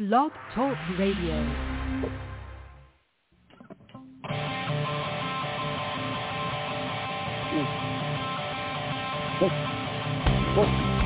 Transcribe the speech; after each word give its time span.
Blog 0.00 0.32
Talk 0.54 0.78
Radio. 0.98 1.44
Hey, 9.40 10.99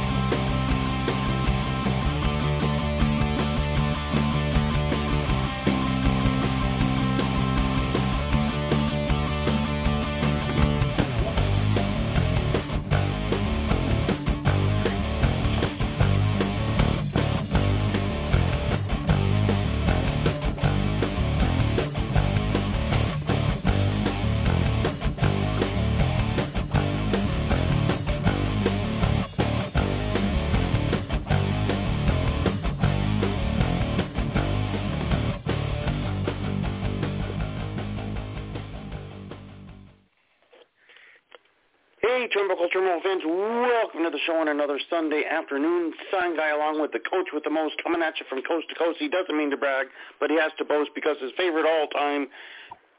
Turnbuckle 42.34 42.66
Turmoil 42.72 42.98
fans, 43.00 43.22
welcome 43.24 44.02
to 44.02 44.10
the 44.10 44.18
show 44.26 44.34
on 44.34 44.48
another 44.48 44.80
Sunday 44.90 45.22
afternoon. 45.22 45.94
Sign 46.10 46.34
guy 46.34 46.50
along 46.50 46.82
with 46.82 46.90
the 46.90 46.98
coach 46.98 47.28
with 47.32 47.44
the 47.44 47.50
most 47.50 47.76
coming 47.80 48.02
at 48.02 48.18
you 48.18 48.26
from 48.28 48.42
coast 48.42 48.66
to 48.70 48.74
coast. 48.74 48.98
He 48.98 49.08
doesn't 49.08 49.38
mean 49.38 49.50
to 49.50 49.56
brag, 49.56 49.86
but 50.18 50.30
he 50.30 50.36
has 50.42 50.50
to 50.58 50.64
boast 50.64 50.90
because 50.96 51.14
his 51.22 51.30
favorite 51.36 51.62
all-time 51.62 52.26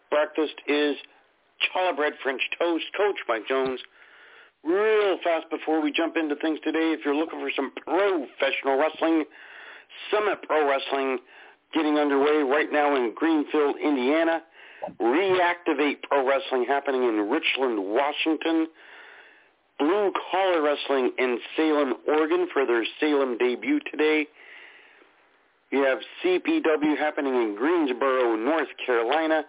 breakfast 0.10 0.56
is 0.70 0.96
challah 1.68 1.98
bread 1.98 2.14
French 2.24 2.40
toast. 2.58 2.86
Coach 2.96 3.20
Mike 3.28 3.46
Jones. 3.46 3.82
Real 4.64 5.20
fast 5.22 5.50
before 5.50 5.82
we 5.82 5.92
jump 5.92 6.16
into 6.16 6.38
things 6.38 6.60
today, 6.64 6.96
if 6.96 7.04
you're 7.04 7.14
looking 7.14 7.42
for 7.42 7.52
some 7.58 7.74
professional 7.76 8.80
wrestling, 8.80 9.26
Summit 10.12 10.44
Pro 10.48 10.64
Wrestling 10.64 11.20
getting 11.74 11.98
underway 12.00 12.40
right 12.40 12.72
now 12.72 12.96
in 12.96 13.12
Greenfield, 13.14 13.76
Indiana. 13.84 14.44
Reactivate 15.02 16.04
Pro 16.08 16.26
Wrestling 16.26 16.64
happening 16.66 17.04
in 17.04 17.28
Richland, 17.28 17.84
Washington. 17.84 18.68
Blue 19.78 20.12
Collar 20.32 20.62
Wrestling 20.62 21.12
in 21.18 21.40
Salem, 21.56 21.96
Oregon 22.08 22.48
for 22.54 22.66
their 22.66 22.86
Salem 23.00 23.38
debut 23.38 23.80
today. 23.92 24.28
You 25.72 25.84
have 25.84 26.00
CPW 26.24 26.98
happening 26.98 27.34
in 27.34 27.56
Greensboro, 27.56 28.36
North 28.36 28.70
Carolina, 28.86 29.44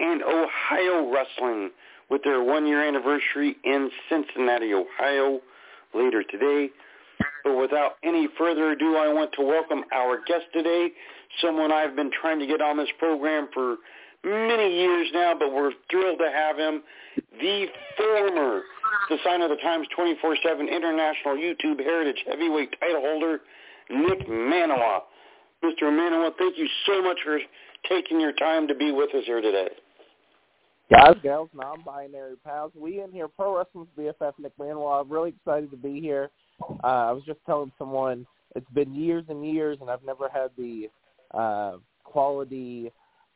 and 0.00 0.22
Ohio 0.22 1.12
Wrestling 1.12 1.70
with 2.08 2.22
their 2.22 2.42
one-year 2.42 2.86
anniversary 2.86 3.56
in 3.64 3.90
Cincinnati, 4.08 4.72
Ohio 4.72 5.40
later 5.94 6.22
today. 6.22 6.70
But 7.44 7.56
without 7.58 7.96
any 8.02 8.28
further 8.38 8.70
ado, 8.70 8.96
I 8.96 9.12
want 9.12 9.32
to 9.34 9.42
welcome 9.42 9.84
our 9.92 10.18
guest 10.26 10.46
today, 10.52 10.88
someone 11.42 11.72
I've 11.72 11.96
been 11.96 12.10
trying 12.10 12.38
to 12.38 12.46
get 12.46 12.62
on 12.62 12.76
this 12.76 12.88
program 12.98 13.48
for 13.52 13.76
many 14.24 14.74
years 14.74 15.08
now, 15.12 15.34
but 15.38 15.52
we're 15.52 15.72
thrilled 15.90 16.18
to 16.18 16.30
have 16.30 16.56
him, 16.56 16.82
the 17.40 17.66
former 17.96 18.62
the 19.08 19.16
Sign 19.24 19.42
of 19.42 19.50
the 19.50 19.56
Times 19.56 19.86
24-7 19.98 20.60
International 20.60 21.36
YouTube 21.36 21.80
Heritage 21.80 22.22
Heavyweight 22.26 22.74
title 22.80 23.00
holder, 23.00 23.40
Nick 23.90 24.26
Maniwa. 24.28 25.00
Mr. 25.64 25.84
Maniwa, 25.84 26.30
thank 26.38 26.56
you 26.56 26.68
so 26.86 27.02
much 27.02 27.18
for 27.24 27.38
taking 27.88 28.20
your 28.20 28.32
time 28.32 28.68
to 28.68 28.74
be 28.74 28.92
with 28.92 29.14
us 29.14 29.24
here 29.24 29.40
today. 29.40 29.68
Guys, 30.90 31.16
gals, 31.22 31.50
non-binary 31.54 32.36
pals, 32.44 32.72
we 32.74 33.02
in 33.02 33.12
here, 33.12 33.28
Pro 33.28 33.58
Wrestling's 33.58 33.88
BFF, 33.98 34.32
Nick 34.38 34.56
Maniwa. 34.58 35.02
I'm 35.02 35.10
really 35.10 35.30
excited 35.30 35.70
to 35.70 35.76
be 35.76 36.00
here. 36.00 36.30
Uh, 36.82 36.86
I 36.86 37.12
was 37.12 37.22
just 37.26 37.40
telling 37.46 37.72
someone 37.78 38.26
it's 38.56 38.70
been 38.70 38.94
years 38.94 39.24
and 39.28 39.46
years, 39.46 39.78
and 39.80 39.90
I've 39.90 40.04
never 40.04 40.28
had 40.28 40.50
the 40.56 40.88
uh, 41.34 41.76
quality 42.04 42.90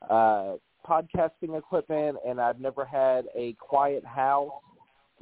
uh, 0.09 0.55
podcasting 0.89 1.57
equipment, 1.57 2.17
and 2.27 2.41
I've 2.41 2.59
never 2.59 2.85
had 2.85 3.27
a 3.37 3.53
quiet 3.55 4.05
house 4.05 4.51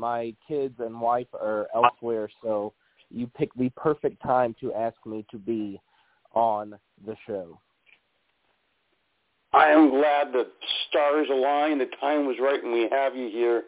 my 0.00 0.34
kids 0.48 0.74
and 0.78 0.98
wife 0.98 1.26
are 1.34 1.68
uh, 1.74 1.82
elsewhere, 1.82 2.28
so 2.42 2.72
you 3.10 3.26
picked 3.26 3.58
the 3.58 3.70
perfect 3.76 4.22
time 4.22 4.56
to 4.60 4.72
ask 4.72 4.96
me 5.04 5.26
to 5.30 5.38
be 5.38 5.78
on 6.32 6.74
the 7.06 7.14
show. 7.26 7.60
I 9.52 9.66
am 9.66 9.90
glad 9.90 10.32
the 10.32 10.46
stars 10.88 11.26
aligned, 11.30 11.80
the 11.80 11.88
time 12.00 12.26
was 12.26 12.36
right, 12.40 12.62
and 12.62 12.72
we 12.72 12.88
have 12.90 13.14
you 13.14 13.28
here. 13.28 13.64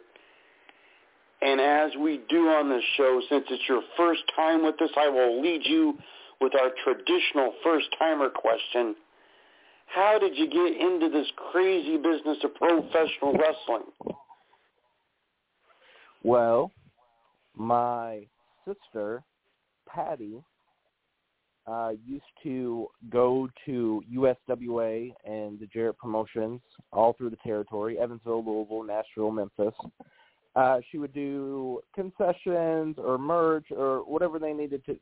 And 1.41 1.59
as 1.59 1.91
we 1.99 2.21
do 2.29 2.47
on 2.47 2.69
this 2.69 2.83
show, 2.95 3.21
since 3.29 3.43
it's 3.49 3.63
your 3.67 3.81
first 3.97 4.21
time 4.35 4.63
with 4.63 4.81
us, 4.81 4.91
I 4.97 5.09
will 5.09 5.41
lead 5.41 5.61
you 5.65 5.97
with 6.39 6.53
our 6.55 6.71
traditional 6.83 7.53
first-timer 7.63 8.29
question. 8.29 8.95
How 9.87 10.17
did 10.17 10.37
you 10.37 10.47
get 10.49 10.81
into 10.81 11.09
this 11.09 11.27
crazy 11.51 11.97
business 11.97 12.37
of 12.43 12.55
professional 12.55 13.33
wrestling? 13.33 13.91
Well, 16.23 16.71
my 17.55 18.25
sister, 18.65 19.23
Patty, 19.87 20.41
uh, 21.67 21.91
used 22.05 22.23
to 22.43 22.87
go 23.09 23.49
to 23.65 24.01
USWA 24.13 25.13
and 25.25 25.59
the 25.59 25.67
Jarrett 25.67 25.97
promotions 25.97 26.61
all 26.91 27.13
through 27.13 27.29
the 27.29 27.37
territory, 27.37 27.97
Evansville, 27.99 28.43
Louisville, 28.43 28.83
Nashville, 28.83 29.31
Memphis. 29.31 29.73
Uh, 30.55 30.79
she 30.91 30.97
would 30.97 31.13
do 31.13 31.81
concessions 31.95 32.95
or 32.97 33.17
merch 33.17 33.65
or 33.71 33.99
whatever 33.99 34.39
they 34.39 34.53
needed 34.53 34.85
to 34.85 34.97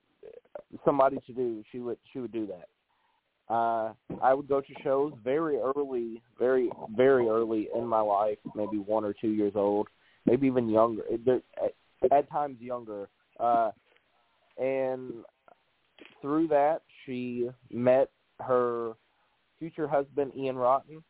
somebody 0.86 1.18
to 1.28 1.34
do. 1.34 1.64
She 1.72 1.80
would 1.80 1.98
she 2.14 2.20
would 2.20 2.32
do 2.32 2.48
that. 2.48 3.54
Uh, 3.54 3.94
I 4.22 4.34
would 4.34 4.48
go 4.48 4.62
to 4.62 4.74
shows 4.82 5.12
very 5.24 5.58
early, 5.58 6.22
very 6.40 6.70
very 6.96 7.28
early 7.28 7.68
in 7.76 7.86
my 7.86 8.00
life, 8.00 8.38
maybe 8.56 8.78
one 8.78 9.04
or 9.04 9.14
two 9.14 9.32
years 9.32 9.54
old 9.56 9.88
maybe 10.26 10.48
even 10.48 10.70
younger. 10.70 11.04
At 12.12 12.30
times 12.30 12.58
younger. 12.60 13.10
Uh, 13.40 13.72
and 14.58 15.12
through 16.22 16.48
that, 16.50 16.82
she 17.06 17.50
met 17.72 18.10
her 18.40 18.94
future 19.60 19.88
husband, 19.88 20.32
Ian 20.36 20.56
Rotten, 20.56 21.04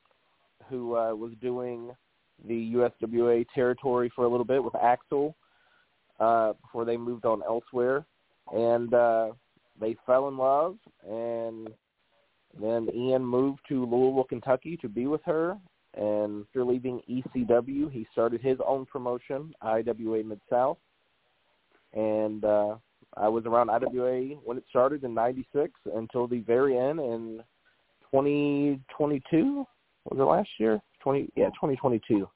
who 0.70 0.96
uh, 0.96 1.14
was 1.14 1.32
doing 1.42 1.92
the 2.48 2.74
USWA 2.74 3.46
territory 3.54 4.12
for 4.16 4.26
a 4.26 4.30
little 4.30 4.46
bit 4.46 4.64
with 4.64 4.74
Axl 4.74 5.34
uh, 6.20 6.54
before 6.62 6.86
they 6.86 6.98
moved 6.98 7.26
on 7.26 7.42
elsewhere. 7.44 8.06
And 8.54 8.94
uh, 8.94 9.32
they 9.80 9.96
fell 10.06 10.28
in 10.28 10.38
love, 10.38 10.78
and 11.08 11.70
then 12.60 12.90
Ian 12.94 13.26
moved 13.26 13.62
to 13.70 13.86
Louisville, 13.86 14.26
Kentucky 14.26 14.78
to 14.78 14.90
be 14.90 15.08
with 15.08 15.22
her, 15.26 15.58
and 15.96 16.46
after 16.46 16.64
leaving 16.64 17.02
ECW, 17.10 17.92
he 17.92 18.08
started 18.12 18.42
his 18.42 18.58
own 18.66 18.86
promotion, 18.86 19.54
IWA 19.62 20.24
Mid 20.24 20.40
South, 20.50 20.78
and 21.94 22.46
uh, 22.46 22.76
I 23.18 23.28
was 23.28 23.46
around 23.46 23.70
IWA 23.70 24.36
when 24.44 24.58
it 24.58 24.64
started 24.70 25.04
in 25.04 25.14
'96 25.14 25.74
until 25.96 26.28
the 26.28 26.40
very 26.40 26.78
end 26.78 27.00
in 27.00 27.44
2022. 28.12 29.66
Was 30.10 30.20
it 30.20 30.24
last 30.24 30.50
year? 30.58 30.82
20 31.02 31.30
yeah, 31.36 31.50
2022. 31.50 32.28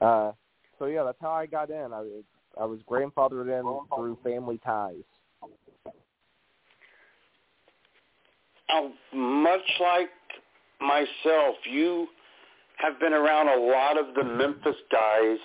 Uh, 0.00 0.32
so 0.78 0.86
yeah, 0.86 1.04
that's 1.04 1.18
how 1.20 1.30
I 1.30 1.46
got 1.46 1.70
in. 1.70 1.92
I 1.92 2.04
I 2.60 2.64
was 2.64 2.80
grandfathered 2.88 3.48
in 3.48 3.96
through 3.96 4.18
family 4.24 4.58
ties. 4.64 4.96
Uh, 8.68 8.88
much 9.14 9.60
like 9.80 10.10
myself, 10.80 11.56
you 11.64 12.08
have 12.78 12.98
been 13.00 13.12
around 13.12 13.48
a 13.48 13.60
lot 13.60 13.98
of 13.98 14.14
the 14.14 14.24
Memphis 14.24 14.76
guys, 14.90 15.38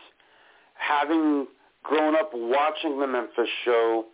having 0.76 1.48
grown 1.84 2.16
up 2.16 2.32
watching 2.34 3.00
the 3.00 3.08
Memphis 3.08 3.50
show. 3.66 4.06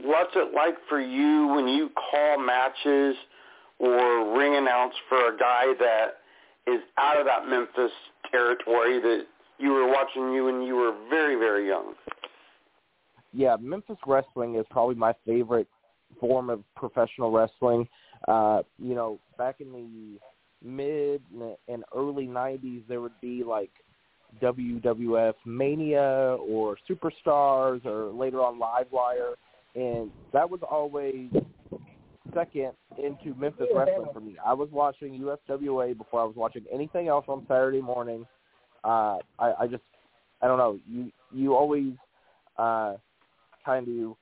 What's 0.00 0.32
it 0.34 0.54
like 0.54 0.74
for 0.88 1.00
you 1.00 1.48
when 1.54 1.68
you 1.68 1.90
call 2.10 2.38
matches 2.38 3.14
or 3.78 4.36
ring 4.36 4.56
announce 4.56 4.94
for 5.08 5.34
a 5.34 5.38
guy 5.38 5.72
that 5.78 6.72
is 6.72 6.80
out 6.98 7.18
of 7.18 7.26
that 7.26 7.46
Memphis 7.48 7.92
territory 8.30 9.00
that 9.00 9.26
you 9.58 9.70
were 9.70 9.86
watching 9.86 10.32
you 10.32 10.46
when 10.46 10.62
you 10.62 10.74
were 10.74 10.94
very, 11.10 11.36
very 11.36 11.68
young? 11.68 11.94
Yeah, 13.32 13.56
Memphis 13.60 13.98
wrestling 14.06 14.54
is 14.56 14.64
probably 14.70 14.94
my 14.94 15.12
favorite 15.26 15.68
form 16.18 16.50
of 16.50 16.62
professional 16.76 17.30
wrestling. 17.30 17.86
Uh, 18.26 18.62
you 18.78 18.94
know, 18.94 19.18
back 19.36 19.56
in 19.60 19.70
the 19.72 20.18
mid 20.64 21.22
and 21.68 21.84
early 21.94 22.26
90s, 22.26 22.82
there 22.88 23.00
would 23.00 23.20
be 23.20 23.44
like 23.44 23.70
WWF 24.42 25.34
Mania 25.44 26.36
or 26.40 26.76
Superstars 26.88 27.84
or 27.84 28.10
later 28.12 28.40
on 28.40 28.58
Livewire, 28.58 29.34
and 29.74 30.10
that 30.32 30.48
was 30.48 30.60
always 30.68 31.30
second 32.32 32.72
into 32.98 33.38
Memphis 33.38 33.66
wrestling 33.74 34.08
for 34.12 34.20
me. 34.20 34.36
I 34.44 34.54
was 34.54 34.68
watching 34.72 35.20
USWA 35.20 35.96
before 35.96 36.20
I 36.20 36.24
was 36.24 36.36
watching 36.36 36.64
anything 36.72 37.08
else 37.08 37.26
on 37.28 37.44
Saturday 37.46 37.80
morning. 37.80 38.26
Uh, 38.82 39.18
I, 39.38 39.52
I 39.60 39.66
just, 39.66 39.82
I 40.42 40.46
don't 40.46 40.58
know. 40.58 40.78
You 40.88 41.12
you 41.32 41.54
always 41.54 41.92
uh, 42.58 42.94
kind 43.64 43.86
of 43.88 44.16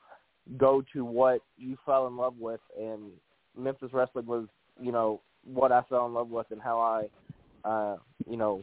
go 0.58 0.82
to 0.92 1.04
what 1.04 1.40
you 1.56 1.76
fell 1.86 2.06
in 2.06 2.16
love 2.16 2.34
with, 2.38 2.60
and 2.78 3.10
Memphis 3.58 3.90
wrestling 3.92 4.26
was, 4.26 4.46
you 4.80 4.92
know, 4.92 5.20
what 5.44 5.72
I 5.72 5.82
fell 5.88 6.06
in 6.06 6.14
love 6.14 6.30
with 6.30 6.46
and 6.50 6.60
how 6.60 6.80
I, 6.80 7.68
uh, 7.68 7.96
you 8.28 8.36
know, 8.36 8.62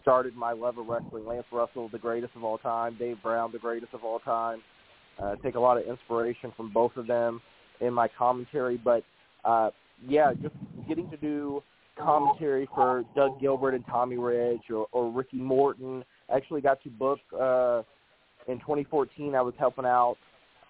started 0.00 0.34
my 0.34 0.52
love 0.52 0.78
of 0.78 0.86
wrestling. 0.86 1.26
Lance 1.26 1.46
Russell, 1.52 1.88
the 1.88 1.98
greatest 1.98 2.34
of 2.36 2.44
all 2.44 2.58
time. 2.58 2.96
Dave 2.98 3.22
Brown, 3.22 3.52
the 3.52 3.58
greatest 3.58 3.94
of 3.94 4.04
all 4.04 4.18
time. 4.20 4.62
Uh, 5.22 5.36
take 5.36 5.54
a 5.54 5.60
lot 5.60 5.76
of 5.76 5.84
inspiration 5.86 6.52
from 6.56 6.72
both 6.72 6.96
of 6.96 7.06
them 7.06 7.40
in 7.80 7.92
my 7.92 8.08
commentary. 8.18 8.80
But 8.82 9.04
uh, 9.44 9.70
yeah, 10.06 10.32
just 10.40 10.54
getting 10.88 11.10
to 11.10 11.16
do 11.16 11.62
commentary 11.98 12.68
for 12.74 13.04
Doug 13.14 13.40
Gilbert 13.40 13.74
and 13.74 13.84
Tommy 13.86 14.16
Rich 14.16 14.70
or, 14.70 14.86
or 14.92 15.10
Ricky 15.10 15.36
Morton. 15.36 16.04
Actually 16.34 16.60
got 16.60 16.82
to 16.82 16.90
book 16.90 17.18
uh, 17.34 17.82
in 18.50 18.58
2014. 18.60 19.34
I 19.34 19.42
was 19.42 19.54
helping 19.58 19.84
out 19.84 20.16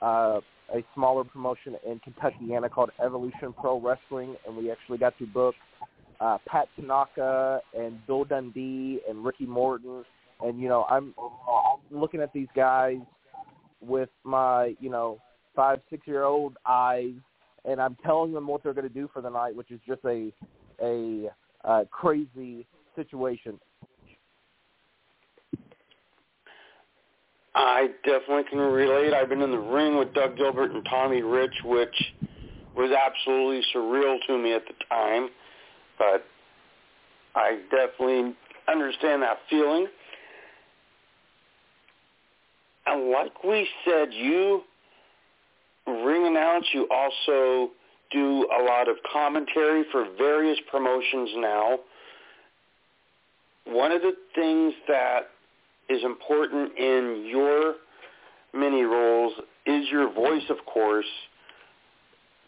uh, 0.03 0.41
a 0.75 0.85
smaller 0.95 1.25
promotion 1.25 1.77
in 1.87 2.01
Kentuckiana 2.01 2.71
called 2.71 2.91
Evolution 3.05 3.53
Pro 3.59 3.81
Wrestling, 3.81 4.37
and 4.47 4.57
we 4.57 4.71
actually 4.71 4.99
got 4.99 5.17
to 5.19 5.27
book 5.27 5.55
uh, 6.21 6.39
Pat 6.47 6.69
Tanaka 6.77 7.61
and 7.77 8.05
Bill 8.07 8.25
Dundee 8.25 9.01
and 9.09 9.25
Ricky 9.25 9.47
Morton. 9.47 10.05
And 10.41 10.61
you 10.61 10.69
know, 10.69 10.85
I'm 10.85 11.15
looking 11.91 12.21
at 12.21 12.33
these 12.33 12.49
guys 12.55 12.99
with 13.81 14.11
my 14.25 14.75
you 14.81 14.91
know 14.91 15.19
five 15.57 15.81
six 15.91 16.07
year 16.07 16.25
old 16.25 16.57
eyes, 16.67 17.15
and 17.65 17.81
I'm 17.81 17.97
telling 18.05 18.33
them 18.33 18.47
what 18.47 18.63
they're 18.63 18.75
going 18.75 18.89
to 18.89 18.95
do 18.95 19.09
for 19.13 19.23
the 19.23 19.31
night, 19.31 19.55
which 19.55 19.71
is 19.71 19.81
just 19.87 20.01
a 20.05 20.33
a 20.83 21.31
uh, 21.65 21.85
crazy 21.91 22.67
situation. 22.97 23.59
I 27.55 27.89
definitely 28.05 28.45
can 28.49 28.59
relate. 28.59 29.13
I've 29.13 29.29
been 29.29 29.43
in 29.43 29.51
the 29.51 29.59
ring 29.59 29.99
with 29.99 30.15
Doug 30.15 30.37
Gilbert 30.37 30.71
and 30.71 30.85
Tommy 30.89 31.23
Rich, 31.23 31.55
which 31.65 31.95
was 32.77 32.93
absolutely 32.93 33.63
surreal 33.75 34.19
to 34.29 34.39
me 34.39 34.55
at 34.55 34.63
the 34.67 34.75
time, 34.89 35.29
but 35.99 36.25
I 37.35 37.61
definitely 37.71 38.35
understand 38.69 39.23
that 39.23 39.39
feeling. 39.49 39.87
And 42.87 43.11
like 43.11 43.43
we 43.45 43.69
said, 43.85 44.09
you 44.13 44.63
ring 45.87 46.27
announce, 46.27 46.67
you 46.73 46.87
also 46.91 47.71
do 48.11 48.49
a 48.59 48.63
lot 48.63 48.89
of 48.89 48.97
commentary 49.13 49.85
for 49.93 50.07
various 50.17 50.59
promotions 50.71 51.31
now. 51.37 51.79
One 53.67 53.93
of 53.93 54.03
the 54.03 54.13
things 54.35 54.75
that 54.89 55.31
is 55.91 56.03
important 56.05 56.79
in 56.79 57.27
your 57.29 57.75
mini 58.55 58.83
roles 58.83 59.33
is 59.67 59.89
your 59.91 60.13
voice, 60.13 60.43
of 60.49 60.57
course. 60.67 61.07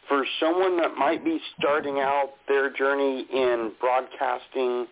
For 0.09 0.25
someone 0.41 0.77
that 0.79 0.94
might 0.97 1.25
be 1.25 1.41
starting 1.59 1.99
out 1.99 2.31
their 2.49 2.73
journey 2.73 3.27
in 3.33 3.73
broadcasting, 3.81 4.87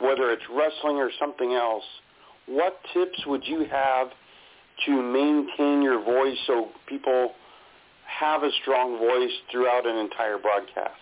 whether 0.00 0.30
it's 0.30 0.42
wrestling 0.50 0.96
or 0.96 1.10
something 1.18 1.52
else, 1.52 1.84
what 2.46 2.78
tips 2.94 3.18
would 3.26 3.42
you 3.44 3.66
have 3.70 4.08
to 4.86 5.02
maintain 5.02 5.82
your 5.82 6.02
voice 6.02 6.36
so 6.46 6.68
people 6.86 7.32
have 8.06 8.42
a 8.42 8.50
strong 8.62 8.98
voice 8.98 9.32
throughout 9.50 9.86
an 9.86 9.96
entire 9.96 10.38
broadcast? 10.38 10.94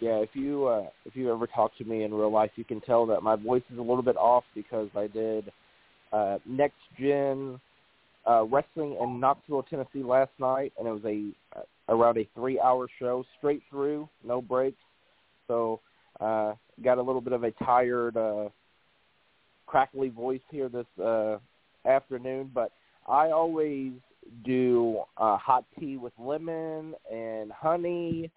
Yeah, 0.00 0.16
if 0.16 0.30
you 0.34 0.66
uh, 0.66 0.86
if 1.04 1.16
you 1.16 1.32
ever 1.32 1.46
talk 1.46 1.76
to 1.78 1.84
me 1.84 2.02
in 2.02 2.12
real 2.12 2.32
life, 2.32 2.50
you 2.56 2.64
can 2.64 2.80
tell 2.80 3.06
that 3.06 3.22
my 3.22 3.36
voice 3.36 3.62
is 3.72 3.78
a 3.78 3.82
little 3.82 4.02
bit 4.02 4.16
off 4.16 4.44
because 4.54 4.88
I 4.96 5.06
did 5.06 5.50
uh, 6.12 6.38
next 6.46 6.76
gen 6.98 7.60
uh, 8.28 8.44
wrestling 8.44 8.96
in 9.00 9.20
Knoxville, 9.20 9.64
Tennessee 9.64 10.02
last 10.02 10.32
night, 10.38 10.72
and 10.78 10.88
it 10.88 10.90
was 10.90 11.04
a 11.04 11.58
uh, 11.58 11.62
around 11.88 12.18
a 12.18 12.28
three 12.34 12.58
hour 12.60 12.88
show 12.98 13.24
straight 13.38 13.62
through, 13.70 14.08
no 14.26 14.42
breaks. 14.42 14.78
So 15.48 15.80
uh, 16.20 16.54
got 16.82 16.98
a 16.98 17.02
little 17.02 17.20
bit 17.20 17.32
of 17.32 17.44
a 17.44 17.50
tired, 17.52 18.16
uh, 18.16 18.48
crackly 19.66 20.08
voice 20.08 20.40
here 20.50 20.68
this 20.68 20.86
uh, 21.02 21.38
afternoon, 21.86 22.50
but 22.54 22.72
I 23.06 23.30
always 23.30 23.92
do 24.44 25.00
uh, 25.18 25.36
hot 25.36 25.64
tea 25.78 25.96
with 25.96 26.12
lemon 26.18 26.94
and 27.12 27.52
honey. 27.52 28.30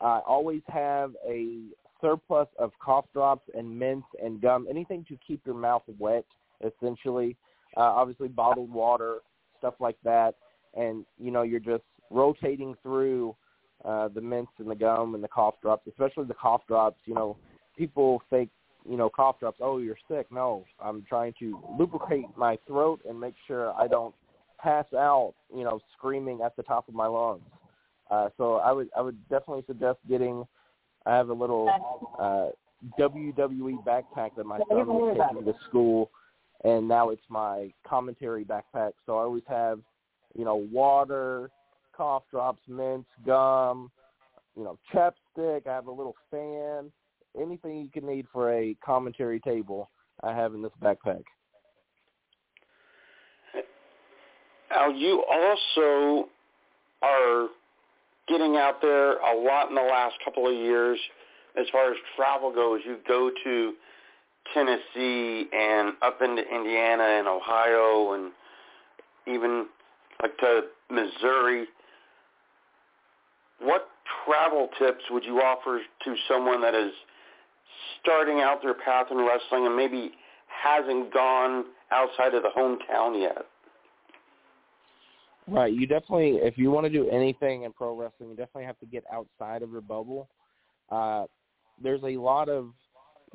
I 0.00 0.20
always 0.26 0.62
have 0.68 1.14
a 1.26 1.64
surplus 2.00 2.48
of 2.58 2.72
cough 2.82 3.04
drops 3.12 3.48
and 3.54 3.78
mints 3.78 4.06
and 4.22 4.40
gum, 4.40 4.66
anything 4.70 5.04
to 5.08 5.18
keep 5.26 5.42
your 5.44 5.54
mouth 5.54 5.82
wet, 5.98 6.24
essentially. 6.64 7.36
Uh, 7.76 7.80
obviously, 7.80 8.28
bottled 8.28 8.72
water, 8.72 9.18
stuff 9.58 9.74
like 9.80 9.96
that. 10.04 10.34
And, 10.74 11.04
you 11.18 11.30
know, 11.30 11.42
you're 11.42 11.60
just 11.60 11.84
rotating 12.10 12.74
through 12.82 13.36
uh, 13.84 14.08
the 14.08 14.20
mints 14.20 14.52
and 14.58 14.70
the 14.70 14.74
gum 14.74 15.14
and 15.14 15.22
the 15.22 15.28
cough 15.28 15.54
drops, 15.62 15.86
especially 15.86 16.24
the 16.24 16.34
cough 16.34 16.62
drops. 16.66 16.98
You 17.04 17.14
know, 17.14 17.36
people 17.76 18.22
think, 18.30 18.50
you 18.88 18.96
know, 18.96 19.10
cough 19.10 19.38
drops, 19.38 19.58
oh, 19.60 19.78
you're 19.78 19.98
sick. 20.08 20.26
No, 20.32 20.64
I'm 20.82 21.04
trying 21.08 21.34
to 21.40 21.58
lubricate 21.78 22.26
my 22.36 22.58
throat 22.66 23.00
and 23.08 23.20
make 23.20 23.34
sure 23.46 23.72
I 23.74 23.86
don't 23.86 24.14
pass 24.58 24.86
out, 24.94 25.34
you 25.54 25.64
know, 25.64 25.80
screaming 25.96 26.40
at 26.44 26.56
the 26.56 26.62
top 26.62 26.88
of 26.88 26.94
my 26.94 27.06
lungs. 27.06 27.42
Uh, 28.10 28.28
so 28.36 28.56
I 28.56 28.72
would 28.72 28.88
I 28.96 29.00
would 29.00 29.20
definitely 29.28 29.64
suggest 29.66 29.98
getting. 30.08 30.44
I 31.06 31.16
have 31.16 31.30
a 31.30 31.34
little 31.34 31.70
uh, 32.18 32.48
WWE 32.98 33.84
backpack 33.84 34.30
that 34.36 34.44
my 34.44 34.58
son 34.68 34.86
was 34.86 35.16
taking 35.18 35.44
to 35.44 35.58
school, 35.68 36.10
and 36.64 36.86
now 36.86 37.10
it's 37.10 37.22
my 37.28 37.72
commentary 37.86 38.44
backpack. 38.44 38.92
So 39.06 39.16
I 39.18 39.22
always 39.22 39.44
have, 39.48 39.80
you 40.34 40.44
know, 40.44 40.56
water, 40.56 41.50
cough 41.96 42.24
drops, 42.30 42.60
mints, 42.68 43.08
gum, 43.24 43.90
you 44.56 44.64
know, 44.64 44.78
chapstick. 44.92 45.66
I 45.66 45.72
have 45.72 45.86
a 45.86 45.92
little 45.92 46.16
fan. 46.30 46.90
Anything 47.40 47.80
you 47.80 47.88
can 47.92 48.06
need 48.06 48.26
for 48.32 48.52
a 48.52 48.76
commentary 48.84 49.40
table, 49.40 49.88
I 50.22 50.34
have 50.34 50.54
in 50.54 50.62
this 50.62 50.72
backpack. 50.82 51.22
Now 54.70 54.88
you 54.88 55.24
also 55.30 56.28
are 57.02 57.48
getting 58.30 58.56
out 58.56 58.80
there 58.80 59.18
a 59.18 59.36
lot 59.36 59.68
in 59.68 59.74
the 59.74 59.82
last 59.82 60.14
couple 60.24 60.46
of 60.46 60.54
years 60.54 60.98
as 61.58 61.66
far 61.72 61.90
as 61.90 61.96
travel 62.16 62.52
goes. 62.52 62.80
You 62.86 62.98
go 63.06 63.30
to 63.44 63.72
Tennessee 64.54 65.48
and 65.52 65.94
up 66.02 66.22
into 66.22 66.42
Indiana 66.42 67.04
and 67.04 67.28
Ohio 67.28 68.14
and 68.14 68.32
even 69.26 69.66
like 70.22 70.36
to 70.38 70.62
Missouri. 70.90 71.66
What 73.60 73.88
travel 74.24 74.68
tips 74.78 75.04
would 75.10 75.24
you 75.24 75.38
offer 75.40 75.80
to 76.04 76.14
someone 76.28 76.62
that 76.62 76.74
is 76.74 76.92
starting 78.00 78.40
out 78.40 78.62
their 78.62 78.74
path 78.74 79.06
in 79.10 79.18
wrestling 79.18 79.66
and 79.66 79.76
maybe 79.76 80.12
hasn't 80.46 81.12
gone 81.12 81.64
outside 81.90 82.34
of 82.34 82.42
the 82.42 82.50
hometown 82.56 83.20
yet? 83.20 83.46
Right. 85.50 85.72
You 85.72 85.86
definitely, 85.86 86.36
if 86.36 86.56
you 86.56 86.70
want 86.70 86.86
to 86.86 86.90
do 86.90 87.10
anything 87.10 87.64
in 87.64 87.72
pro 87.72 87.96
wrestling, 87.96 88.30
you 88.30 88.36
definitely 88.36 88.64
have 88.64 88.78
to 88.78 88.86
get 88.86 89.04
outside 89.12 89.62
of 89.62 89.72
your 89.72 89.80
bubble. 89.80 90.28
Uh, 90.90 91.24
there's 91.82 92.02
a 92.04 92.16
lot 92.16 92.48
of 92.48 92.70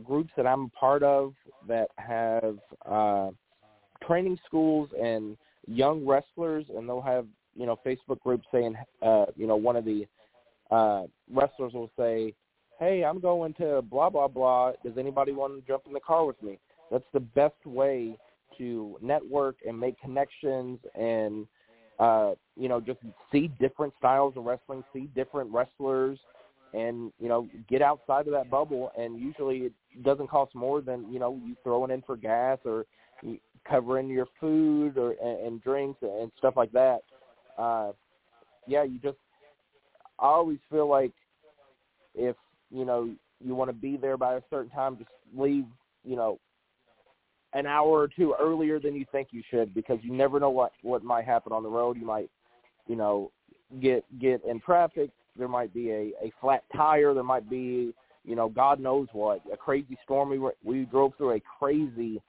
groups 0.03 0.31
that 0.37 0.47
I'm 0.47 0.65
a 0.65 0.69
part 0.69 1.03
of 1.03 1.33
that 1.67 1.89
have 1.97 2.57
uh, 2.89 3.31
training 4.05 4.37
schools 4.45 4.89
and 5.01 5.35
young 5.67 6.05
wrestlers, 6.05 6.65
and 6.75 6.87
they'll 6.87 7.01
have 7.01 7.27
you 7.53 7.65
know 7.65 7.77
Facebook 7.85 8.21
groups 8.21 8.45
saying, 8.49 8.75
uh, 9.01 9.25
you 9.35 9.45
know, 9.45 9.57
one 9.57 9.75
of 9.75 9.83
the 9.83 10.05
uh, 10.71 11.03
wrestlers 11.29 11.73
will 11.73 11.91
say, 11.97 12.33
"Hey, 12.79 13.03
I'm 13.03 13.19
going 13.19 13.53
to 13.55 13.81
blah 13.81 14.09
blah 14.09 14.29
blah. 14.29 14.71
Does 14.85 14.97
anybody 14.97 15.33
want 15.33 15.59
to 15.59 15.67
jump 15.67 15.83
in 15.85 15.93
the 15.93 15.99
car 15.99 16.25
with 16.25 16.41
me?" 16.41 16.59
That's 16.91 17.03
the 17.13 17.19
best 17.19 17.65
way 17.65 18.17
to 18.57 18.97
network 19.01 19.57
and 19.67 19.77
make 19.77 19.99
connections 19.99 20.79
and 20.93 21.45
uh, 21.99 22.33
you 22.57 22.69
know, 22.69 22.79
just 22.79 22.99
see 23.31 23.47
different 23.59 23.93
styles 23.97 24.33
of 24.37 24.45
wrestling, 24.45 24.83
see 24.93 25.09
different 25.15 25.51
wrestlers, 25.51 26.19
and 26.73 27.11
you 27.19 27.29
know, 27.29 27.47
get 27.69 27.81
outside 27.81 28.27
of 28.27 28.33
that 28.33 28.49
bubble. 28.49 28.91
And 28.97 29.19
usually, 29.19 29.59
it 29.59 29.73
doesn't 30.03 30.29
cost 30.29 30.53
more 30.55 30.81
than 30.81 31.11
you 31.11 31.19
know 31.19 31.39
you 31.45 31.55
throwing 31.63 31.91
in 31.91 32.01
for 32.01 32.17
gas 32.17 32.59
or 32.65 32.85
covering 33.67 34.09
your 34.09 34.27
food 34.39 34.97
or 34.97 35.15
and, 35.21 35.47
and 35.47 35.63
drinks 35.63 35.99
and 36.01 36.31
stuff 36.37 36.55
like 36.57 36.71
that. 36.73 36.99
Uh, 37.57 37.91
yeah, 38.67 38.83
you 38.83 38.99
just. 38.99 39.17
I 40.17 40.27
always 40.27 40.59
feel 40.71 40.87
like 40.87 41.11
if 42.13 42.35
you 42.71 42.85
know 42.85 43.09
you 43.43 43.55
want 43.55 43.69
to 43.69 43.75
be 43.75 43.97
there 43.97 44.17
by 44.17 44.35
a 44.35 44.41
certain 44.49 44.71
time, 44.71 44.97
just 44.97 45.09
leave 45.35 45.65
you 46.03 46.15
know 46.15 46.39
an 47.55 47.65
hour 47.65 47.87
or 47.87 48.07
two 48.09 48.35
earlier 48.39 48.79
than 48.79 48.95
you 48.95 49.05
think 49.11 49.29
you 49.31 49.41
should 49.49 49.73
because 49.73 49.97
you 50.03 50.13
never 50.13 50.39
know 50.39 50.49
what 50.49 50.73
what 50.83 51.03
might 51.03 51.25
happen 51.25 51.53
on 51.53 51.63
the 51.63 51.69
road. 51.69 51.97
You 51.97 52.05
might, 52.05 52.29
you 52.85 52.97
know, 52.97 53.31
get 53.81 54.03
get 54.19 54.43
in 54.45 54.59
traffic. 54.59 55.09
There 55.37 55.47
might 55.47 55.73
be 55.73 55.89
a 55.89 56.11
a 56.21 56.31
flat 56.41 56.63
tire. 56.75 57.13
There 57.13 57.23
might 57.23 57.49
be 57.49 57.93
you 58.25 58.35
know 58.35 58.49
God 58.49 58.79
knows 58.79 59.07
what 59.13 59.41
a 59.51 59.57
crazy 59.57 59.97
storm. 60.03 60.29
We 60.29 60.39
we 60.63 60.85
drove 60.85 61.13
through 61.17 61.35
a 61.37 61.41
crazy 61.59 62.21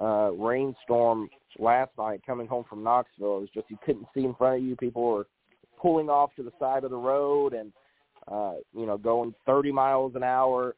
uh 0.00 0.30
rainstorm 0.32 1.28
last 1.58 1.90
night 1.98 2.22
coming 2.24 2.46
home 2.46 2.64
from 2.68 2.84
Knoxville. 2.84 3.38
It 3.38 3.40
was 3.40 3.50
just 3.52 3.70
you 3.70 3.78
couldn't 3.84 4.06
see 4.14 4.24
in 4.24 4.34
front 4.36 4.58
of 4.58 4.62
you. 4.62 4.76
People 4.76 5.02
were 5.02 5.26
pulling 5.82 6.08
off 6.08 6.30
to 6.36 6.44
the 6.44 6.52
side 6.60 6.84
of 6.84 6.90
the 6.90 6.96
road 6.96 7.54
and 7.54 7.72
uh 8.30 8.54
you 8.72 8.86
know 8.86 8.96
going 8.96 9.34
30 9.46 9.72
miles 9.72 10.14
an 10.14 10.22
hour, 10.22 10.76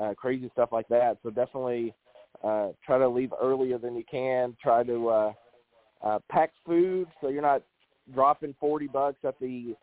uh 0.00 0.14
crazy 0.14 0.48
stuff 0.54 0.70
like 0.72 0.88
that. 0.88 1.18
So 1.22 1.28
definitely 1.28 1.92
uh 2.44 2.68
try 2.84 2.98
to 2.98 3.08
leave 3.08 3.32
earlier 3.40 3.78
than 3.78 3.96
you 3.96 4.04
can. 4.10 4.56
Try 4.62 4.82
to 4.84 5.08
uh 5.08 5.32
uh 6.02 6.18
pack 6.30 6.52
food 6.64 7.08
so 7.20 7.28
you're 7.28 7.42
not 7.42 7.62
dropping 8.14 8.54
40 8.60 8.86
bucks 8.88 9.18
at 9.24 9.38
the 9.40 9.74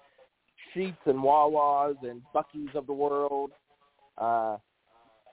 Sheetz 0.74 0.96
and 1.06 1.20
Wawas 1.20 1.96
and 2.04 2.22
Buc-ee's 2.34 2.76
of 2.76 2.88
the 2.88 2.94
world. 2.94 3.52
Uh 4.18 4.58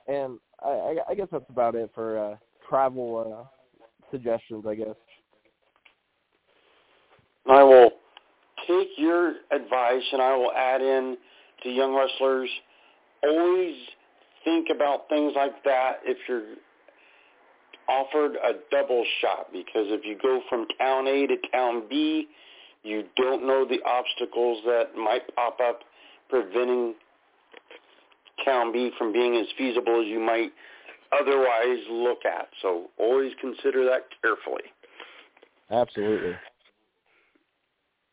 and 0.07 0.39
I, 0.61 0.97
I 1.09 1.15
guess 1.15 1.27
that's 1.31 1.49
about 1.49 1.75
it 1.75 1.91
for 1.95 2.17
uh 2.17 2.35
travel 2.67 3.45
uh, 3.45 3.83
suggestions, 4.11 4.65
I 4.67 4.75
guess. 4.75 4.95
I 7.49 7.63
will 7.63 7.91
take 8.67 8.89
your 8.97 9.35
advice 9.51 10.03
and 10.11 10.21
I 10.21 10.35
will 10.35 10.51
add 10.53 10.81
in 10.81 11.17
to 11.63 11.69
young 11.69 11.95
wrestlers. 11.95 12.49
Always 13.23 13.75
think 14.43 14.67
about 14.73 15.09
things 15.09 15.33
like 15.35 15.63
that 15.63 15.99
if 16.03 16.17
you're 16.27 16.55
offered 17.87 18.35
a 18.35 18.53
double 18.71 19.05
shot 19.21 19.51
because 19.51 19.87
if 19.89 20.05
you 20.05 20.17
go 20.21 20.41
from 20.49 20.67
town 20.79 21.07
A 21.07 21.27
to 21.27 21.35
town 21.51 21.83
B, 21.89 22.27
you 22.83 23.03
don't 23.15 23.45
know 23.45 23.65
the 23.65 23.79
obstacles 23.85 24.61
that 24.65 24.95
might 24.95 25.23
pop 25.35 25.59
up 25.59 25.81
preventing 26.29 26.95
town 28.43 28.71
B 28.71 28.91
from 28.97 29.13
being 29.13 29.35
as 29.37 29.47
feasible 29.57 30.01
as 30.01 30.07
you 30.07 30.19
might 30.19 30.51
otherwise 31.11 31.79
look 31.89 32.25
at. 32.25 32.49
So 32.61 32.89
always 32.97 33.31
consider 33.39 33.85
that 33.85 34.07
carefully. 34.21 34.63
Absolutely. 35.71 36.33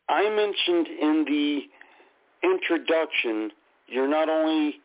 I 0.09 0.29
mentioned 0.29 0.87
in 0.87 1.25
the 1.25 2.47
introduction, 2.47 3.51
you're 3.87 4.09
not 4.09 4.29
only 4.29 4.75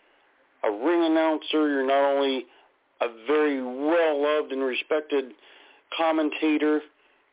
a 0.64 0.70
ring 0.70 1.04
announcer, 1.04 1.68
you're 1.68 1.86
not 1.86 2.16
only 2.16 2.46
a 3.00 3.06
very 3.26 3.62
well-loved 3.62 4.52
and 4.52 4.62
respected 4.62 5.32
commentator, 5.96 6.80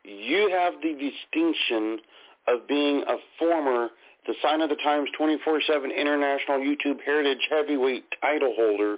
you 0.04 0.50
have 0.50 0.74
the 0.82 0.94
distinction 0.94 2.00
of 2.48 2.68
being 2.68 3.04
a 3.08 3.16
former 3.40 3.90
the 4.26 4.34
Sign 4.42 4.62
of 4.62 4.70
the 4.70 4.78
Times 4.78 5.10
24-7 5.20 5.98
International 5.98 6.58
YouTube 6.60 7.02
Heritage 7.06 7.46
Heavyweight 7.50 8.06
title 8.22 8.54
holder 8.56 8.98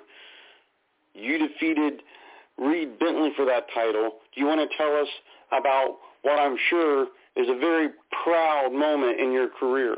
you 1.16 1.38
defeated 1.38 2.04
Reed 2.58 3.00
Bentley 3.00 3.32
for 3.36 3.46
that 3.46 3.66
title. 3.74 4.12
Do 4.34 4.42
you 4.42 4.46
want 4.46 4.70
to 4.70 4.78
tell 4.78 4.96
us 4.96 5.08
about 5.52 5.98
what 6.22 6.40
I'm 6.40 6.58
sure 6.70 7.08
is 7.36 7.48
a 7.50 7.58
very 7.60 7.90
proud 8.24 8.72
moment 8.74 9.20
in 9.20 9.32
your 9.32 9.50
career? 9.50 9.96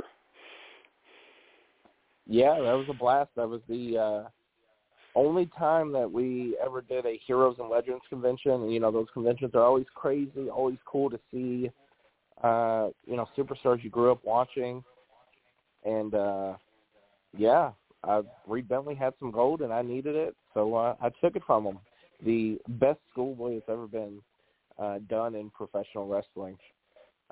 Yeah, 2.28 2.56
that 2.56 2.74
was 2.74 2.86
a 2.90 2.94
blast. 2.94 3.32
That 3.36 3.50
was 3.50 3.62
the 3.68 3.98
uh 3.98 4.30
only 5.18 5.50
time 5.58 5.92
that 5.94 6.10
we 6.10 6.58
ever 6.64 6.82
did 6.82 7.06
a 7.06 7.20
Heroes 7.26 7.56
and 7.60 7.70
Legends 7.70 8.04
convention. 8.10 8.70
You 8.70 8.80
know, 8.80 8.92
those 8.92 9.08
conventions 9.14 9.52
are 9.56 9.64
always 9.64 9.88
crazy, 9.96 10.50
always 10.50 10.78
cool 10.86 11.10
to 11.10 11.20
see 11.32 11.70
uh, 12.44 12.90
you 13.06 13.16
know, 13.16 13.28
superstars 13.38 13.84
you 13.84 13.90
grew 13.90 14.12
up 14.12 14.20
watching. 14.24 14.84
And 15.84 16.14
uh 16.14 16.54
yeah, 17.38 17.72
uh, 18.04 18.24
Reed 18.48 18.68
Bentley 18.68 18.96
had 18.96 19.14
some 19.20 19.32
gold 19.32 19.62
and 19.62 19.72
I 19.72 19.82
needed 19.82 20.16
it, 20.16 20.36
so 20.54 20.76
uh, 20.76 20.96
I 21.02 21.10
took 21.22 21.36
it 21.36 21.44
from 21.46 21.66
him. 21.66 21.80
The 22.26 22.58
best 22.68 23.00
schoolboy 23.12 23.56
that's 23.56 23.70
ever 23.70 23.88
been 23.88 24.22
uh, 24.80 25.00
done 25.10 25.36
in 25.36 25.50
professional 25.52 26.08
wrestling. 26.08 26.58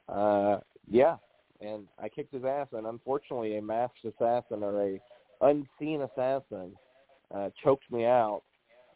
Uh, 0.08 0.58
yeah, 0.89 1.18
and 1.62 1.88
I 1.98 2.10
kicked 2.10 2.34
his 2.34 2.44
ass, 2.44 2.68
and 2.74 2.86
unfortunately, 2.86 3.58
a 3.58 3.62
masked 3.62 4.06
assassin 4.06 4.63
or 4.63 4.82
a 4.84 5.01
unseen 5.42 6.01
assassin 6.01 6.74
uh, 7.36 7.50
choked 7.63 7.92
me 7.92 8.06
out 8.06 8.44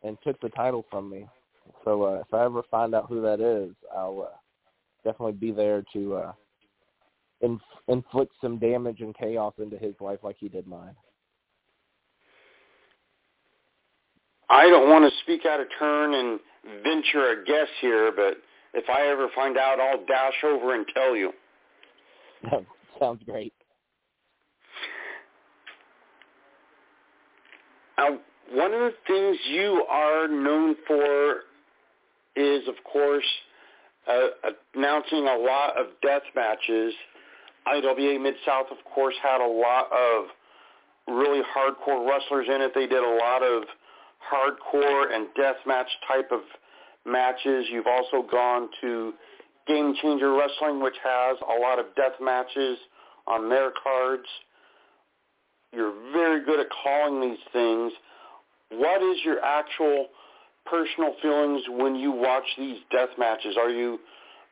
and 0.04 0.18
took 0.24 0.40
the 0.42 0.50
title 0.50 0.86
from 0.90 1.10
me. 1.10 1.28
So 1.84 2.04
uh, 2.04 2.22
if 2.26 2.34
I 2.34 2.46
ever 2.46 2.64
find 2.72 2.96
out 2.96 3.08
who 3.10 3.22
that 3.22 3.40
is, 3.40 3.76
I'll 3.96 4.30
uh, 4.32 4.36
definitely 5.04 5.34
be 5.34 5.52
there 5.52 5.84
to 5.94 6.16
uh, 6.16 6.32
inf- 7.42 7.62
inflict 7.88 8.34
some 8.42 8.58
damage 8.58 9.02
and 9.02 9.16
chaos 9.16 9.54
into 9.60 9.78
his 9.78 9.94
life 10.00 10.20
like 10.24 10.38
he 10.40 10.50
did 10.50 10.68
mine. 10.68 10.96
I 14.50 14.68
don't 14.68 14.90
want 14.90 15.12
to 15.12 15.20
speak 15.22 15.46
out 15.46 15.60
of 15.60 15.68
turn 15.78 16.16
and 16.16 16.40
venture 16.84 17.32
a 17.32 17.46
guess 17.46 17.68
here, 17.82 18.12
but 18.16 18.38
if 18.74 18.90
I 18.90 19.08
ever 19.08 19.28
find 19.36 19.58
out, 19.58 19.80
I'll 19.80 20.04
dash 20.06 20.44
over 20.44 20.74
and 20.74 20.86
tell 20.94 21.16
you. 21.16 21.32
Sounds 23.00 23.22
great. 23.26 23.54
Now, 27.98 28.18
one 28.52 28.74
of 28.74 28.80
the 28.80 28.94
things 29.08 29.38
you 29.50 29.86
are 29.90 30.28
known 30.28 30.76
for 30.88 31.42
is, 32.36 32.68
of 32.68 32.76
course, 32.92 33.26
uh, 34.08 34.52
announcing 34.76 35.28
a 35.28 35.38
lot 35.38 35.78
of 35.78 35.88
death 36.02 36.24
matches. 36.36 36.94
IWA 37.68 38.20
Mid-South, 38.20 38.68
of 38.72 38.78
course, 38.94 39.16
had 39.22 39.42
a 39.42 39.48
lot 39.48 39.88
of 39.92 40.26
really 41.08 41.42
hardcore 41.56 42.10
wrestlers 42.10 42.48
in 42.48 42.62
it. 42.62 42.72
They 42.74 42.88
did 42.88 43.04
a 43.04 43.18
lot 43.18 43.44
of 43.44 43.64
hardcore 44.32 45.14
and 45.14 45.28
death 45.36 45.58
match 45.66 45.88
type 46.08 46.32
of 46.32 46.42
matches. 47.06 47.66
You've 47.72 47.88
also 47.88 48.28
gone 48.30 48.70
to 48.82 49.14
Game 49.68 49.94
Changer 50.02 50.34
Wrestling, 50.34 50.82
which 50.82 50.96
has 51.04 51.38
a 51.42 51.60
lot 51.60 51.80
of 51.80 51.86
death 51.96 52.20
matches 52.22 52.78
on 53.28 53.50
their 53.50 53.72
cards. 53.84 54.26
You're 55.74 55.94
very 56.12 56.44
good 56.44 56.60
at 56.60 56.68
calling 56.84 57.22
these 57.22 57.40
things. 57.54 57.94
What 58.72 59.02
is 59.02 59.18
your 59.24 59.44
actual 59.44 60.08
personal 60.66 61.16
feelings 61.22 61.64
when 61.70 61.96
you 61.96 62.12
watch 62.12 62.44
these 62.58 62.78
death 62.92 63.10
matches? 63.18 63.56
Are 63.58 63.70
you 63.70 64.00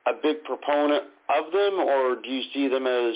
a 0.08 0.12
big 0.22 0.44
proponent 0.44 1.04
of 1.30 1.52
them, 1.52 1.80
or 1.80 2.16
do 2.22 2.30
you 2.30 2.42
see 2.54 2.68
them 2.68 2.88
as 2.88 3.16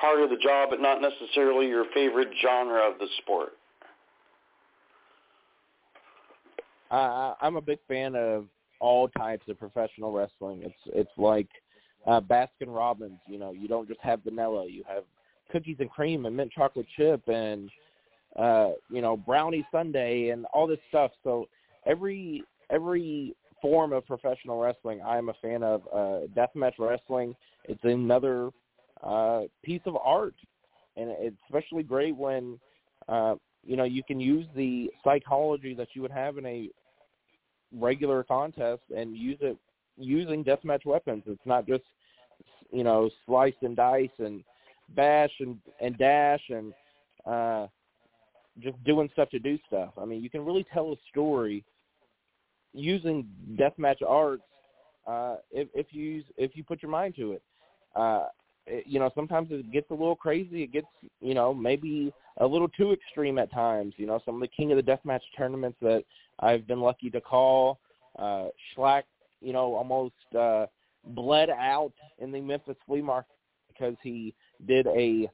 part 0.00 0.20
of 0.20 0.30
the 0.30 0.36
job 0.36 0.70
but 0.70 0.80
not 0.80 1.00
necessarily 1.00 1.66
your 1.66 1.84
favorite 1.92 2.28
genre 2.40 2.90
of 2.90 2.98
the 2.98 3.06
sport? 3.22 3.50
I, 6.90 7.34
I'm 7.40 7.56
a 7.56 7.60
big 7.60 7.78
fan 7.88 8.14
of 8.14 8.46
all 8.80 9.08
types 9.08 9.44
of 9.48 9.58
professional 9.58 10.12
wrestling. 10.12 10.62
It's 10.62 10.74
it's 10.86 11.10
like 11.16 11.48
uh, 12.06 12.20
Baskin 12.20 12.68
Robbins. 12.68 13.18
You 13.26 13.38
know, 13.38 13.52
you 13.52 13.68
don't 13.68 13.88
just 13.88 14.00
have 14.00 14.22
vanilla. 14.24 14.66
You 14.68 14.84
have 14.88 15.04
cookies 15.50 15.76
and 15.80 15.90
cream 15.90 16.26
and 16.26 16.36
mint 16.36 16.52
chocolate 16.52 16.86
chip 16.96 17.22
and 17.28 17.70
uh, 18.38 18.70
you 18.90 19.02
know 19.02 19.16
brownie 19.16 19.66
Sunday 19.70 20.30
and 20.30 20.46
all 20.54 20.66
this 20.66 20.78
stuff. 20.88 21.10
So 21.24 21.48
every 21.86 22.42
every 22.70 23.34
form 23.60 23.92
of 23.92 24.04
professional 24.06 24.60
wrestling, 24.60 25.00
I 25.02 25.18
am 25.18 25.28
a 25.28 25.34
fan 25.40 25.62
of. 25.62 25.82
Uh, 25.92 26.26
deathmatch 26.34 26.74
wrestling, 26.78 27.34
it's 27.64 27.82
another 27.84 28.50
uh, 29.02 29.42
piece 29.62 29.80
of 29.86 29.96
art, 29.96 30.34
and 30.96 31.10
it's 31.18 31.36
especially 31.48 31.82
great 31.82 32.16
when 32.16 32.58
uh, 33.08 33.34
you 33.64 33.76
know 33.76 33.84
you 33.84 34.02
can 34.02 34.20
use 34.20 34.46
the 34.56 34.90
psychology 35.04 35.74
that 35.74 35.88
you 35.94 36.02
would 36.02 36.10
have 36.10 36.38
in 36.38 36.46
a 36.46 36.68
regular 37.74 38.22
contest 38.22 38.82
and 38.94 39.16
use 39.16 39.38
it 39.40 39.56
using 39.96 40.44
deathmatch 40.44 40.84
weapons. 40.84 41.22
It's 41.26 41.46
not 41.46 41.66
just 41.66 41.84
you 42.70 42.84
know 42.84 43.10
slice 43.26 43.54
and 43.62 43.76
dice 43.76 44.10
and 44.18 44.42
bash 44.90 45.32
and 45.40 45.58
and 45.80 45.96
dash 45.98 46.42
and 46.48 46.72
uh 47.26 47.66
just 48.60 48.82
doing 48.84 49.08
stuff 49.12 49.30
to 49.30 49.38
do 49.38 49.58
stuff. 49.66 49.90
I 50.00 50.04
mean, 50.04 50.22
you 50.22 50.30
can 50.30 50.44
really 50.44 50.66
tell 50.72 50.92
a 50.92 50.96
story 51.10 51.64
using 52.74 53.26
deathmatch 53.54 54.02
arts 54.06 54.42
uh 55.06 55.36
if 55.50 55.68
if 55.74 55.86
you 55.90 56.02
use, 56.02 56.24
if 56.36 56.52
you 56.54 56.62
put 56.64 56.82
your 56.82 56.90
mind 56.90 57.14
to 57.16 57.32
it. 57.32 57.42
Uh 57.94 58.26
it, 58.66 58.84
you 58.86 58.98
know, 58.98 59.10
sometimes 59.14 59.48
it 59.50 59.70
gets 59.72 59.90
a 59.90 59.94
little 59.94 60.16
crazy. 60.16 60.62
It 60.62 60.72
gets, 60.72 60.86
you 61.20 61.34
know, 61.34 61.52
maybe 61.52 62.12
a 62.38 62.46
little 62.46 62.68
too 62.68 62.92
extreme 62.92 63.38
at 63.38 63.52
times. 63.52 63.94
You 63.96 64.06
know, 64.06 64.20
some 64.24 64.36
of 64.36 64.40
the 64.40 64.48
King 64.48 64.72
of 64.72 64.76
the 64.76 64.82
Deathmatch 64.82 65.20
tournaments 65.36 65.78
that 65.82 66.04
I've 66.40 66.66
been 66.66 66.80
lucky 66.80 67.10
to 67.10 67.20
call. 67.20 67.80
Uh, 68.18 68.46
Shlak, 68.76 69.02
you 69.40 69.52
know, 69.52 69.74
almost 69.74 70.14
uh, 70.38 70.66
bled 71.06 71.50
out 71.50 71.92
in 72.18 72.30
the 72.30 72.40
Memphis 72.40 72.76
flea 72.86 73.02
market 73.02 73.34
because 73.68 73.96
he 74.02 74.34
did 74.66 74.86
a 74.86 75.28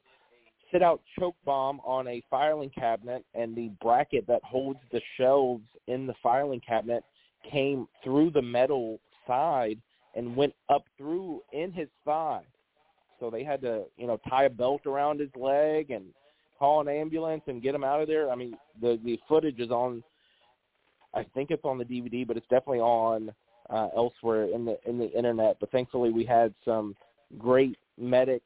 sit-out 0.73 1.01
choke 1.19 1.37
bomb 1.45 1.81
on 1.81 2.07
a 2.09 2.23
filing 2.31 2.71
cabinet, 2.71 3.25
and 3.35 3.57
the 3.57 3.71
bracket 3.81 4.27
that 4.27 4.43
holds 4.45 4.81
the 4.93 5.01
shelves 5.17 5.65
in 5.87 6.07
the 6.07 6.15
filing 6.23 6.61
cabinet 6.61 7.05
came 7.51 7.87
through 8.03 8.31
the 8.31 8.43
metal 8.43 8.99
side 9.27 9.79
and 10.15 10.35
went 10.35 10.55
up 10.69 10.85
through 10.97 11.43
in 11.53 11.73
his 11.73 11.89
thigh. 12.05 12.43
so 13.21 13.31
they 13.31 13.45
had 13.45 13.61
to 13.61 13.85
you 13.97 14.07
know 14.07 14.19
tie 14.29 14.45
a 14.45 14.51
belt 14.51 14.87
around 14.87 15.21
his 15.21 15.31
leg 15.37 15.91
and 15.91 16.05
call 16.59 16.81
an 16.81 16.89
ambulance 16.89 17.43
and 17.47 17.63
get 17.63 17.75
him 17.75 17.85
out 17.85 18.01
of 18.01 18.09
there. 18.09 18.31
I 18.31 18.35
mean, 18.35 18.55
the 18.81 18.99
the 19.05 19.19
footage 19.29 19.61
is 19.61 19.71
on. 19.71 20.03
I 21.15 21.25
think 21.35 21.51
it's 21.51 21.65
on 21.65 21.79
the 21.79 21.85
DVD, 21.85 22.27
but 22.27 22.37
it's 22.37 22.47
definitely 22.49 22.81
on 22.81 23.33
uh, 23.71 23.89
elsewhere 23.97 24.45
in 24.45 24.65
the 24.65 24.79
in 24.87 24.99
the 24.99 25.11
internet. 25.13 25.57
But 25.61 25.71
thankfully, 25.71 26.11
we 26.11 26.25
had 26.25 26.55
some 26.65 26.97
great 27.39 27.77
medics 27.97 28.45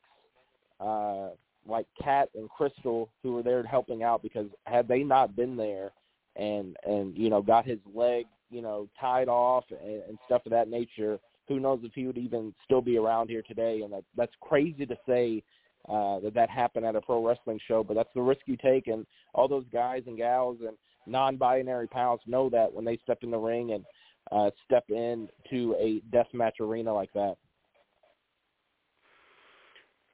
uh, 0.81 1.31
like 1.67 1.87
Kat 2.03 2.29
and 2.35 2.49
Crystal 2.49 3.11
who 3.23 3.33
were 3.33 3.43
there 3.43 3.63
helping 3.63 4.03
out 4.03 4.23
because 4.23 4.47
had 4.67 4.89
they 4.89 5.03
not 5.03 5.37
been 5.37 5.57
there 5.57 5.93
and 6.37 6.77
and 6.85 7.17
you 7.17 7.31
know 7.31 7.43
got 7.43 7.67
his 7.67 7.79
leg 7.95 8.27
you 8.51 8.63
know 8.63 8.89
tied 9.01 9.29
off 9.29 9.65
and, 9.71 10.03
and 10.09 10.19
stuff 10.27 10.43
of 10.47 10.53
that 10.53 10.69
nature, 10.69 11.19
who 11.49 11.61
knows 11.61 11.81
if 11.83 11.93
he 11.95 12.07
would 12.07 12.19
even 12.19 12.55
still 12.65 12.81
be 12.81 12.99
around 12.99 13.29
here 13.29 13.43
today? 13.43 13.83
And 13.83 13.93
that 13.93 14.05
that's 14.17 14.35
crazy 14.41 14.87
to 14.87 14.97
say 15.07 15.43
uh, 15.89 16.21
that 16.21 16.35
that 16.35 16.51
happened 16.51 16.87
at 16.87 16.97
a 16.97 17.01
pro 17.01 17.27
wrestling 17.27 17.59
show, 17.67 17.83
but 17.83 17.95
that's 17.95 18.13
the 18.15 18.23
risk 18.23 18.43
you 18.47 18.57
take. 18.57 18.87
And 18.87 19.07
all 19.35 19.49
those 19.49 19.67
guys 19.73 20.03
and 20.07 20.17
gals 20.17 20.59
and 20.61 20.77
non-binary 21.07 21.89
pals 21.89 22.21
know 22.27 22.49
that 22.51 22.73
when 22.73 22.85
they 22.85 22.99
step 23.03 23.19
in 23.23 23.31
the 23.31 23.39
ring 23.39 23.73
and 23.73 23.85
uh, 24.31 24.51
step 24.65 24.85
into 24.89 25.75
a 25.75 26.01
deathmatch 26.15 26.61
arena 26.61 26.95
like 26.95 27.13
that. 27.15 27.37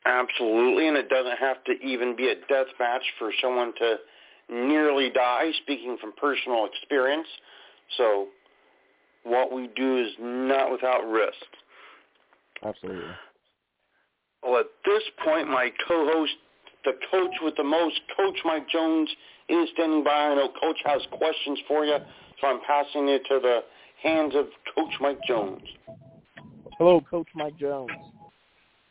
Absolutely, 0.08 0.88
and 0.88 0.96
it 0.96 1.10
doesn't 1.10 1.38
have 1.38 1.62
to 1.64 1.72
even 1.86 2.16
be 2.16 2.28
a 2.28 2.34
death 2.48 2.68
match 2.80 3.02
for 3.18 3.30
someone 3.42 3.74
to 3.78 3.96
nearly 4.48 5.10
die, 5.10 5.50
speaking 5.62 5.98
from 6.00 6.12
personal 6.12 6.66
experience. 6.66 7.28
So 7.98 8.28
what 9.24 9.52
we 9.52 9.68
do 9.76 9.98
is 9.98 10.12
not 10.18 10.72
without 10.72 11.06
risk. 11.06 11.34
Absolutely. 12.64 13.04
Well, 14.42 14.60
at 14.60 14.66
this 14.86 15.02
point, 15.22 15.48
my 15.48 15.70
co-host, 15.86 16.32
the 16.84 16.92
coach 17.10 17.34
with 17.42 17.56
the 17.56 17.64
most, 17.64 18.00
Coach 18.16 18.38
Mike 18.46 18.66
Jones, 18.70 19.10
is 19.50 19.68
standing 19.74 20.04
by. 20.04 20.10
I 20.10 20.34
know 20.36 20.48
Coach 20.58 20.78
has 20.86 21.02
questions 21.12 21.58
for 21.68 21.84
you, 21.84 21.98
so 22.40 22.46
I'm 22.46 22.60
passing 22.66 23.08
it 23.08 23.22
to 23.28 23.40
the 23.42 23.60
hands 24.02 24.34
of 24.34 24.46
Coach 24.74 24.94
Mike 25.02 25.20
Jones. 25.26 25.62
Hello, 26.78 27.02
Coach 27.10 27.28
Mike 27.34 27.58
Jones. 27.58 27.90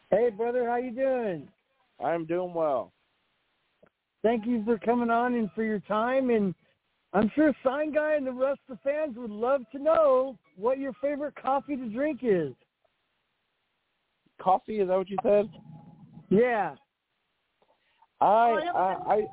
Hey, 0.10 0.30
brother, 0.30 0.68
how 0.68 0.78
you 0.78 0.92
doing? 0.92 1.48
I'm 2.04 2.26
doing 2.26 2.54
well. 2.54 2.94
Thank 4.24 4.46
you 4.46 4.64
for 4.64 4.78
coming 4.78 5.10
on 5.10 5.36
and 5.36 5.50
for 5.54 5.64
your 5.64 5.80
time. 5.80 6.30
And 6.30 6.56
I'm 7.14 7.30
sure 7.36 7.54
Sign 7.64 7.94
Guy 7.94 8.16
and 8.16 8.26
the 8.26 8.32
rest 8.32 8.60
of 8.70 8.78
the 8.78 8.90
fans 8.90 9.18
would 9.18 9.32
love 9.32 9.62
to 9.72 9.80
know 9.80 10.38
what 10.56 10.80
your 10.80 10.94
favorite 11.02 11.36
coffee 11.42 11.76
to 11.76 11.90
drink 11.90 12.22
is. 12.24 12.54
Coffee? 14.42 14.80
Is 14.80 14.88
that 14.88 14.98
what 14.98 15.10
you 15.10 15.18
said? 15.24 15.50
Yeah. 16.30 16.76
I 18.20 18.60
I 18.74 18.96
I, 19.06 19.28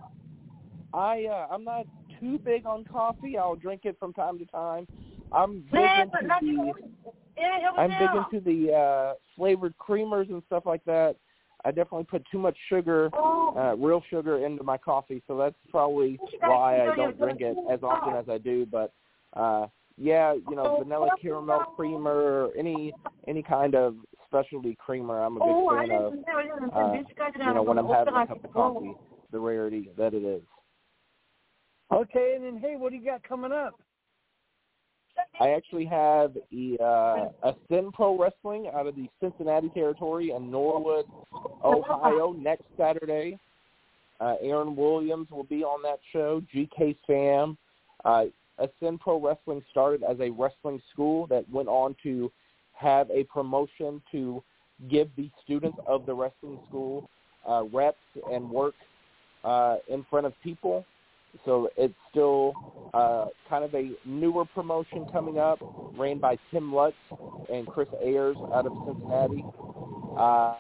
I 0.93 1.25
uh, 1.25 1.47
I'm 1.51 1.65
not 1.65 1.87
too 2.21 2.39
big 2.39 2.67
on 2.67 2.85
coffee. 2.85 3.39
I'll 3.39 3.57
drink 3.57 3.83
it 3.85 3.97
from 3.99 4.13
time 4.13 4.39
to 4.39 4.47
time. 4.47 4.87
I'm 5.33 5.65
big 5.73 5.91
into 6.03 6.19
the 6.23 6.75
I'm 7.77 7.91
big 7.91 8.11
into 8.33 8.45
the 8.45 8.73
uh 8.73 9.15
flavored 9.37 9.75
creamers 9.79 10.29
and 10.31 10.43
stuff 10.47 10.65
like 10.67 10.85
that. 10.85 11.17
I 11.65 11.71
definitely 11.71 12.05
put 12.05 12.23
too 12.31 12.39
much 12.39 12.57
sugar, 12.69 13.11
uh, 13.17 13.75
real 13.77 14.03
sugar, 14.11 14.45
into 14.45 14.63
my 14.63 14.77
coffee, 14.77 15.23
so 15.27 15.39
that's 15.39 15.55
probably 15.71 16.19
why 16.41 16.87
I 16.87 16.95
don't 16.95 17.17
drink 17.19 17.41
it 17.41 17.57
as 17.71 17.83
often 17.83 18.15
as 18.17 18.27
I 18.29 18.37
do. 18.37 18.67
But 18.67 18.93
uh, 19.35 19.69
yeah, 19.97 20.35
you 20.35 20.57
know, 20.57 20.77
vanilla 20.79 21.09
caramel 21.21 21.73
creamer, 21.75 22.11
or 22.11 22.51
any 22.57 22.93
any 23.27 23.43
kind 23.43 23.75
of 23.75 23.97
specialty 24.27 24.77
creamer, 24.79 25.23
I'm 25.23 25.39
a 25.39 25.41
big 25.41 25.89
fan 25.89 25.99
of. 25.99 26.13
Uh, 26.75 26.93
you 27.39 27.55
know, 27.55 27.63
when 27.63 27.79
I'm 27.79 27.89
having 27.89 28.15
a 28.15 28.27
cup 28.27 28.45
of 28.45 28.53
coffee, 28.53 28.95
the 29.33 29.39
rarity 29.39 29.89
that 29.97 30.13
it 30.13 30.23
is. 30.23 30.43
Okay, 31.93 32.35
and 32.37 32.45
then 32.45 32.59
hey, 32.59 32.77
what 32.77 32.91
do 32.91 32.97
you 32.97 33.05
got 33.05 33.23
coming 33.23 33.53
up? 33.53 33.81
I 35.41 35.51
actually 35.51 35.85
have 35.87 36.37
a, 36.53 36.83
uh, 36.83 37.29
Ascend 37.43 37.93
Pro 37.93 38.19
Wrestling 38.19 38.71
out 38.75 38.87
of 38.87 38.95
the 38.95 39.09
Cincinnati 39.21 39.69
territory 39.71 40.31
in 40.31 40.51
Norwood, 40.51 41.07
Ohio 41.65 42.33
next 42.39 42.65
Saturday. 42.77 43.39
Uh, 44.21 44.37
Aaron 44.41 44.77
Williams 44.77 45.29
will 45.31 45.45
be 45.45 45.65
on 45.65 45.83
that 45.83 45.99
show. 46.13 46.43
GK 46.55 46.97
Sam. 47.07 47.59
Uh, 48.05 48.27
Ascend 48.59 49.01
Pro 49.01 49.21
Wrestling 49.21 49.63
started 49.71 50.03
as 50.05 50.19
a 50.21 50.31
wrestling 50.31 50.81
school 50.93 51.27
that 51.27 51.49
went 51.51 51.69
on 51.69 51.97
to 52.05 52.31
have 52.75 53.11
a 53.11 53.25
promotion 53.25 54.01
to 54.13 54.43
give 54.89 55.09
the 55.17 55.31
students 55.43 55.79
of 55.87 56.07
the 56.07 56.15
wrestling 56.15 56.59
school 56.69 57.09
uh, 57.49 57.65
reps 57.73 57.99
and 58.31 58.49
work 58.49 58.75
uh, 59.45 59.77
in 59.89 60.05
front 60.11 60.27
of 60.27 60.33
people 60.43 60.85
so 61.45 61.69
it's 61.77 61.95
still 62.11 62.53
uh, 62.95 63.27
kind 63.49 63.65
of 63.65 63.75
a 63.75 63.91
newer 64.05 64.45
promotion 64.45 65.07
coming 65.13 65.39
up, 65.39 65.59
ran 65.97 66.19
by 66.19 66.37
Tim 66.51 66.73
Lutz 66.73 66.97
and 67.53 67.67
Chris 67.67 67.89
Ayers 68.03 68.37
out 68.55 68.67
of 68.67 68.73
Cincinnati. 68.87 69.45
Uh, 70.19 70.55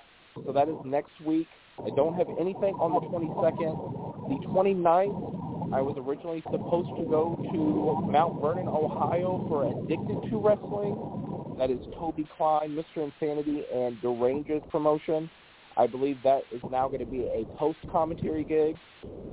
so 0.44 0.52
that 0.52 0.68
is 0.68 0.76
next 0.84 1.12
week. 1.24 1.46
I 1.78 1.90
don't 1.96 2.14
have 2.14 2.28
anything 2.40 2.74
on 2.74 2.92
the 2.94 3.00
22nd. 3.08 4.04
The 4.28 4.46
29th, 4.46 5.74
I 5.74 5.80
was 5.80 5.96
originally 5.98 6.42
supposed 6.50 6.90
to 6.96 7.04
go 7.10 7.36
to 7.52 8.10
Mount 8.10 8.40
Vernon, 8.40 8.68
Ohio 8.68 9.44
for 9.48 9.66
Addicted 9.66 10.30
to 10.30 10.38
Wrestling. 10.38 10.94
That 11.58 11.70
is 11.70 11.78
Toby 11.98 12.26
Klein, 12.36 12.70
Mr. 12.70 13.10
Insanity, 13.10 13.64
and 13.72 14.00
Deranges 14.00 14.62
promotion. 14.70 15.30
I 15.76 15.86
believe 15.86 16.18
that 16.24 16.42
is 16.52 16.62
now 16.70 16.88
going 16.88 17.00
to 17.00 17.06
be 17.06 17.22
a 17.22 17.44
post-commentary 17.56 18.44
gig. 18.44 18.76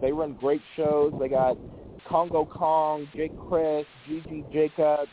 They 0.02 0.12
run 0.12 0.34
great 0.34 0.62
shows. 0.76 1.14
They 1.20 1.30
got 1.30 1.58
Congo 2.08 2.46
Kong, 2.46 3.08
Jake 3.16 3.38
Crist, 3.48 3.88
Gigi 4.08 4.44
Jacobs, 4.52 5.10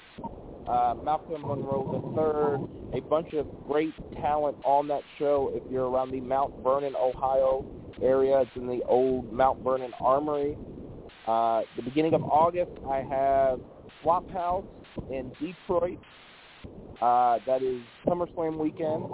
uh, 0.66 0.94
Malcolm 1.04 1.42
Monroe 1.42 2.68
III, 2.92 2.98
a 2.98 3.02
bunch 3.02 3.32
of 3.34 3.46
great 3.66 3.92
talent 4.20 4.56
on 4.64 4.88
that 4.88 5.02
show. 5.18 5.50
If 5.54 5.62
you're 5.70 5.88
around 5.88 6.10
the 6.10 6.20
Mount 6.20 6.54
Vernon, 6.62 6.94
Ohio 6.96 7.64
area, 8.02 8.40
it's 8.40 8.50
in 8.56 8.66
the 8.66 8.80
old 8.86 9.32
Mount 9.32 9.62
Vernon 9.62 9.92
Armory. 10.00 10.56
Uh, 11.26 11.62
the 11.76 11.82
beginning 11.82 12.14
of 12.14 12.22
August, 12.24 12.72
I 12.88 13.02
have 13.02 13.60
Flophouse 14.02 14.66
in 15.10 15.30
Detroit. 15.40 15.98
Uh, 17.00 17.38
that 17.46 17.62
is 17.62 17.80
SummerSlam 18.06 18.58
weekend. 18.58 19.04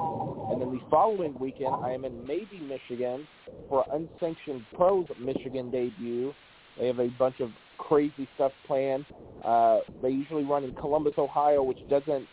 And 0.51 0.61
then 0.61 0.71
the 0.73 0.81
following 0.91 1.37
weekend, 1.39 1.75
I 1.83 1.91
am 1.93 2.05
in 2.05 2.27
Maybe, 2.27 2.61
Michigan 2.61 3.27
for 3.69 3.85
Unsanctioned 3.93 4.63
Pros 4.75 5.07
Michigan 5.21 5.71
debut. 5.71 6.33
They 6.79 6.87
have 6.87 6.99
a 6.99 7.09
bunch 7.19 7.41
of 7.41 7.51
crazy 7.79 8.29
stuff 8.35 8.53
planned. 8.67 9.05
Uh, 9.45 9.81
they 10.03 10.09
usually 10.09 10.45
run 10.45 10.65
in 10.65 10.73
Columbus, 10.73 11.15
Ohio, 11.19 11.63
which 11.63 11.79
doesn't 11.91 12.27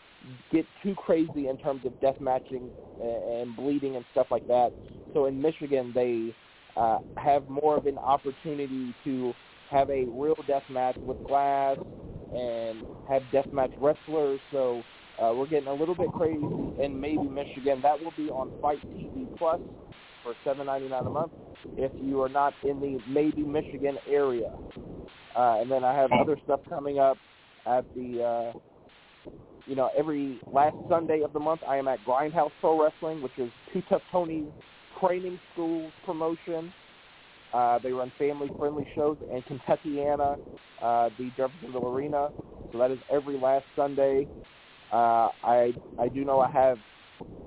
get 0.51 0.65
too 0.83 0.95
crazy 0.95 1.47
in 1.47 1.57
terms 1.57 1.85
of 1.85 1.99
death 1.99 2.19
matching 2.19 2.71
and 3.01 3.55
bleeding 3.55 3.95
and 3.95 4.05
stuff 4.11 4.27
like 4.31 4.45
that. 4.47 4.71
So 5.13 5.25
in 5.25 5.41
Michigan, 5.41 5.91
they 5.93 6.33
uh, 6.77 6.99
have 7.17 7.47
more 7.49 7.77
of 7.77 7.85
an 7.85 7.97
opportunity 7.97 8.93
to 9.03 9.33
have 9.69 9.89
a 9.89 10.05
real 10.05 10.37
death 10.47 10.63
match 10.69 10.95
with 11.05 11.17
glass 11.25 11.77
and 12.33 12.85
have 13.07 13.23
death 13.31 13.47
match 13.51 13.71
wrestlers. 13.79 14.39
So 14.51 14.81
uh, 15.19 15.33
we're 15.33 15.47
getting 15.47 15.67
a 15.67 15.73
little 15.73 15.95
bit 15.95 16.11
crazy 16.13 16.43
in 16.83 16.99
maybe 16.99 17.23
Michigan. 17.23 17.81
That 17.81 18.01
will 18.01 18.13
be 18.17 18.29
on 18.29 18.51
FITE 18.61 18.81
TV 18.97 19.37
Plus 19.37 19.59
for 20.23 20.33
seven 20.43 20.67
ninety 20.67 20.87
nine 20.87 21.05
a 21.05 21.09
month 21.09 21.31
if 21.77 21.91
you 22.01 22.21
are 22.21 22.29
not 22.29 22.53
in 22.63 22.79
the 22.79 22.99
maybe 23.07 23.43
Michigan 23.43 23.97
area. 24.09 24.51
Uh, 25.35 25.61
and 25.61 25.71
then 25.71 25.83
I 25.83 25.93
have 25.95 26.11
other 26.11 26.37
stuff 26.43 26.59
coming 26.69 26.99
up 26.99 27.17
at 27.65 27.85
the 27.95 28.23
uh, 28.23 29.29
you 29.65 29.75
know 29.75 29.89
every 29.97 30.39
last 30.51 30.75
Sunday 30.89 31.21
of 31.21 31.33
the 31.33 31.39
month. 31.39 31.61
I 31.67 31.77
am 31.77 31.87
at 31.87 31.99
Grindhouse 32.05 32.51
Pro 32.59 32.83
Wrestling, 32.83 33.21
which 33.21 33.37
is 33.37 33.49
Two 33.73 33.81
Tough 33.89 34.01
Tony's 34.11 34.47
training 34.99 35.39
school 35.53 35.91
promotion. 36.05 36.73
Uh, 37.53 37.79
they 37.79 37.91
run 37.91 38.09
family-friendly 38.17 38.87
shows 38.95 39.17
in 39.29 39.41
Kentuckiana, 39.41 40.37
uh, 40.81 41.09
the 41.17 41.29
Jeffersonville 41.35 41.93
Arena. 41.93 42.29
So 42.71 42.77
that 42.77 42.91
is 42.91 42.99
every 43.11 43.37
last 43.37 43.65
Sunday. 43.75 44.25
Uh, 44.91 45.29
I 45.43 45.71
I 45.97 46.09
do 46.09 46.25
know 46.25 46.39
I 46.39 46.49
have 46.51 46.77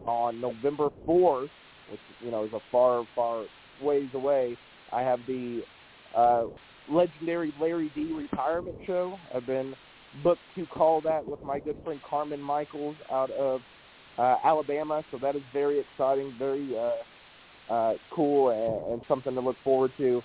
on 0.06 0.40
November 0.40 0.90
4th, 1.06 1.48
which 1.90 2.00
you 2.20 2.30
know 2.30 2.44
is 2.44 2.52
a 2.52 2.60
far 2.70 3.04
far 3.14 3.44
ways 3.82 4.08
away. 4.14 4.56
I 4.92 5.02
have 5.02 5.20
the 5.26 5.62
uh, 6.16 6.44
legendary 6.88 7.52
Larry 7.60 7.90
D 7.94 8.12
retirement 8.12 8.76
show. 8.86 9.16
I've 9.34 9.46
been 9.46 9.74
booked 10.22 10.40
to 10.56 10.66
call 10.66 11.00
that 11.02 11.26
with 11.26 11.42
my 11.42 11.58
good 11.58 11.76
friend 11.82 12.00
Carmen 12.08 12.40
Michaels 12.40 12.96
out 13.10 13.30
of 13.32 13.60
uh, 14.18 14.36
Alabama. 14.44 15.02
So 15.10 15.18
that 15.18 15.36
is 15.36 15.42
very 15.52 15.80
exciting, 15.80 16.34
very 16.38 16.76
uh, 16.78 17.72
uh, 17.72 17.94
cool, 18.14 18.50
and, 18.50 18.92
and 18.92 19.02
something 19.08 19.34
to 19.34 19.40
look 19.40 19.56
forward 19.64 19.90
to. 19.98 20.22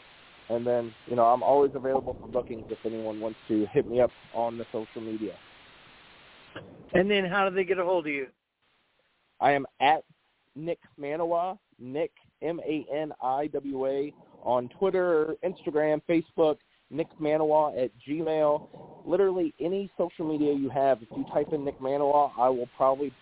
And 0.49 0.65
then, 0.65 0.93
you 1.07 1.15
know, 1.15 1.25
I'm 1.25 1.43
always 1.43 1.71
available 1.75 2.15
for 2.19 2.27
bookings 2.27 2.65
if 2.69 2.79
anyone 2.85 3.19
wants 3.19 3.37
to 3.49 3.65
hit 3.71 3.87
me 3.87 4.01
up 4.01 4.09
on 4.33 4.57
the 4.57 4.65
social 4.71 5.01
media. 5.01 5.33
And 6.93 7.09
then 7.09 7.25
how 7.25 7.47
do 7.49 7.55
they 7.55 7.63
get 7.63 7.79
a 7.79 7.83
hold 7.83 8.07
of 8.07 8.13
you? 8.13 8.27
I 9.39 9.51
am 9.51 9.65
at 9.79 10.03
Nick 10.55 10.79
Maniwa, 10.99 11.57
Nick 11.79 12.11
M 12.41 12.59
A 12.65 12.85
N 12.93 13.13
I 13.21 13.47
W 13.47 13.87
A 13.87 14.13
on 14.43 14.69
Twitter, 14.69 15.35
Instagram, 15.43 16.01
Facebook. 16.09 16.57
Nick 16.91 17.07
Maniwa 17.21 17.83
at 17.83 17.91
Gmail. 18.07 18.67
Literally 19.05 19.53
any 19.59 19.91
social 19.97 20.27
media 20.27 20.53
you 20.53 20.69
have, 20.69 21.01
if 21.01 21.07
you 21.15 21.25
type 21.31 21.53
in 21.53 21.63
Nick 21.63 21.79
Maniwa, 21.79 22.31
I 22.37 22.49
will 22.49 22.67
probably 22.75 23.13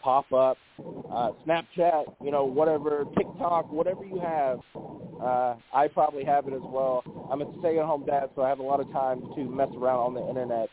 pop 0.00 0.32
up. 0.32 0.56
Uh, 0.78 1.32
Snapchat, 1.46 2.04
you 2.22 2.30
know, 2.30 2.44
whatever, 2.44 3.04
TikTok, 3.16 3.70
whatever 3.70 4.04
you 4.04 4.20
have, 4.20 4.60
uh, 5.20 5.56
I 5.74 5.88
probably 5.88 6.24
have 6.24 6.46
it 6.46 6.54
as 6.54 6.62
well. 6.62 7.02
I'm 7.30 7.42
a 7.42 7.52
stay-at-home 7.58 8.06
dad, 8.06 8.30
so 8.34 8.42
I 8.42 8.48
have 8.48 8.60
a 8.60 8.62
lot 8.62 8.80
of 8.80 8.90
time 8.92 9.20
to 9.34 9.44
mess 9.44 9.68
around 9.76 9.98
on 9.98 10.14
the 10.14 10.28
internet 10.28 10.68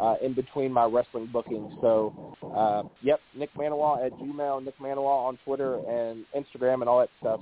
uh, 0.00 0.14
in 0.22 0.34
between 0.34 0.72
my 0.72 0.84
wrestling 0.84 1.28
bookings. 1.32 1.72
So, 1.80 2.36
uh, 2.54 2.82
yep, 3.02 3.20
Nick 3.36 3.52
Maniwa 3.54 4.04
at 4.04 4.12
Gmail, 4.12 4.64
Nick 4.64 4.78
Maniwa 4.78 5.28
on 5.28 5.38
Twitter 5.44 5.76
and 5.88 6.24
Instagram 6.36 6.80
and 6.80 6.88
all 6.88 7.00
that 7.00 7.10
stuff 7.20 7.40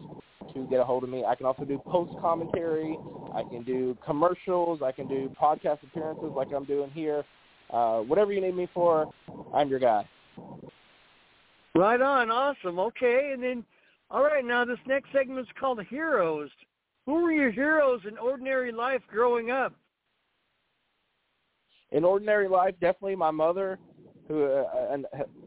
to 0.55 0.67
get 0.67 0.81
a 0.81 0.85
hold 0.85 1.05
of 1.05 1.11
me. 1.11 1.25
I 1.25 1.35
can 1.35 1.47
also 1.47 1.65
do 1.65 1.79
post 1.79 2.13
commentary. 2.21 2.99
I 3.35 3.43
can 3.43 3.63
do 3.63 3.97
commercials. 4.05 4.83
I 4.83 4.93
can 4.93 5.09
do 5.09 5.35
podcast 5.41 5.83
appearances 5.83 6.33
like 6.35 6.49
I'm 6.55 6.65
doing 6.65 6.91
here. 6.91 7.25
Uh, 7.71 8.01
whatever 8.01 8.33
you 8.33 8.41
need 8.41 8.57
me 8.57 8.69
for, 8.75 9.11
I'm 9.55 9.69
your 9.69 9.79
guy. 9.79 10.07
Right 11.75 12.01
on. 12.01 12.31
Awesome. 12.31 12.79
Okay. 12.79 13.31
And 13.33 13.43
then, 13.43 13.65
all 14.11 14.23
right, 14.23 14.45
now 14.45 14.65
this 14.65 14.79
next 14.87 15.11
segment 15.13 15.41
is 15.41 15.47
called 15.59 15.81
Heroes. 15.89 16.51
Who 17.07 17.23
were 17.23 17.33
your 17.33 17.51
heroes 17.51 18.03
in 18.07 18.19
ordinary 18.19 18.73
life 18.73 19.01
growing 19.11 19.51
up? 19.51 19.75
In 21.93 22.05
ordinary 22.05 22.49
life, 22.49 22.75
definitely 22.81 23.17
my 23.17 23.31
mother, 23.31 23.79
who 24.27 24.45
uh, 24.45 24.97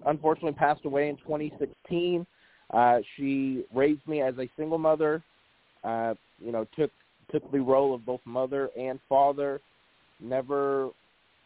unfortunately 0.05 0.53
passed 0.53 0.85
away 0.85 1.09
in 1.09 1.17
2016. 1.17 2.25
Uh, 2.73 2.97
she 3.15 3.65
raised 3.73 4.07
me 4.07 4.21
as 4.21 4.35
a 4.37 4.49
single 4.57 4.77
mother. 4.77 5.23
Uh, 5.83 6.13
you 6.39 6.51
know, 6.51 6.65
took 6.77 6.91
took 7.31 7.51
the 7.51 7.59
role 7.59 7.93
of 7.93 8.05
both 8.05 8.21
mother 8.25 8.69
and 8.77 8.99
father. 9.09 9.59
Never 10.19 10.89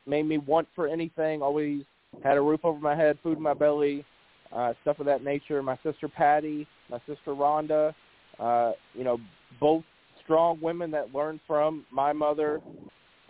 made 0.05 0.23
me 0.23 0.37
want 0.37 0.67
for 0.75 0.87
anything. 0.87 1.41
Always 1.41 1.83
had 2.23 2.37
a 2.37 2.41
roof 2.41 2.61
over 2.63 2.79
my 2.79 2.95
head, 2.95 3.17
food 3.23 3.37
in 3.37 3.43
my 3.43 3.53
belly, 3.53 4.05
uh, 4.51 4.73
stuff 4.81 4.99
of 4.99 5.05
that 5.05 5.23
nature. 5.23 5.61
My 5.63 5.77
sister 5.83 6.07
Patty, 6.09 6.67
my 6.89 6.99
sister 6.99 7.33
Rhonda, 7.33 7.93
uh, 8.39 8.71
you 8.93 9.03
know, 9.03 9.17
both 9.59 9.83
strong 10.23 10.59
women 10.61 10.91
that 10.91 11.13
learned 11.13 11.39
from 11.47 11.85
my 11.91 12.11
mother, 12.13 12.61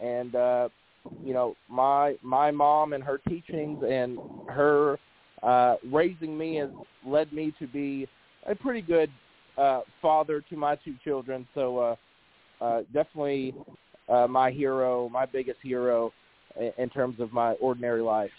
and 0.02 0.34
uh, 0.36 0.70
you 1.24 1.34
know, 1.34 1.56
my 1.70 2.16
my 2.22 2.52
mom 2.52 2.94
and 2.94 3.04
her 3.04 3.20
teachings 3.28 3.84
and 3.88 4.20
her 4.48 4.98
uh, 5.44 5.76
raising 5.92 6.38
me 6.38 6.56
has 6.58 6.70
led 7.06 7.32
me 7.32 7.54
to 7.60 7.68
be 7.68 8.08
a 8.48 8.56
pretty 8.56 8.82
good 8.82 9.10
uh, 9.58 9.82
father 10.02 10.42
to 10.50 10.56
my 10.56 10.76
two 10.78 10.96
children. 11.04 11.48
So 11.54 11.78
uh, 11.78 11.96
uh, 12.64 12.82
definitely 12.94 13.54
uh, 14.08 14.28
my 14.28 14.52
hero, 14.52 15.10
my 15.10 15.26
biggest 15.26 15.60
hero 15.62 16.12
in, 16.60 16.72
in 16.78 16.90
terms 16.90 17.20
of 17.20 17.32
my 17.32 17.54
ordinary 17.54 18.02
life. 18.02 18.32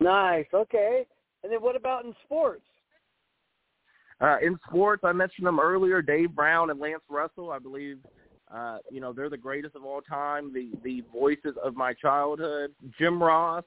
Nice. 0.00 0.46
Okay. 0.52 1.06
And 1.42 1.52
then 1.52 1.60
what 1.60 1.76
about 1.76 2.04
in 2.04 2.14
sports? 2.24 2.62
Uh, 4.20 4.36
in 4.42 4.58
sports, 4.68 5.02
I 5.04 5.12
mentioned 5.12 5.46
them 5.46 5.60
earlier, 5.60 6.02
Dave 6.02 6.34
Brown 6.34 6.70
and 6.70 6.80
Lance 6.80 7.02
Russell. 7.08 7.50
I 7.52 7.58
believe, 7.58 7.98
uh, 8.54 8.78
you 8.90 9.00
know, 9.00 9.12
they're 9.12 9.30
the 9.30 9.36
greatest 9.36 9.76
of 9.76 9.84
all 9.84 10.00
time, 10.00 10.52
the 10.52 10.70
the 10.82 11.02
voices 11.12 11.54
of 11.62 11.76
my 11.76 11.92
childhood. 11.92 12.72
Jim 12.98 13.22
Ross, 13.22 13.64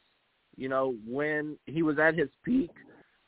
you 0.56 0.70
know, 0.70 0.96
when 1.08 1.58
he 1.66 1.84
was 1.84 2.00
at 2.00 2.16
his 2.16 2.30
peak, 2.44 2.72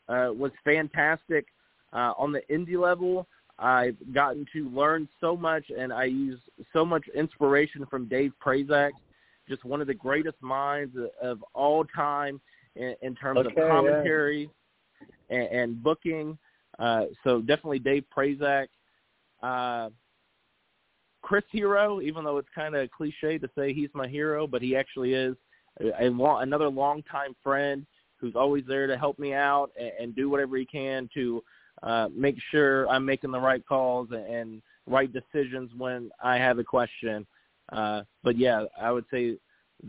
uh, 0.09 0.29
was 0.33 0.51
fantastic. 0.63 1.45
Uh, 1.91 2.13
on 2.17 2.31
the 2.31 2.41
indie 2.49 2.79
level, 2.79 3.27
I've 3.59 3.97
gotten 4.13 4.47
to 4.53 4.67
learn 4.69 5.07
so 5.21 5.37
much, 5.37 5.65
and 5.77 5.93
I 5.93 6.05
use 6.05 6.39
so 6.73 6.83
much 6.83 7.03
inspiration 7.15 7.85
from 7.85 8.07
Dave 8.07 8.31
Prazak, 8.43 8.91
just 9.47 9.63
one 9.63 9.79
of 9.79 9.87
the 9.87 9.93
greatest 9.93 10.41
minds 10.41 10.97
of 11.21 11.43
all 11.53 11.85
time 11.85 12.41
in, 12.75 12.95
in 13.03 13.15
terms 13.15 13.41
okay, 13.45 13.61
of 13.61 13.69
commentary 13.69 14.49
yeah. 15.29 15.37
and, 15.37 15.47
and 15.47 15.83
booking. 15.83 16.37
Uh, 16.79 17.05
so 17.23 17.41
definitely 17.41 17.79
Dave 17.79 18.05
Prazak. 18.15 18.67
Uh, 19.43 19.89
Chris 21.23 21.43
Hero, 21.51 22.01
even 22.01 22.23
though 22.23 22.37
it's 22.37 22.49
kind 22.53 22.75
of 22.75 22.91
cliche 22.91 23.39
to 23.39 23.49
say 23.57 23.73
he's 23.73 23.89
my 23.93 24.07
hero, 24.07 24.45
but 24.45 24.61
he 24.61 24.75
actually 24.75 25.13
is 25.13 25.35
a, 25.79 26.05
a 26.05 26.09
long, 26.09 26.43
another 26.43 26.69
longtime 26.69 27.35
friend 27.41 27.87
who's 28.17 28.35
always 28.35 28.63
there 28.67 28.85
to 28.85 28.97
help 28.97 29.17
me 29.17 29.33
out 29.33 29.71
and, 29.79 29.91
and 29.99 30.15
do 30.15 30.29
whatever 30.29 30.57
he 30.57 30.65
can 30.65 31.09
to 31.15 31.43
uh, 31.81 32.09
make 32.15 32.35
sure 32.51 32.87
I'm 32.89 33.05
making 33.05 33.31
the 33.31 33.39
right 33.39 33.65
calls 33.65 34.09
and, 34.11 34.25
and 34.25 34.61
right 34.85 35.11
decisions 35.11 35.71
when 35.75 36.11
I 36.21 36.37
have 36.37 36.59
a 36.59 36.63
question. 36.63 37.25
Uh, 37.71 38.03
but 38.23 38.37
yeah, 38.37 38.65
I 38.79 38.91
would 38.91 39.05
say 39.09 39.37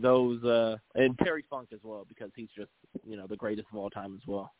those 0.01 0.43
uh 0.43 0.75
and 0.95 1.17
Terry 1.19 1.45
Funk 1.49 1.69
as 1.73 1.79
well 1.81 2.05
because 2.07 2.29
he's 2.35 2.49
just 2.55 2.71
you 3.07 3.15
know 3.15 3.27
the 3.27 3.35
greatest 3.37 3.67
of 3.71 3.77
all 3.77 3.89
time 3.89 4.13
as 4.13 4.27
well. 4.27 4.51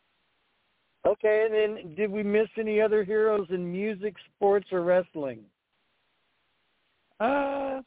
Okay, 1.06 1.46
and 1.46 1.54
then 1.54 1.96
did 1.96 2.10
we 2.10 2.24
miss 2.24 2.48
any 2.58 2.82
other 2.82 3.04
heroes 3.04 3.48
in 3.50 3.72
music, 3.72 4.16
sports, 4.36 4.68
or 4.72 4.82
wrestling? 4.82 5.42
Uh, 7.20 7.82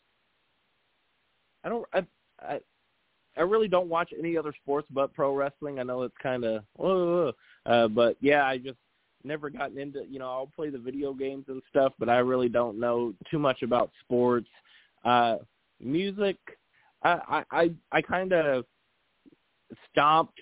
I 1.64 1.68
don't. 1.68 1.86
I 1.92 2.06
I 2.40 2.60
I 3.36 3.42
really 3.42 3.68
don't 3.68 3.88
watch 3.88 4.12
any 4.18 4.36
other 4.36 4.52
sports 4.62 4.88
but 4.90 5.14
pro 5.14 5.34
wrestling. 5.34 5.78
I 5.78 5.82
know 5.82 6.02
it's 6.02 6.14
kind 6.22 6.44
of, 6.44 7.34
uh, 7.66 7.88
but 7.88 8.16
yeah, 8.20 8.44
I 8.44 8.58
just 8.58 8.78
never 9.24 9.50
gotten 9.50 9.78
into. 9.78 10.04
You 10.08 10.18
know, 10.18 10.28
I'll 10.28 10.50
play 10.54 10.70
the 10.70 10.78
video 10.78 11.12
games 11.12 11.44
and 11.48 11.62
stuff, 11.70 11.92
but 11.98 12.08
I 12.08 12.18
really 12.18 12.48
don't 12.48 12.80
know 12.80 13.14
too 13.30 13.38
much 13.38 13.62
about 13.62 13.90
sports. 14.00 14.48
Uh, 15.04 15.36
music, 15.80 16.36
I 17.02 17.44
I 17.50 17.70
I 17.92 18.02
kind 18.02 18.32
of 18.32 18.64
stopped 19.90 20.38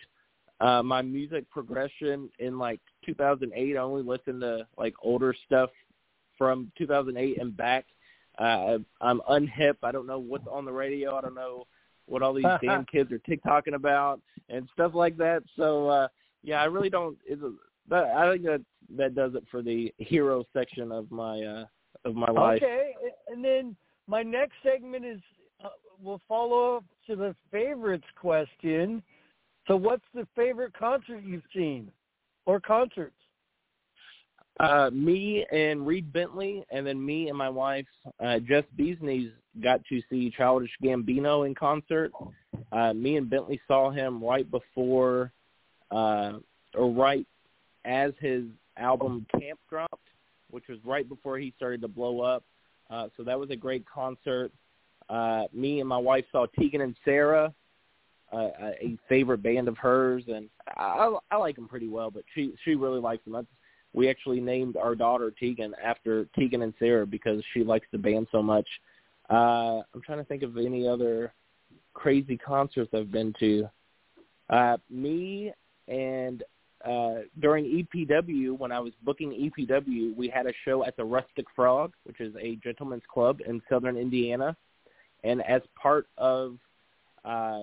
uh 0.61 0.83
my 0.83 1.03
music 1.03 1.45
progression 1.51 2.31
in 2.39 2.59
like 2.59 2.81
2008. 3.05 3.77
I 3.77 3.81
only 3.81 4.03
listened 4.03 4.41
to 4.41 4.67
like 4.79 4.95
older 5.03 5.35
stuff 5.45 5.71
from 6.39 6.71
2008 6.79 7.39
and 7.39 7.57
back. 7.57 7.85
Uh 8.39 8.79
I'm 9.01 9.21
unhip. 9.29 9.77
I 9.83 9.93
don't 9.93 10.07
know 10.07 10.19
what's 10.19 10.47
on 10.51 10.65
the 10.65 10.73
radio. 10.73 11.17
I 11.17 11.21
don't 11.21 11.35
know 11.35 11.67
what 12.07 12.23
all 12.23 12.35
these 12.35 12.45
damn 12.63 12.85
kids 12.87 13.11
are 13.13 13.21
TikToking 13.21 13.75
about 13.75 14.21
and 14.49 14.69
stuff 14.73 14.93
like 14.95 15.17
that. 15.19 15.43
So 15.57 15.89
uh 15.89 16.09
yeah, 16.43 16.61
I 16.61 16.67
really 16.67 16.91
don't 16.91 17.17
is 17.29 17.39
but 17.89 18.05
I 18.05 18.33
think 18.33 18.45
that 18.45 18.63
that 18.97 19.15
does 19.15 19.35
it 19.35 19.45
for 19.51 19.63
the 19.63 19.93
hero 19.99 20.45
section 20.53 20.93
of 20.93 21.11
my 21.11 21.43
uh 21.43 21.65
of 22.05 22.15
my 22.15 22.31
life. 22.31 22.63
Okay. 22.63 22.93
And 23.29 23.45
then 23.45 23.77
my 24.07 24.23
next 24.23 24.55
segment 24.63 25.05
is 25.05 25.21
uh, 25.65 25.69
we'll 26.03 26.21
follow 26.29 26.77
up 26.77 26.85
to 27.09 27.17
the 27.17 27.35
favorites 27.51 28.07
question. 28.19 29.03
So, 29.67 29.77
what's 29.77 30.05
the 30.15 30.27
favorite 30.37 30.73
concert 30.79 31.23
you've 31.25 31.43
seen, 31.55 31.91
or 32.45 32.61
concerts? 32.61 33.17
Uh, 34.59 34.91
me 34.93 35.45
and 35.53 35.87
Reed 35.87 36.13
Bentley, 36.13 36.65
and 36.71 36.87
then 36.87 37.05
me 37.05 37.29
and 37.29 37.37
my 37.37 37.49
wife, 37.49 37.87
uh, 38.25 38.39
Jess 38.39 38.65
Beesney's, 38.79 39.31
got 39.63 39.81
to 39.87 40.03
see 40.11 40.31
Childish 40.37 40.71
Gambino 40.83 41.47
in 41.47 41.55
concert. 41.55 42.13
Uh, 42.73 42.93
me 42.93 43.17
and 43.17 43.31
Bentley 43.31 43.61
saw 43.67 43.91
him 43.91 44.23
right 44.23 44.51
before, 44.51 45.33
uh, 45.91 46.35
or 46.75 46.91
right 46.91 47.27
as 47.87 48.13
his 48.21 48.45
album 48.77 49.27
Camp 49.39 49.59
dropped, 49.71 50.09
which 50.51 50.65
was 50.69 50.79
right 50.85 51.09
before 51.09 51.39
he 51.39 51.55
started 51.57 51.81
to 51.81 51.89
blow 51.89 52.21
up. 52.21 52.43
Uh, 52.91 53.09
so 53.17 53.23
that 53.23 53.39
was 53.39 53.51
a 53.51 53.57
great 53.57 53.85
concert. 53.87 54.53
Uh, 55.09 55.45
me 55.53 55.81
and 55.81 55.89
my 55.89 55.97
wife 55.97 56.25
saw 56.33 56.47
Tegan 56.59 56.83
and 56.83 56.97
Sara, 57.05 57.53
uh, 58.33 58.49
a 58.83 58.99
favorite 59.09 59.43
band 59.43 59.69
of 59.69 59.79
hers, 59.79 60.25
and 60.29 60.49
I, 60.77 61.17
I 61.31 61.37
like 61.37 61.57
them 61.57 61.69
pretty 61.69 61.89
well. 61.89 62.11
But 62.11 62.25
she 62.35 62.53
she 62.65 62.75
really 62.75 63.01
likes 63.01 63.25
them. 63.25 63.33
That's, 63.33 63.47
we 63.97 64.11
actually 64.11 64.41
named 64.41 64.77
our 64.77 64.95
daughter 64.95 65.33
Tegan 65.33 65.75
after 65.83 66.27
Tegan 66.39 66.63
and 66.63 66.75
Sara 66.79 67.07
because 67.07 67.43
she 67.53 67.65
likes 67.65 67.87
the 67.91 67.99
band 67.99 68.29
so 68.31 68.43
much. 68.43 68.69
Uh, 69.29 69.81
I'm 69.93 70.03
trying 70.05 70.19
to 70.19 70.25
think 70.25 70.43
of 70.43 70.57
any 70.59 70.87
other 70.87 71.33
crazy 71.95 72.37
concerts 72.37 72.91
I've 72.95 73.11
been 73.11 73.35
to. 73.41 73.69
Uh, 74.51 74.77
me 74.91 75.51
and 75.89 76.45
uh, 76.85 77.23
during 77.41 77.65
EPW, 77.65 78.57
when 78.57 78.71
I 78.71 78.79
was 78.79 78.93
booking 79.03 79.51
EPW, 79.59 80.15
we 80.15 80.29
had 80.29 80.47
a 80.47 80.53
show 80.65 80.85
at 80.85 80.97
the 80.99 81.05
Rustic 81.05 81.47
Frog, 81.57 81.95
which 82.05 82.21
is 82.21 82.35
a 82.41 82.57
gentleman's 82.57 83.03
club 83.13 83.41
in 83.49 83.63
southern 83.69 83.97
Indiana. 83.97 84.55
And 85.25 85.43
as 85.43 85.63
part 85.81 86.07
of 86.19 86.59
uh, 87.25 87.63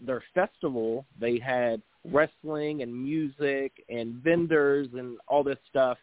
their 0.00 0.22
festival, 0.32 1.04
they 1.20 1.40
had 1.40 1.82
wrestling 2.04 2.82
and 2.82 2.92
music 2.92 3.84
and 3.88 4.14
vendors 4.14 4.88
and 4.94 5.18
all 5.28 5.42
this 5.42 5.58
stuff. 5.68 5.98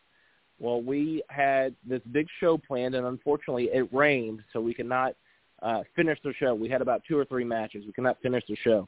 Well, 0.59 0.81
we 0.81 1.23
had 1.29 1.73
this 1.87 2.01
big 2.11 2.27
show 2.39 2.57
planned, 2.57 2.95
and 2.95 3.07
unfortunately, 3.07 3.69
it 3.73 3.87
rained, 3.93 4.41
so 4.51 4.59
we 4.59 4.73
could 4.73 4.87
not 4.87 5.15
uh, 5.61 5.83
finish 5.95 6.19
the 6.23 6.33
show. 6.33 6.53
We 6.53 6.69
had 6.69 6.81
about 6.81 7.01
two 7.07 7.17
or 7.17 7.25
three 7.25 7.45
matches. 7.45 7.85
We 7.85 7.93
could 7.93 8.03
not 8.03 8.17
finish 8.21 8.43
the 8.47 8.57
show. 8.57 8.87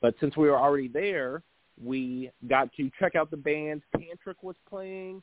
But 0.00 0.14
since 0.20 0.36
we 0.36 0.48
were 0.48 0.58
already 0.58 0.88
there, 0.88 1.42
we 1.82 2.30
got 2.48 2.72
to 2.76 2.90
check 2.98 3.14
out 3.14 3.30
the 3.30 3.36
bands. 3.36 3.84
Tantric 3.96 4.36
was 4.42 4.56
playing. 4.68 5.22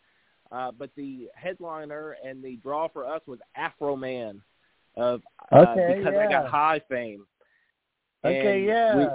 Uh, 0.51 0.71
but 0.71 0.89
the 0.95 1.29
headliner 1.35 2.15
and 2.25 2.43
the 2.43 2.55
draw 2.57 2.87
for 2.87 3.05
us 3.05 3.21
was 3.27 3.39
Afro 3.55 3.95
Man 3.95 4.41
of 4.97 5.21
uh, 5.51 5.57
okay, 5.57 5.99
because 5.99 6.13
yeah. 6.15 6.25
I 6.25 6.31
got 6.31 6.49
high 6.49 6.81
fame. 6.89 7.25
Okay, 8.25 8.57
and 8.57 8.65
yeah. 8.65 8.95
We, 8.95 9.05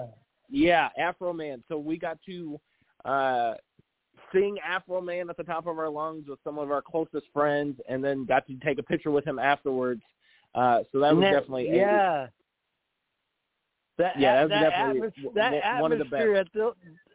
yeah, 0.49 0.89
Afro 0.99 1.33
Man. 1.33 1.63
So 1.69 1.79
we 1.79 1.99
got 1.99 2.19
to 2.27 2.61
uh 3.05 3.55
sing 4.33 4.57
Afro 4.67 5.01
Man 5.01 5.31
at 5.31 5.37
the 5.37 5.45
top 5.45 5.67
of 5.67 5.79
our 5.79 5.89
lungs 5.89 6.27
with 6.29 6.39
some 6.45 6.59
of 6.59 6.71
our 6.71 6.83
closest 6.83 7.27
friends 7.33 7.79
and 7.89 8.03
then 8.03 8.25
got 8.25 8.47
to 8.47 8.57
take 8.65 8.79
a 8.79 8.83
picture 8.83 9.11
with 9.11 9.27
him 9.27 9.39
afterwards. 9.39 10.03
Uh 10.55 10.81
so 10.93 11.01
that 11.01 11.15
was 11.15 11.23
that, 11.23 11.33
definitely 11.33 11.69
yeah. 11.71 12.27
That, 13.97 14.19
yeah, 14.19 14.41
that, 14.41 14.49
that, 14.49 14.71
definitely 14.71 15.09
atmos- 15.09 15.35
that 15.35 15.81
one 15.81 15.93
of 15.93 15.99
the 15.99 16.05
best. 16.05 16.25
at 16.25 16.53
the 16.53 16.73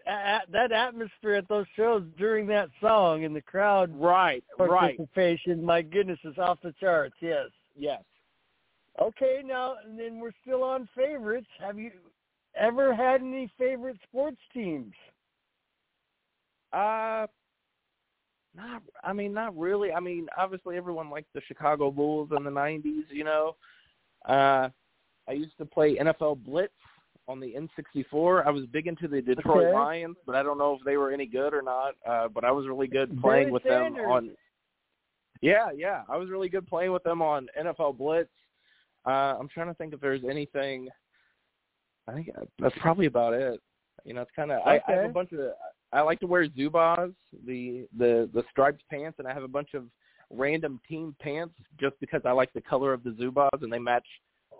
at, 0.07 0.51
that 0.51 0.71
atmosphere 0.71 1.35
at 1.35 1.47
those 1.49 1.65
shows 1.75 2.03
during 2.17 2.47
that 2.47 2.69
song 2.81 3.25
and 3.25 3.35
the 3.35 3.41
crowd 3.41 3.91
right, 3.99 4.43
right. 4.57 4.97
participation, 4.97 5.63
my 5.63 5.81
goodness, 5.81 6.19
is 6.23 6.37
off 6.37 6.57
the 6.63 6.73
charts. 6.79 7.15
Yes, 7.21 7.47
yes. 7.77 8.01
Okay, 9.01 9.41
now 9.45 9.75
and 9.85 9.99
then 9.99 10.19
we're 10.19 10.31
still 10.41 10.63
on 10.63 10.87
favorites. 10.95 11.47
Have 11.59 11.77
you 11.77 11.91
ever 12.55 12.93
had 12.93 13.21
any 13.21 13.51
favorite 13.57 13.97
sports 14.07 14.39
teams? 14.53 14.93
Uh, 16.71 17.27
not. 18.55 18.81
I 19.03 19.13
mean, 19.13 19.33
not 19.33 19.57
really. 19.57 19.91
I 19.91 19.99
mean, 19.99 20.27
obviously 20.38 20.77
everyone 20.77 21.09
liked 21.09 21.33
the 21.33 21.41
Chicago 21.47 21.91
Bulls 21.91 22.29
in 22.35 22.43
the 22.43 22.49
'90s. 22.49 23.03
You 23.09 23.23
know, 23.23 23.55
uh, 24.27 24.69
I 25.27 25.31
used 25.31 25.57
to 25.57 25.65
play 25.65 25.97
NFL 25.97 26.43
Blitz 26.43 26.73
on 27.27 27.39
the 27.39 27.53
N64. 27.53 28.45
I 28.45 28.49
was 28.49 28.65
big 28.65 28.88
into 28.88 29.07
the 29.07 29.21
Detroit 29.21 29.67
okay. 29.67 29.73
Lions, 29.73 30.17
but 30.25 30.35
I 30.35 30.43
don't 30.43 30.57
know 30.57 30.73
if 30.73 30.83
they 30.83 30.97
were 30.97 31.12
any 31.12 31.27
good 31.27 31.53
or 31.53 31.62
not. 31.62 31.93
Uh, 32.07 32.27
but 32.27 32.43
I 32.43 32.51
was 32.51 32.67
really 32.67 32.88
good 32.88 33.21
playing 33.21 33.51
with 33.51 33.63
Sanders. 33.63 34.01
them 34.01 34.12
on. 34.12 34.31
Yeah, 35.41 35.69
yeah, 35.75 36.01
I 36.09 36.17
was 36.17 36.29
really 36.29 36.49
good 36.49 36.67
playing 36.67 36.91
with 36.91 37.03
them 37.03 37.21
on 37.21 37.47
NFL 37.59 37.97
Blitz. 37.97 38.29
Uh, 39.05 39.38
I'm 39.39 39.47
trying 39.47 39.67
to 39.67 39.73
think 39.75 39.93
if 39.93 40.01
there's 40.01 40.23
anything. 40.29 40.89
I 42.07 42.13
think 42.13 42.29
that's 42.59 42.77
probably 42.79 43.05
about 43.05 43.33
it. 43.33 43.59
You 44.05 44.13
know, 44.13 44.21
it's 44.21 44.31
kind 44.35 44.51
of. 44.51 44.62
Okay. 44.62 44.79
I, 44.88 44.91
I 44.91 44.95
have 44.95 45.09
a 45.09 45.13
bunch 45.13 45.31
of. 45.33 45.39
I 45.91 46.01
like 46.01 46.19
to 46.21 46.27
wear 46.27 46.47
Zubaz, 46.47 47.13
the 47.45 47.88
the 47.97 48.29
the 48.33 48.43
striped 48.51 48.83
pants, 48.89 49.19
and 49.19 49.27
I 49.27 49.33
have 49.33 49.43
a 49.43 49.47
bunch 49.47 49.73
of 49.73 49.85
random 50.31 50.79
team 50.88 51.15
pants 51.19 51.55
just 51.79 51.99
because 51.99 52.21
I 52.25 52.31
like 52.31 52.53
the 52.53 52.62
color 52.62 52.93
of 52.93 53.03
the 53.03 53.12
Zubaz 53.12 53.62
and 53.62 53.73
they 53.73 53.79
match, 53.79 54.05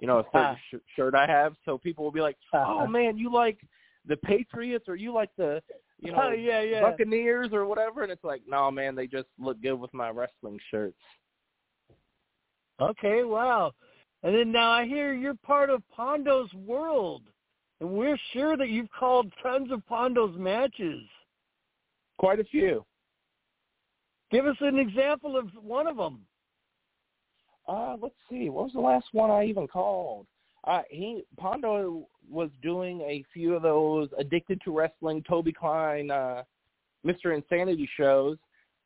you 0.02 0.08
know, 0.08 0.20
a 0.20 0.24
certain 0.26 0.42
Ah. 0.42 0.58
sh- 0.72 0.96
shirt 0.96 1.14
I 1.16 1.28
have. 1.28 1.54
So 1.66 1.78
people 1.78 2.04
will 2.04 2.12
be 2.12 2.22
like, 2.22 2.38
"Oh 2.54 2.88
man, 2.88 3.18
you 3.18 3.32
like 3.32 3.60
the 4.06 4.18
Patriots 4.18 4.86
or 4.88 4.96
you 4.96 5.14
like 5.14 5.30
the, 5.38 5.62
you 6.00 6.12
know, 6.12 6.20
oh, 6.24 6.32
yeah, 6.32 6.62
yeah. 6.62 6.82
Buccaneers 6.82 7.54
or 7.54 7.66
whatever?" 7.66 8.02
And 8.04 8.12
it's 8.12 8.24
like, 8.24 8.42
"No, 8.48 8.72
man, 8.72 8.96
they 8.96 9.08
just 9.08 9.28
look 9.38 9.62
good 9.62 9.76
with 9.76 9.94
my 9.94 10.10
wrestling 10.10 10.60
shirts." 10.72 10.98
Okay, 12.82 13.24
wow. 13.24 13.72
And 14.24 14.36
then 14.36 14.52
now 14.52 14.72
I 14.72 14.86
hear 14.86 15.14
you're 15.14 15.36
part 15.36 15.70
of 15.70 15.82
Pondo's 15.96 16.54
world, 16.54 17.24
and 17.80 17.90
we're 17.90 18.18
sure 18.34 18.58
that 18.58 18.70
you've 18.70 18.92
called 18.92 19.32
tons 19.42 19.72
of 19.72 19.86
Pondo's 19.88 20.38
matches. 20.38 21.04
Quite 22.18 22.40
a 22.40 22.44
few. 22.44 22.86
Give 24.32 24.46
us 24.46 24.58
an 24.60 24.78
example 24.78 25.38
of 25.38 25.48
one 25.62 25.88
of 25.88 25.96
them. 25.98 26.26
Uh, 27.68 27.96
let's 28.02 28.16
see. 28.30 28.50
What 28.50 28.66
was 28.66 28.74
the 28.74 28.80
last 28.80 29.08
one 29.14 29.32
I 29.32 29.46
even 29.46 29.68
called? 29.68 30.28
Uh, 30.66 30.82
he 30.90 31.24
Pondo 31.38 32.08
was 32.30 32.50
doing 32.62 33.02
a 33.02 33.24
few 33.34 33.56
of 33.56 33.62
those 33.62 34.10
addicted 34.18 34.60
to 34.66 34.76
wrestling 34.76 35.24
Toby 35.28 35.54
Klein, 35.54 36.12
uh, 36.12 36.44
Mr. 37.06 37.34
Insanity 37.34 37.90
shows. 37.96 38.38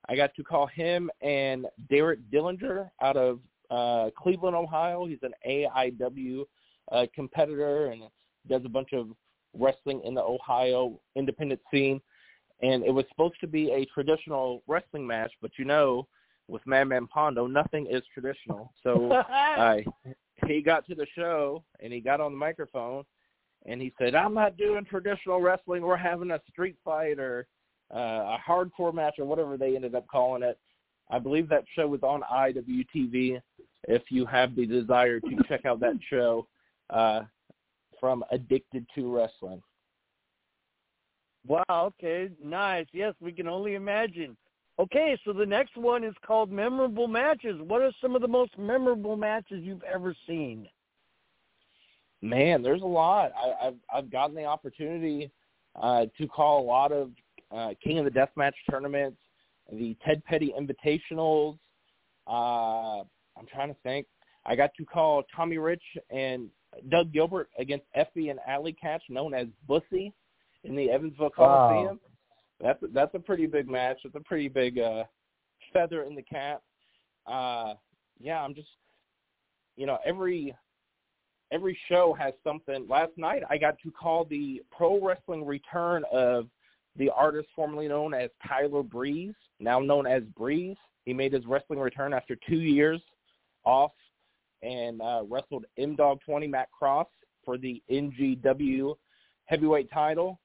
I 0.09 0.15
got 0.15 0.35
to 0.35 0.43
call 0.43 0.67
him 0.67 1.09
and 1.21 1.65
Derek 1.89 2.19
Dillinger 2.31 2.89
out 3.01 3.17
of 3.17 3.39
uh, 3.73 4.09
Cleveland, 4.17 4.55
Ohio. 4.55 5.05
He's 5.05 5.19
an 5.23 5.33
AIW 5.47 6.43
uh, 6.91 7.05
competitor 7.13 7.87
and 7.87 8.03
does 8.47 8.61
a 8.65 8.69
bunch 8.69 8.93
of 8.93 9.09
wrestling 9.57 10.01
in 10.03 10.13
the 10.13 10.21
Ohio 10.21 10.99
independent 11.15 11.61
scene. 11.71 11.99
And 12.61 12.83
it 12.83 12.91
was 12.91 13.05
supposed 13.09 13.39
to 13.41 13.47
be 13.47 13.71
a 13.71 13.85
traditional 13.93 14.63
wrestling 14.67 15.05
match, 15.05 15.31
but 15.41 15.51
you 15.57 15.65
know, 15.65 16.07
with 16.47 16.61
Madman 16.65 17.07
Pondo, 17.07 17.47
nothing 17.47 17.87
is 17.89 18.03
traditional. 18.13 18.73
So 18.83 19.11
uh, 19.57 19.77
he 20.45 20.61
got 20.61 20.85
to 20.87 20.95
the 20.95 21.07
show 21.15 21.63
and 21.81 21.91
he 21.91 21.99
got 21.99 22.21
on 22.21 22.31
the 22.31 22.37
microphone 22.37 23.03
and 23.65 23.81
he 23.81 23.93
said, 23.97 24.13
"I'm 24.13 24.33
not 24.33 24.57
doing 24.57 24.85
traditional 24.85 25.41
wrestling. 25.41 25.83
We're 25.83 25.97
having 25.97 26.31
a 26.31 26.41
street 26.49 26.75
fight 26.83 27.17
or 27.17 27.47
uh, 27.93 27.97
a 27.97 28.37
hardcore 28.45 28.93
match 28.93 29.15
or 29.19 29.25
whatever 29.25 29.57
they 29.57 29.75
ended 29.75 29.95
up 29.95 30.05
calling 30.07 30.43
it." 30.43 30.59
I 31.09 31.19
believe 31.19 31.49
that 31.49 31.63
show 31.75 31.87
was 31.87 32.03
on 32.03 32.21
IWTV. 32.21 33.41
If 33.87 34.03
you 34.09 34.25
have 34.25 34.55
the 34.55 34.65
desire 34.65 35.19
to 35.19 35.43
check 35.47 35.65
out 35.65 35.79
that 35.81 35.97
show 36.09 36.47
uh, 36.89 37.21
from 37.99 38.23
Addicted 38.31 38.85
to 38.95 39.13
Wrestling. 39.13 39.61
Wow, 41.45 41.63
okay, 41.69 42.29
nice. 42.43 42.85
Yes, 42.93 43.13
we 43.19 43.33
can 43.33 43.47
only 43.47 43.75
imagine. 43.75 44.37
Okay, 44.79 45.17
so 45.23 45.33
the 45.33 45.45
next 45.45 45.77
one 45.77 46.03
is 46.03 46.15
called 46.25 46.51
memorable 46.51 47.07
matches. 47.07 47.61
What 47.61 47.81
are 47.81 47.91
some 48.01 48.15
of 48.15 48.21
the 48.21 48.27
most 48.27 48.57
memorable 48.57 49.15
matches 49.17 49.59
you've 49.61 49.83
ever 49.83 50.15
seen? 50.25 50.67
Man, 52.21 52.63
there's 52.63 52.81
a 52.81 52.85
lot. 52.85 53.31
I, 53.37 53.67
I've 53.67 53.75
I've 53.93 54.09
gotten 54.09 54.35
the 54.35 54.45
opportunity 54.45 55.29
uh, 55.79 56.05
to 56.17 56.27
call 56.27 56.61
a 56.61 56.65
lot 56.65 56.91
of 56.91 57.11
uh, 57.51 57.73
King 57.83 57.99
of 57.99 58.05
the 58.05 58.11
Deathmatch 58.11 58.53
tournaments, 58.71 59.19
the 59.77 59.95
Ted 60.05 60.23
Petty 60.25 60.53
Invitationals. 60.57 61.57
Uh, 62.27 63.01
I'm 63.37 63.45
trying 63.51 63.69
to 63.69 63.77
think. 63.83 64.07
I 64.45 64.55
got 64.55 64.71
to 64.77 64.85
call 64.85 65.23
Tommy 65.35 65.57
Rich 65.57 65.83
and 66.09 66.49
Doug 66.89 67.11
Gilbert 67.13 67.49
against 67.57 67.85
Effy 67.97 68.29
and 68.29 68.39
Allie 68.47 68.75
Katch, 68.83 69.01
known 69.09 69.33
as 69.33 69.47
Bussy, 69.67 70.13
in 70.63 70.75
the 70.75 70.89
Evansville 70.89 71.29
Coliseum. 71.29 71.99
Wow. 72.01 72.09
That's 72.61 72.83
a, 72.83 72.87
that's 72.93 73.15
a 73.15 73.19
pretty 73.19 73.47
big 73.47 73.69
match. 73.69 73.97
It's 74.03 74.15
a 74.15 74.19
pretty 74.21 74.47
big 74.47 74.79
uh, 74.79 75.03
feather 75.73 76.03
in 76.03 76.15
the 76.15 76.21
cap. 76.21 76.61
Uh, 77.27 77.73
yeah, 78.19 78.41
I'm 78.41 78.55
just, 78.55 78.69
you 79.75 79.85
know, 79.85 79.97
every 80.05 80.55
every 81.51 81.77
show 81.89 82.15
has 82.17 82.33
something. 82.43 82.85
Last 82.89 83.11
night 83.17 83.43
I 83.49 83.57
got 83.57 83.75
to 83.83 83.91
call 83.91 84.25
the 84.25 84.61
pro 84.75 84.99
wrestling 85.05 85.45
return 85.45 86.03
of 86.11 86.47
the 86.95 87.09
artist 87.09 87.47
formerly 87.55 87.87
known 87.87 88.13
as 88.13 88.29
Tyler 88.47 88.83
Breeze, 88.83 89.33
now 89.59 89.79
known 89.79 90.05
as 90.05 90.23
Breeze. 90.37 90.77
He 91.05 91.13
made 91.13 91.33
his 91.33 91.45
wrestling 91.45 91.79
return 91.79 92.13
after 92.13 92.37
two 92.47 92.59
years 92.59 93.01
off 93.65 93.91
and 94.61 95.01
uh, 95.01 95.23
wrestled 95.27 95.65
M 95.77 95.95
Dog 95.95 96.19
20 96.25 96.47
Matt 96.47 96.69
Cross 96.71 97.07
for 97.43 97.57
the 97.57 97.81
NGW 97.91 98.95
heavyweight 99.45 99.91
title. 99.91 100.39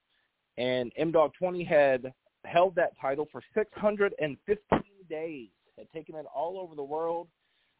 And 0.57 0.91
M 0.97 1.11
Dog 1.11 1.31
20 1.39 1.63
had 1.63 2.13
held 2.45 2.75
that 2.75 2.91
title 2.99 3.27
for 3.31 3.41
615 3.53 4.81
days, 5.09 5.47
had 5.77 5.91
taken 5.91 6.15
it 6.15 6.25
all 6.33 6.59
over 6.59 6.75
the 6.75 6.83
world 6.83 7.27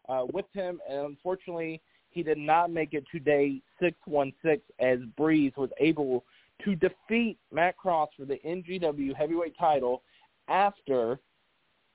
uh, 0.08 0.26
with 0.32 0.46
him. 0.54 0.80
And 0.90 1.00
unfortunately, 1.08 1.82
he 2.10 2.24
did 2.24 2.38
not 2.38 2.72
make 2.72 2.94
it 2.94 3.04
to 3.12 3.20
day 3.20 3.62
616 3.82 4.62
as 4.80 5.00
Breeze 5.18 5.54
was 5.58 5.70
able 5.80 6.24
to 6.64 6.76
defeat 6.76 7.38
Matt 7.52 7.78
Cross 7.78 8.10
for 8.18 8.26
the 8.26 8.40
NGW 8.46 9.16
heavyweight 9.16 9.58
title 9.58 10.04
after 10.48 11.20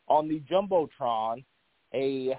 on 0.09 0.29
the 0.29 0.41
Jumbotron 0.51 1.45
a 1.93 2.39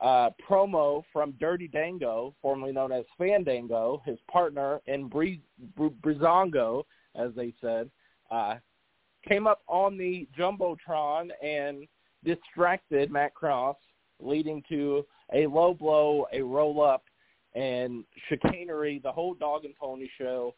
uh, 0.00 0.30
promo 0.48 1.02
from 1.12 1.32
Dirty 1.40 1.68
Dango, 1.68 2.34
formerly 2.40 2.72
known 2.72 2.92
as 2.92 3.04
Fandango, 3.18 4.00
his 4.06 4.18
partner, 4.30 4.80
and 4.86 5.10
Bree- 5.10 5.42
Br- 5.76 5.88
Breezango, 6.02 6.84
as 7.16 7.32
they 7.34 7.52
said, 7.60 7.90
uh, 8.30 8.56
came 9.28 9.46
up 9.46 9.62
on 9.66 9.98
the 9.98 10.28
Jumbotron 10.38 11.30
and 11.42 11.86
distracted 12.24 13.10
Matt 13.10 13.34
Cross, 13.34 13.76
leading 14.20 14.62
to 14.68 15.04
a 15.34 15.46
low 15.46 15.74
blow, 15.74 16.26
a 16.32 16.40
roll 16.40 16.82
up, 16.82 17.04
and 17.54 18.04
chicanery, 18.28 19.00
the 19.02 19.10
whole 19.10 19.34
dog 19.34 19.64
and 19.64 19.74
pony 19.76 20.08
show 20.16 20.54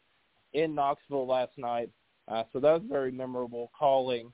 in 0.53 0.75
Knoxville 0.75 1.27
last 1.27 1.51
night. 1.57 1.89
Uh, 2.27 2.43
so 2.53 2.59
that 2.59 2.71
was 2.71 2.81
very 2.87 3.11
memorable 3.11 3.71
calling 3.77 4.31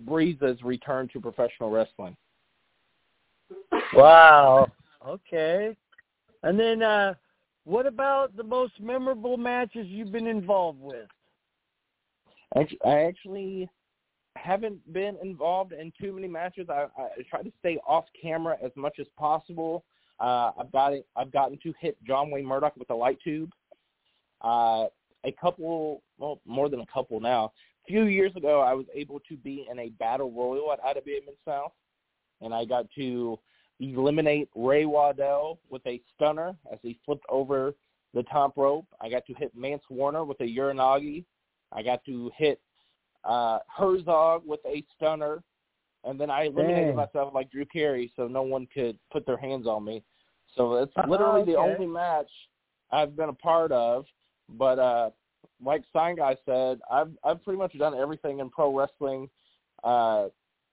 Breeze's 0.00 0.62
return 0.62 1.08
to 1.12 1.20
professional 1.20 1.70
wrestling. 1.70 2.16
Wow. 3.94 4.70
Okay. 5.06 5.76
And 6.42 6.58
then 6.58 6.82
uh 6.82 7.14
what 7.64 7.86
about 7.86 8.34
the 8.34 8.42
most 8.42 8.80
memorable 8.80 9.36
matches 9.36 9.86
you've 9.88 10.12
been 10.12 10.26
involved 10.26 10.80
with? 10.80 11.08
I 12.56 13.00
actually 13.00 13.68
haven't 14.36 14.92
been 14.92 15.18
involved 15.22 15.72
in 15.72 15.92
too 16.00 16.14
many 16.14 16.28
matches. 16.28 16.68
I, 16.70 16.86
I 16.96 17.08
try 17.28 17.42
to 17.42 17.52
stay 17.58 17.78
off 17.86 18.06
camera 18.20 18.56
as 18.64 18.70
much 18.74 18.98
as 18.98 19.06
possible. 19.18 19.84
Uh, 20.18 20.52
I've 20.58 20.72
got 20.72 20.94
it, 20.94 21.06
I've 21.14 21.30
gotten 21.30 21.58
to 21.62 21.74
hit 21.78 22.02
John 22.06 22.30
Wayne 22.30 22.46
Murdoch 22.46 22.74
with 22.76 22.88
a 22.88 22.94
light 22.94 23.18
tube. 23.22 23.52
Uh, 24.40 24.86
a 25.28 25.32
couple, 25.40 26.02
well, 26.18 26.40
more 26.44 26.68
than 26.68 26.80
a 26.80 26.86
couple 26.86 27.20
now. 27.20 27.52
A 27.84 27.86
few 27.86 28.04
years 28.04 28.34
ago, 28.36 28.60
I 28.60 28.74
was 28.74 28.86
able 28.94 29.20
to 29.28 29.36
be 29.36 29.66
in 29.70 29.78
a 29.78 29.90
battle 29.90 30.30
royal 30.30 30.72
at 30.72 30.80
IWA 30.80 31.20
Mid 31.26 31.36
South, 31.46 31.72
and 32.40 32.52
I 32.52 32.64
got 32.64 32.86
to 32.96 33.38
eliminate 33.80 34.48
Ray 34.54 34.84
Waddell 34.84 35.60
with 35.70 35.86
a 35.86 36.00
stunner 36.14 36.56
as 36.72 36.78
he 36.82 36.98
flipped 37.04 37.24
over 37.28 37.74
the 38.14 38.22
top 38.24 38.56
rope. 38.56 38.86
I 39.00 39.08
got 39.08 39.24
to 39.26 39.34
hit 39.34 39.54
Mance 39.54 39.82
Warner 39.88 40.24
with 40.24 40.40
a 40.40 40.44
Uranage. 40.44 41.24
I 41.72 41.82
got 41.82 42.04
to 42.06 42.30
hit 42.36 42.60
uh, 43.24 43.58
Herzog 43.74 44.42
with 44.46 44.60
a 44.66 44.84
stunner, 44.96 45.42
and 46.04 46.20
then 46.20 46.30
I 46.30 46.44
eliminated 46.44 46.88
Dang. 46.88 46.96
myself 46.96 47.34
like 47.34 47.50
Drew 47.50 47.66
Carey, 47.66 48.12
so 48.16 48.26
no 48.26 48.42
one 48.42 48.66
could 48.72 48.98
put 49.12 49.26
their 49.26 49.36
hands 49.36 49.66
on 49.66 49.84
me. 49.84 50.02
So 50.56 50.76
it's 50.76 50.92
literally 51.06 51.44
the 51.44 51.58
okay. 51.58 51.74
only 51.74 51.86
match 51.86 52.30
I've 52.90 53.16
been 53.16 53.28
a 53.28 53.34
part 53.34 53.70
of. 53.70 54.04
But 54.56 54.78
uh, 54.78 55.10
like 55.64 55.82
Sign 55.92 56.16
Guy 56.16 56.36
said, 56.46 56.80
I've 56.90 57.10
I've 57.24 57.42
pretty 57.44 57.58
much 57.58 57.76
done 57.78 57.94
everything 57.94 58.40
in 58.40 58.50
pro 58.50 58.76
wrestling. 58.76 59.28
Uh, 59.84 60.28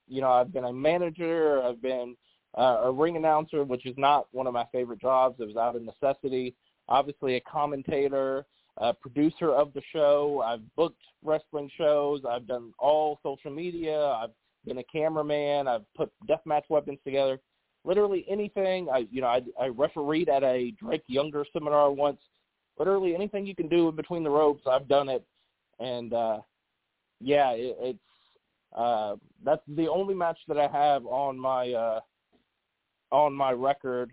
you 0.07 0.21
know, 0.21 0.31
I've 0.31 0.53
been 0.53 0.65
a 0.65 0.73
manager. 0.73 1.61
I've 1.63 1.81
been 1.81 2.15
uh, 2.57 2.81
a 2.83 2.91
ring 2.91 3.17
announcer, 3.17 3.63
which 3.63 3.85
is 3.85 3.95
not 3.97 4.27
one 4.31 4.47
of 4.47 4.53
my 4.53 4.65
favorite 4.71 5.01
jobs. 5.01 5.39
It 5.39 5.47
was 5.47 5.57
out 5.57 5.75
of 5.75 5.81
necessity. 5.81 6.55
Obviously, 6.87 7.35
a 7.35 7.41
commentator, 7.41 8.45
a 8.77 8.93
producer 8.93 9.51
of 9.51 9.73
the 9.73 9.81
show. 9.91 10.43
I've 10.45 10.61
booked 10.75 11.01
wrestling 11.23 11.69
shows. 11.77 12.21
I've 12.29 12.47
done 12.47 12.71
all 12.77 13.19
social 13.23 13.51
media. 13.51 13.99
I've 13.99 14.29
been 14.65 14.77
a 14.77 14.83
cameraman. 14.83 15.67
I've 15.67 15.91
put 15.95 16.11
deathmatch 16.29 16.63
weapons 16.69 16.99
together. 17.03 17.39
Literally 17.83 18.25
anything. 18.29 18.87
I, 18.91 19.07
you 19.11 19.21
know, 19.21 19.27
I, 19.27 19.41
I 19.59 19.67
refereed 19.67 20.29
at 20.29 20.43
a 20.43 20.71
Drake 20.71 21.03
Younger 21.07 21.45
seminar 21.53 21.91
once. 21.91 22.19
Literally 22.77 23.15
anything 23.15 23.45
you 23.45 23.55
can 23.55 23.67
do 23.67 23.89
in 23.89 23.95
between 23.95 24.23
the 24.23 24.29
ropes, 24.29 24.63
I've 24.69 24.87
done 24.87 25.09
it. 25.09 25.23
And 25.79 26.13
uh, 26.13 26.39
yeah, 27.21 27.51
it, 27.51 27.75
it's 27.79 27.99
uh, 28.75 29.15
that's 29.43 29.61
the 29.67 29.87
only 29.87 30.13
match 30.13 30.37
that 30.47 30.57
I 30.57 30.67
have 30.67 31.05
on 31.05 31.39
my 31.39 31.71
uh, 31.71 31.99
on 33.11 33.33
my 33.33 33.51
record. 33.51 34.11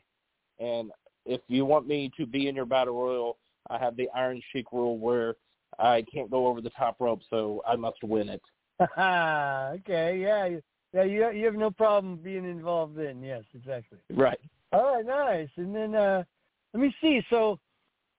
And 0.58 0.90
if 1.26 1.40
you 1.48 1.64
want 1.64 1.86
me 1.86 2.10
to 2.16 2.26
be 2.26 2.48
in 2.48 2.54
your 2.54 2.66
battle 2.66 3.00
royal, 3.00 3.38
I 3.70 3.78
have 3.78 3.96
the 3.96 4.08
Iron 4.14 4.40
Sheik 4.52 4.72
rule 4.72 4.98
where 4.98 5.34
I 5.78 6.04
can't 6.12 6.30
go 6.30 6.46
over 6.46 6.60
the 6.60 6.70
top 6.70 6.96
rope, 7.00 7.20
so 7.30 7.62
I 7.66 7.76
must 7.76 8.02
win 8.02 8.28
it. 8.28 8.42
okay, 8.80 10.18
yeah, 10.20 10.58
yeah. 10.92 11.02
You 11.02 11.30
you 11.30 11.46
have 11.46 11.54
no 11.54 11.70
problem 11.70 12.16
being 12.16 12.44
involved 12.44 12.98
in. 12.98 13.22
Yes, 13.22 13.44
exactly. 13.54 13.98
Right. 14.10 14.40
All 14.72 14.94
right, 14.94 15.06
nice. 15.06 15.48
And 15.56 15.74
then 15.74 15.94
uh 15.94 16.24
let 16.72 16.80
me 16.80 16.94
see. 17.00 17.20
So 17.30 17.58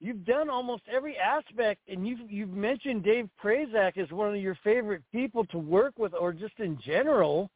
you've 0.03 0.25
done 0.25 0.49
almost 0.49 0.83
every 0.93 1.17
aspect, 1.17 1.81
and 1.87 2.05
you've 2.05 2.29
you've 2.29 2.49
mentioned 2.49 3.03
Dave 3.03 3.29
Prazak 3.41 3.97
as 3.97 4.11
one 4.11 4.29
of 4.29 4.41
your 4.41 4.57
favorite 4.63 5.01
people 5.11 5.45
to 5.45 5.57
work 5.57 5.93
with, 5.97 6.13
or 6.13 6.33
just 6.33 6.59
in 6.59 6.77
general. 6.85 7.49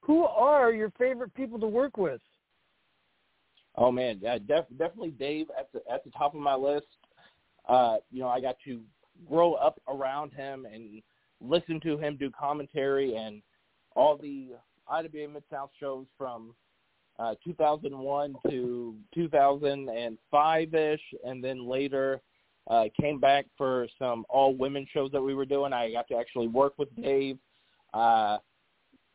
Who 0.00 0.24
are 0.24 0.70
your 0.70 0.90
favorite 0.98 1.32
people 1.34 1.58
to 1.60 1.66
work 1.66 1.96
with? 1.96 2.20
Oh 3.76 3.90
man, 3.90 4.18
yeah, 4.20 4.36
def- 4.38 4.68
definitely 4.76 5.12
Dave 5.12 5.46
at 5.58 5.72
the 5.72 5.80
at 5.90 6.04
the 6.04 6.10
top 6.10 6.34
of 6.34 6.40
my 6.40 6.54
list. 6.54 6.86
Uh, 7.66 7.96
you 8.10 8.20
know, 8.20 8.28
I 8.28 8.40
got 8.40 8.56
to 8.66 8.82
grow 9.26 9.54
up 9.54 9.80
around 9.88 10.32
him 10.34 10.66
and 10.70 11.00
listen 11.40 11.80
to 11.80 11.96
him 11.96 12.16
do 12.18 12.30
commentary 12.30 13.16
and 13.16 13.40
all 13.96 14.18
the 14.18 14.48
IWA 14.88 15.28
Mid 15.28 15.44
South 15.50 15.70
shows 15.80 16.04
from 16.18 16.54
uh, 17.18 17.34
2001 17.44 18.34
to 18.48 18.94
2005 19.14 20.74
ish, 20.74 21.00
and 21.24 21.44
then 21.44 21.68
later 21.68 22.20
uh, 22.68 22.84
came 23.00 23.20
back 23.20 23.46
for 23.56 23.86
some 23.98 24.24
all 24.28 24.54
women 24.54 24.86
shows 24.92 25.10
that 25.12 25.22
we 25.22 25.34
were 25.34 25.44
doing. 25.44 25.72
I 25.72 25.92
got 25.92 26.08
to 26.08 26.16
actually 26.16 26.48
work 26.48 26.74
with 26.78 26.94
Dave. 26.96 27.38
Uh, 27.92 28.38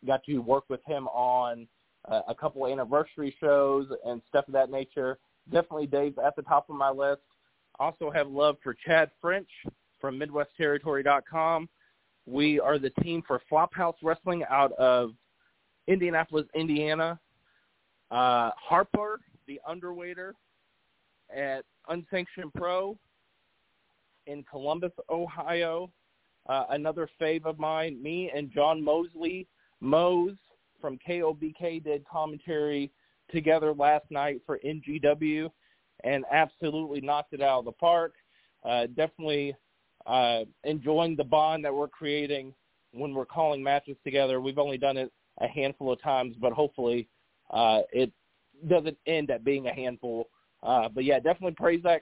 got 0.06 0.24
to 0.24 0.38
work 0.40 0.64
with 0.70 0.82
him 0.86 1.08
on 1.08 1.68
uh, 2.08 2.22
a 2.28 2.36
couple 2.36 2.66
anniversary 2.68 3.36
shows 3.40 3.88
and 4.06 4.22
stuff 4.30 4.48
of 4.48 4.54
that 4.54 4.72
nature. 4.72 5.18
Definitely 5.52 5.88
Dave's 5.88 6.18
at 6.24 6.36
the 6.36 6.42
top 6.44 6.70
of 6.70 6.76
my 6.76 6.90
list. 6.90 7.22
Also 7.80 8.12
have 8.12 8.28
love 8.28 8.58
for 8.64 8.76
Chad 8.86 9.10
French 9.22 9.50
from 10.00 10.20
MidwestTerritory.com. 10.20 11.68
We 12.26 12.60
are 12.60 12.78
the 12.78 12.92
team 13.02 13.24
for 13.26 13.42
Flophouse 13.52 13.96
Wrestling 14.04 14.44
out 14.50 14.72
of 14.74 15.14
Indianapolis, 15.88 16.46
Indiana. 16.54 17.20
Uh, 18.12 18.52
Harper, 18.58 19.20
the 19.48 19.60
underwaiter 19.68 20.34
at 21.36 21.64
Unsanctioned 21.88 22.52
Pro 22.56 22.98
in 24.28 24.44
Columbus, 24.44 24.92
Ohio. 25.10 25.92
Uh, 26.48 26.66
another 26.72 27.08
fave 27.22 27.46
of 27.46 27.60
mine, 27.60 28.02
me 28.02 28.32
and 28.34 28.52
John 28.52 28.84
Mosley, 28.84 29.48
Mose 29.82 30.36
from 30.82 30.98
KOBK 31.08 31.84
did 31.84 32.04
commentary 32.08 32.92
together 33.32 33.74
last 33.74 34.06
night 34.10 34.42
for 34.46 34.60
NGW 34.66 35.50
and 36.04 36.26
absolutely 36.32 37.02
knocked 37.02 37.34
it 37.34 37.42
out 37.42 37.60
of 37.60 37.66
the 37.66 37.72
park. 37.74 38.14
Uh, 38.64 38.88
definitely 38.88 39.56
uh, 40.06 40.42
enjoying 40.64 41.16
the 41.16 41.24
bond 41.24 41.64
that 41.64 41.74
we're 41.74 41.88
creating 41.88 42.54
when 42.92 43.14
we're 43.14 43.26
calling 43.26 43.62
matches 43.62 43.98
together. 44.04 44.42
We've 44.42 44.58
only 44.58 44.78
done 44.78 44.98
it 44.98 45.12
a 45.42 45.48
handful 45.48 45.92
of 45.92 46.02
times, 46.02 46.36
but 46.40 46.52
hopefully 46.52 47.08
uh, 47.50 47.82
it 47.92 48.12
doesn't 48.68 48.98
end 49.08 49.32
at 49.32 49.44
being 49.44 49.68
a 49.68 49.74
handful. 49.74 50.30
Uh, 50.64 50.90
but 50.90 51.04
yeah, 51.04 51.20
definitely 51.20 51.56
Prazak. 51.60 52.02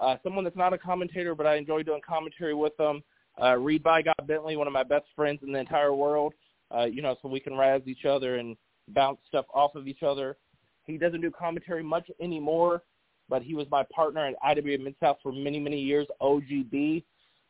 Uh, 0.00 0.16
someone 0.22 0.44
that's 0.44 0.56
not 0.56 0.72
a 0.72 0.78
commentator, 0.78 1.34
but 1.34 1.46
I 1.46 1.56
enjoy 1.56 1.82
doing 1.82 2.00
commentary 2.06 2.54
with 2.54 2.76
them. 2.76 3.02
Uh, 3.40 3.56
Reed 3.56 3.82
by 3.82 4.02
God 4.02 4.26
Bentley, 4.26 4.56
one 4.56 4.66
of 4.66 4.72
my 4.72 4.82
best 4.82 5.06
friends 5.14 5.40
in 5.42 5.52
the 5.52 5.58
entire 5.58 5.94
world. 5.94 6.34
Uh, 6.74 6.84
you 6.84 7.02
know, 7.02 7.16
so 7.22 7.28
we 7.28 7.40
can 7.40 7.56
razz 7.56 7.82
each 7.86 8.04
other 8.04 8.36
and 8.36 8.56
bounce 8.88 9.18
stuff 9.26 9.46
off 9.54 9.74
of 9.74 9.88
each 9.88 10.02
other. 10.02 10.36
He 10.84 10.98
doesn't 10.98 11.20
do 11.20 11.30
commentary 11.30 11.82
much 11.82 12.10
anymore, 12.20 12.82
but 13.28 13.42
he 13.42 13.54
was 13.54 13.66
my 13.70 13.84
partner 13.94 14.26
at 14.26 14.34
IWA 14.42 14.78
Mid 14.78 14.94
South 15.00 15.18
for 15.22 15.32
many, 15.32 15.58
many 15.58 15.80
years. 15.80 16.06
OGB, 16.20 17.04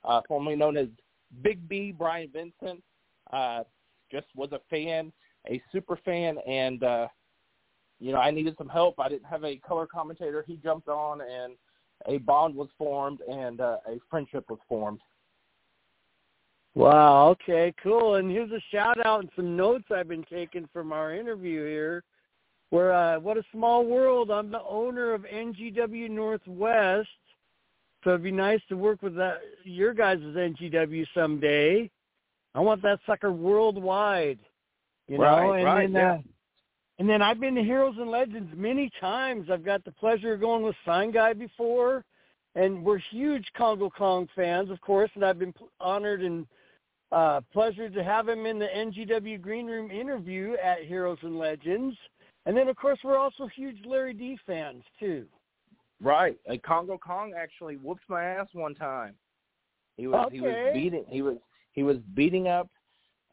uh, 0.05 0.21
formerly 0.27 0.57
known 0.57 0.77
as 0.77 0.89
Big 1.43 1.69
B, 1.69 1.93
Brian 1.97 2.31
Vincent, 2.33 2.83
uh, 3.33 3.63
just 4.11 4.27
was 4.35 4.51
a 4.53 4.61
fan, 4.71 5.13
a 5.49 5.63
super 5.73 5.99
fan, 6.05 6.39
and 6.47 6.83
uh, 6.83 7.09
you 8.01 8.13
know, 8.13 8.19
I 8.19 8.31
needed 8.31 8.55
some 8.59 8.69
help. 8.69 8.99
I 8.99 9.09
didn't 9.09 9.27
have 9.27 9.45
a 9.45 9.57
color 9.57 9.87
commentator. 9.87 10.45
He 10.47 10.57
jumped 10.57 10.89
on, 10.89 11.21
and 11.21 11.55
a 12.07 12.19
bond 12.19 12.55
was 12.55 12.69
formed, 12.79 13.21
and 13.29 13.61
uh, 13.61 13.79
a 13.87 13.99
friendship 14.11 14.45
was 14.49 14.61
formed. 14.69 15.01
Wow. 16.75 17.31
Okay. 17.31 17.75
Cool. 17.83 18.17
And 18.17 18.31
here's 18.31 18.53
a 18.53 18.63
shout 18.71 19.05
out 19.05 19.21
and 19.21 19.31
some 19.35 19.57
notes 19.57 19.87
I've 19.91 20.07
been 20.07 20.25
taking 20.31 20.69
from 20.73 20.93
our 20.93 21.13
interview 21.13 21.67
here. 21.67 22.05
Where 22.71 22.93
uh, 22.93 23.19
what 23.19 23.37
a 23.37 23.43
small 23.51 23.85
world. 23.85 24.31
I'm 24.31 24.51
the 24.51 24.63
owner 24.63 25.13
of 25.15 25.23
NGW 25.23 26.11
Northwest, 26.11 27.09
so 28.05 28.11
it'd 28.11 28.23
be 28.23 28.31
nice 28.31 28.61
to 28.69 28.77
work 28.77 29.03
with 29.03 29.17
that 29.17 29.39
your 29.65 29.95
guys' 29.95 30.19
NGW 30.19 31.07
someday. 31.15 31.91
I 32.55 32.61
want 32.61 32.83
that 32.83 33.01
sucker 33.07 33.33
worldwide. 33.33 34.39
You 35.09 35.19
know, 35.19 35.25
Right, 35.25 35.57
and 35.57 35.65
right, 35.65 35.93
then 35.93 36.03
yeah. 36.03 36.13
uh, 36.15 36.19
and 36.99 37.09
then 37.09 37.23
I've 37.23 37.41
been 37.41 37.55
to 37.55 37.63
Heroes 37.63 37.95
and 37.99 38.11
Legends 38.11 38.53
many 38.57 38.91
times. 39.01 39.49
I've 39.51 39.65
got 39.65 39.85
the 39.85 39.93
pleasure 39.93 40.35
of 40.35 40.41
going 40.41 40.63
with 40.65 40.75
Sign 40.85 41.13
Guy 41.13 41.33
before, 41.33 42.05
and 42.57 42.85
we're 42.85 42.99
huge 42.99 43.47
Congo 43.57 43.89
Kong 43.89 44.29
fans, 44.35 44.69
of 44.71 44.81
course. 44.81 45.11
And 45.15 45.25
I've 45.25 45.39
been 45.39 45.53
pl- 45.53 45.71
honored 45.81 46.23
and 46.23 46.47
uh, 47.13 47.41
pleasure 47.53 47.89
to 47.89 48.05
have 48.05 48.29
him 48.29 48.47
in 48.47 48.59
the 48.59 48.67
NGW 48.67 49.41
Green 49.41 49.67
Room 49.67 49.91
interview 49.91 50.55
at 50.63 50.85
Heroes 50.85 51.19
and 51.23 51.39
Legends. 51.39 51.97
And 52.47 52.57
then, 52.57 52.69
of 52.69 52.77
course, 52.77 52.99
we're 53.05 53.19
also 53.19 53.47
huge 53.47 53.79
Larry 53.87 54.13
D 54.13 54.37
fans 54.45 54.83
too. 54.99 55.27
Right. 56.03 56.37
A 56.49 56.59
Congo 56.59 56.99
Kong 56.99 57.33
actually 57.37 57.77
whooped 57.77 58.05
my 58.09 58.25
ass 58.25 58.49
one 58.53 58.75
time. 58.75 59.15
He 59.97 60.07
was 60.07 60.29
he 60.33 60.41
was 60.41 60.51
Okay. 60.51 60.71
beating 60.75 61.05
he 61.09 61.23
was 61.23 61.37
he 61.73 61.83
was 61.83 61.99
beating 62.15 62.49
up 62.49 62.69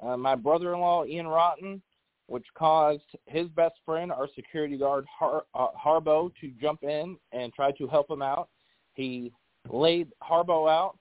uh, 0.01 0.17
my 0.17 0.35
brother-in-law 0.35 1.05
Ian 1.05 1.27
Rotten, 1.27 1.81
which 2.27 2.45
caused 2.57 3.03
his 3.25 3.47
best 3.49 3.75
friend, 3.85 4.11
our 4.11 4.27
security 4.35 4.77
guard 4.77 5.05
Har, 5.07 5.43
uh, 5.53 5.67
Harbo, 5.79 6.31
to 6.41 6.51
jump 6.61 6.83
in 6.83 7.17
and 7.31 7.53
try 7.53 7.71
to 7.73 7.87
help 7.87 8.09
him 8.09 8.21
out. 8.21 8.49
He 8.93 9.31
laid 9.69 10.09
Harbo 10.23 10.69
out 10.69 10.97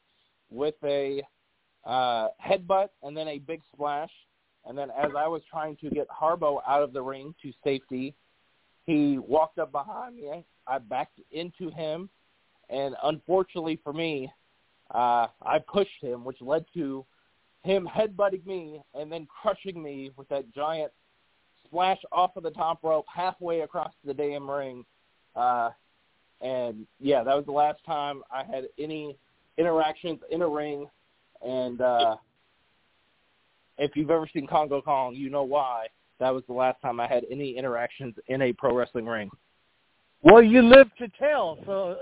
with 0.50 0.74
a 0.84 1.22
uh, 1.84 2.28
headbutt 2.44 2.88
and 3.02 3.16
then 3.16 3.28
a 3.28 3.38
big 3.38 3.60
splash. 3.72 4.10
And 4.66 4.76
then 4.76 4.90
as 4.90 5.10
I 5.16 5.26
was 5.28 5.42
trying 5.50 5.76
to 5.76 5.90
get 5.90 6.06
Harbo 6.08 6.60
out 6.66 6.82
of 6.82 6.92
the 6.92 7.02
ring 7.02 7.34
to 7.42 7.52
safety, 7.62 8.14
he 8.84 9.18
walked 9.18 9.58
up 9.58 9.72
behind 9.72 10.16
me. 10.16 10.44
I 10.66 10.78
backed 10.78 11.20
into 11.30 11.70
him, 11.70 12.08
and 12.70 12.94
unfortunately 13.02 13.78
for 13.82 13.92
me, 13.92 14.30
uh, 14.94 15.26
I 15.42 15.58
pushed 15.66 16.00
him, 16.00 16.24
which 16.24 16.40
led 16.40 16.64
to 16.74 17.04
him 17.64 17.88
headbutting 17.92 18.46
me 18.46 18.80
and 18.94 19.10
then 19.10 19.26
crushing 19.26 19.82
me 19.82 20.10
with 20.16 20.28
that 20.28 20.52
giant 20.54 20.92
splash 21.64 21.98
off 22.12 22.36
of 22.36 22.42
the 22.42 22.50
top 22.50 22.78
rope 22.84 23.06
halfway 23.12 23.60
across 23.60 23.92
the 24.04 24.14
damn 24.14 24.48
ring. 24.48 24.84
Uh, 25.34 25.70
and 26.40 26.86
yeah, 27.00 27.24
that 27.24 27.34
was 27.34 27.46
the 27.46 27.52
last 27.52 27.84
time 27.84 28.22
I 28.30 28.44
had 28.44 28.68
any 28.78 29.16
interactions 29.56 30.20
in 30.30 30.42
a 30.42 30.48
ring. 30.48 30.86
And 31.42 31.80
uh, 31.80 32.16
if 33.78 33.92
you've 33.96 34.10
ever 34.10 34.28
seen 34.32 34.46
Congo 34.46 34.82
Kong, 34.82 35.14
you 35.14 35.30
know 35.30 35.42
why. 35.42 35.86
That 36.20 36.30
was 36.30 36.44
the 36.46 36.52
last 36.52 36.80
time 36.82 37.00
I 37.00 37.08
had 37.08 37.24
any 37.30 37.56
interactions 37.56 38.14
in 38.28 38.42
a 38.42 38.52
pro 38.52 38.74
wrestling 38.74 39.06
ring. 39.06 39.30
Well, 40.22 40.42
you 40.42 40.62
live 40.62 40.88
to 40.98 41.08
tell, 41.18 41.58
so 41.66 41.96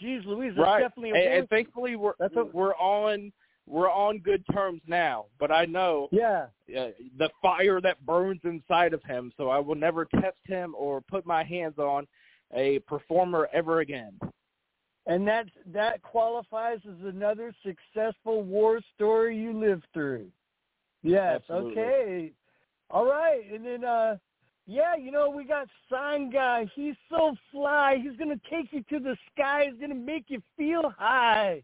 geez, 0.00 0.22
Louise, 0.26 0.52
that's 0.56 0.66
right. 0.66 0.80
definitely 0.80 1.10
a 1.10 1.14
and, 1.14 1.38
and 1.40 1.48
thankfully 1.48 1.94
we're 1.94 2.14
that's 2.18 2.34
a, 2.34 2.44
we're 2.44 2.74
on 2.74 3.30
we're 3.68 3.90
on 3.90 4.18
good 4.18 4.44
terms 4.52 4.80
now. 4.86 5.26
But 5.38 5.50
I 5.50 5.64
know 5.64 6.08
yeah 6.10 6.46
uh, 6.76 6.88
the 7.18 7.30
fire 7.40 7.80
that 7.80 8.04
burns 8.04 8.40
inside 8.44 8.92
of 8.92 9.02
him, 9.04 9.32
so 9.36 9.48
I 9.48 9.58
will 9.58 9.74
never 9.74 10.04
test 10.06 10.38
him 10.44 10.74
or 10.76 11.00
put 11.00 11.26
my 11.26 11.44
hands 11.44 11.78
on 11.78 12.06
a 12.54 12.78
performer 12.80 13.48
ever 13.52 13.80
again. 13.80 14.18
And 15.06 15.26
that 15.26 15.46
that 15.72 16.02
qualifies 16.02 16.78
as 16.86 17.06
another 17.06 17.54
successful 17.64 18.42
war 18.42 18.80
story 18.94 19.36
you 19.36 19.58
lived 19.58 19.86
through. 19.94 20.26
Yes. 21.02 21.40
Absolutely. 21.42 21.82
Okay. 21.82 22.32
All 22.90 23.06
right. 23.06 23.42
And 23.52 23.64
then 23.64 23.84
uh 23.84 24.16
yeah, 24.66 24.96
you 24.96 25.10
know, 25.10 25.30
we 25.30 25.44
got 25.44 25.66
Sign 25.90 26.28
Guy. 26.28 26.66
He's 26.74 26.94
so 27.08 27.34
fly. 27.50 27.96
He's 28.02 28.18
gonna 28.18 28.40
take 28.50 28.70
you 28.70 28.82
to 28.90 28.98
the 29.02 29.16
sky. 29.32 29.68
He's 29.70 29.80
gonna 29.80 29.94
make 29.94 30.24
you 30.28 30.42
feel 30.58 30.92
high. 30.98 31.62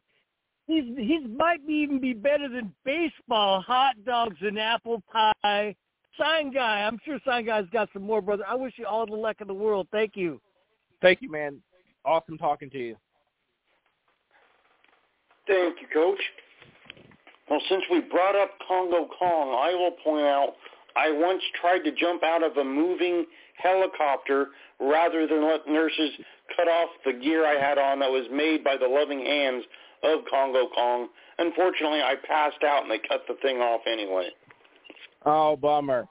He's 0.67 0.85
he's 0.97 1.23
might 1.37 1.67
be 1.67 1.75
even 1.75 2.01
be 2.01 2.15
better 2.15 2.49
than 2.49 2.73
baseball, 2.85 3.61
hot 3.61 3.97
dogs 4.05 4.37
and 4.41 4.59
apple 4.59 5.03
pie. 5.13 5.75
Sign 6.19 6.53
Guy. 6.53 6.83
I'm 6.83 6.99
sure 7.05 7.19
Sign 7.25 7.47
Guy's 7.47 7.69
got 7.73 7.89
some 7.93 8.03
more, 8.03 8.23
brother. 8.23 8.45
I 8.49 8.55
wish 8.55 8.75
you 8.77 8.87
all 8.87 9.05
the 9.05 9.15
luck 9.15 9.37
in 9.41 9.49
the 9.49 9.55
world. 9.55 9.89
Thank 9.91 10.13
you. 10.15 10.41
Thank 11.03 11.21
you, 11.23 11.31
man. 11.31 11.61
Awesome 12.05 12.39
talking 12.39 12.71
to 12.71 12.79
you. 12.79 12.97
Thank 15.47 15.77
you, 15.81 15.89
Coach. 15.93 16.21
Well, 17.51 17.61
since 17.69 17.83
we 17.91 18.01
brought 18.01 18.37
up 18.37 18.51
Congo 18.67 19.07
Kong, 19.19 19.59
I 19.61 19.75
will 19.75 19.93
point 20.03 20.25
out 20.25 20.55
I 20.97 21.11
once 21.11 21.43
tried 21.61 21.81
to 21.81 21.93
jump 21.93 22.23
out 22.23 22.43
of 22.43 22.57
a 22.57 22.65
moving 22.65 23.27
helicopter 23.57 24.49
rather 24.81 25.27
than 25.27 25.45
let 25.47 25.67
nurses 25.67 26.11
cut 26.57 26.69
off 26.69 26.89
the 27.05 27.13
gear 27.13 27.47
I 27.47 27.61
had 27.61 27.79
on 27.79 27.99
that 27.99 28.11
was 28.11 28.27
made 28.33 28.65
by 28.65 28.77
the 28.77 28.87
loving 28.87 29.25
hands 29.25 29.65
of 30.05 30.21
Congo 30.31 30.69
Kong. 30.75 31.09
Unfortunately, 31.39 32.01
I 32.01 32.15
passed 32.27 32.63
out 32.63 32.83
and 32.83 32.91
they 32.91 33.01
cut 33.09 33.23
the 33.27 33.35
thing 33.43 33.59
off 33.59 33.81
anyway. 33.87 34.29
Oh, 35.27 35.57
bummer. 35.57 36.07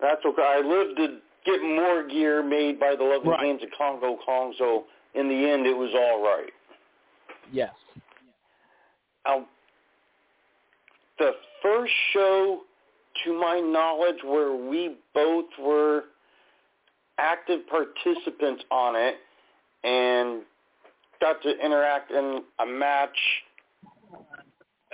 That's 0.00 0.24
okay. 0.24 0.42
I 0.42 0.60
lived 0.60 0.96
to 0.98 1.18
get 1.44 1.62
more 1.62 2.06
gear 2.06 2.42
made 2.42 2.78
by 2.78 2.94
the 2.94 3.04
loving 3.04 3.30
Right. 3.30 3.40
hands 3.40 3.62
of 3.62 3.70
Congo 3.76 4.16
Kong, 4.24 4.54
so 4.58 4.84
in 5.14 5.28
the 5.28 5.34
end, 5.34 5.66
it 5.66 5.76
was 5.76 5.90
all 5.94 6.22
right. 6.22 6.52
Yes. 7.50 7.74
Now, 9.26 9.46
the 11.18 11.32
first 11.62 11.92
show, 12.12 12.60
to 13.24 13.32
my 13.32 13.58
knowledge, 13.60 14.22
where 14.22 14.54
we 14.54 14.96
both 15.14 15.46
were 15.58 16.04
active 17.18 17.66
participants 17.68 18.62
on 18.70 18.94
it 18.94 19.16
and 19.82 20.42
got 21.20 21.42
to 21.42 21.50
interact 21.64 22.10
in 22.10 22.42
a 22.60 22.66
match, 22.66 23.18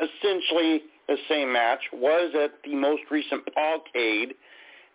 essentially 0.01 0.83
the 1.09 1.17
same 1.29 1.53
match, 1.53 1.81
was 1.93 2.35
at 2.35 2.53
the 2.65 2.75
most 2.75 3.03
recent 3.11 3.43
Pawcade, 3.55 4.35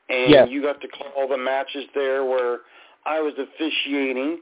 and 0.09 0.31
Yes. 0.31 0.49
you 0.49 0.61
got 0.61 0.81
to 0.81 0.87
call 0.87 1.27
the 1.27 1.37
matches 1.37 1.85
there 1.93 2.25
where 2.25 2.61
I 3.05 3.19
was 3.19 3.33
officiating. 3.37 4.41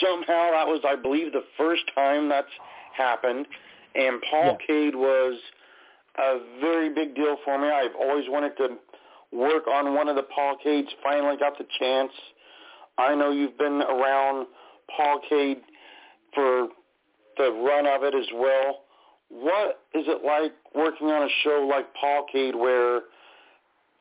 Somehow 0.00 0.50
that 0.50 0.66
was, 0.66 0.80
I 0.84 0.96
believe, 0.96 1.32
the 1.32 1.44
first 1.56 1.82
time 1.94 2.28
that's 2.28 2.52
happened, 2.92 3.46
and 3.94 4.20
Paul 4.22 4.58
Yeah. 4.60 4.66
Cade 4.66 4.94
was 4.94 5.40
a 6.16 6.38
very 6.60 6.90
big 6.90 7.14
deal 7.14 7.36
for 7.44 7.56
me. 7.58 7.68
I've 7.70 7.94
always 7.94 8.28
wanted 8.28 8.56
to 8.58 8.78
work 9.32 9.68
on 9.68 9.94
one 9.94 10.08
of 10.08 10.16
the 10.16 10.24
Pawcades. 10.24 10.92
Finally 11.02 11.36
got 11.36 11.56
the 11.56 11.64
chance. 11.78 12.12
I 12.98 13.14
know 13.14 13.30
you've 13.30 13.56
been 13.56 13.80
around 13.82 14.48
Pawcade 14.98 15.60
for 16.34 16.68
the 17.36 17.50
run 17.50 17.86
of 17.86 18.02
it 18.02 18.14
as 18.14 18.26
well. 18.34 18.82
What 19.28 19.80
is 19.94 20.04
it 20.06 20.24
like 20.24 20.52
working 20.74 21.08
on 21.08 21.22
a 21.22 21.28
show 21.44 21.66
like 21.70 21.86
Pawcade 21.94 22.54
where 22.54 23.02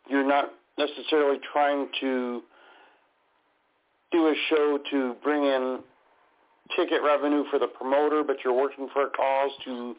you're 0.09 0.27
not 0.27 0.51
necessarily 0.77 1.39
trying 1.53 1.87
to 2.01 2.41
do 4.11 4.27
a 4.27 4.33
show 4.49 4.79
to 4.91 5.15
bring 5.23 5.43
in 5.43 5.79
ticket 6.75 7.01
revenue 7.03 7.43
for 7.49 7.59
the 7.59 7.67
promoter, 7.67 8.23
but 8.23 8.37
you're 8.43 8.53
working 8.53 8.87
for 8.93 9.07
a 9.07 9.09
cause 9.09 9.51
to 9.65 9.95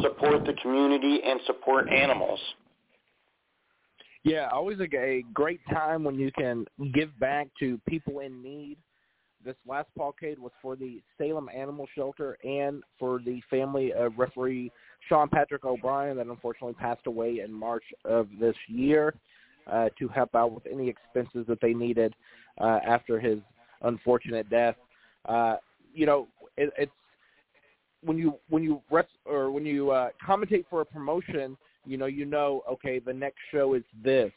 support 0.00 0.44
the 0.46 0.54
community 0.62 1.20
and 1.24 1.40
support 1.46 1.90
animals. 1.90 2.40
Yeah, 4.22 4.48
always 4.52 4.78
a, 4.80 5.22
great 5.32 5.60
time 5.72 6.04
when 6.04 6.18
you 6.18 6.30
can 6.32 6.66
give 6.92 7.18
back 7.18 7.48
to 7.60 7.80
people 7.88 8.20
in 8.20 8.42
need. 8.42 8.76
This 9.44 9.56
last 9.66 9.88
Pawcade 9.98 10.38
was 10.38 10.52
for 10.60 10.76
the 10.76 11.00
Salem 11.16 11.48
Animal 11.54 11.86
Shelter 11.94 12.36
and 12.44 12.82
for 12.98 13.20
the 13.24 13.40
family 13.48 13.92
of 13.92 14.18
referee 14.18 14.70
Sean 15.08 15.28
Patrick 15.28 15.64
O'Brien 15.64 16.16
that 16.18 16.26
unfortunately 16.26 16.74
passed 16.74 17.06
away 17.06 17.40
in 17.40 17.52
March 17.52 17.84
of 18.04 18.28
this 18.38 18.56
year 18.68 19.14
uh, 19.66 19.88
to 19.98 20.08
help 20.08 20.34
out 20.34 20.52
with 20.52 20.66
any 20.70 20.88
expenses 20.88 21.46
that 21.48 21.58
they 21.62 21.72
needed 21.72 22.14
uh, 22.60 22.80
after 22.86 23.18
his 23.18 23.38
unfortunate 23.82 24.48
death. 24.50 24.76
Uh, 25.26 25.56
you 25.94 26.06
know, 26.06 26.28
it, 26.56 26.70
it's 26.76 26.92
when 28.02 28.18
you 28.18 28.34
when 28.48 28.62
you 28.62 28.82
rest 28.90 29.08
or 29.24 29.50
when 29.50 29.64
you 29.64 29.90
uh, 29.90 30.10
commentate 30.26 30.64
for 30.68 30.80
a 30.82 30.84
promotion, 30.84 31.56
you 31.86 31.96
know, 31.96 32.06
you 32.06 32.24
know, 32.24 32.62
okay, 32.70 32.98
the 32.98 33.12
next 33.12 33.38
show 33.50 33.74
is 33.74 33.82
this. 34.02 34.32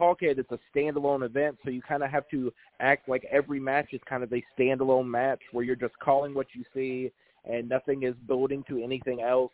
Pawcade, 0.00 0.38
it's 0.38 0.50
a 0.52 0.58
standalone 0.74 1.24
event, 1.24 1.58
so 1.64 1.70
you 1.70 1.82
kind 1.82 2.02
of 2.02 2.10
have 2.10 2.28
to 2.30 2.52
act 2.80 3.08
like 3.08 3.26
every 3.30 3.60
match 3.60 3.88
is 3.92 4.00
kind 4.08 4.22
of 4.22 4.32
a 4.32 4.42
standalone 4.58 5.06
match 5.06 5.40
where 5.52 5.64
you're 5.64 5.76
just 5.76 5.98
calling 5.98 6.34
what 6.34 6.46
you 6.54 6.64
see 6.74 7.10
and 7.44 7.68
nothing 7.68 8.02
is 8.04 8.14
building 8.26 8.64
to 8.68 8.82
anything 8.82 9.20
else. 9.22 9.52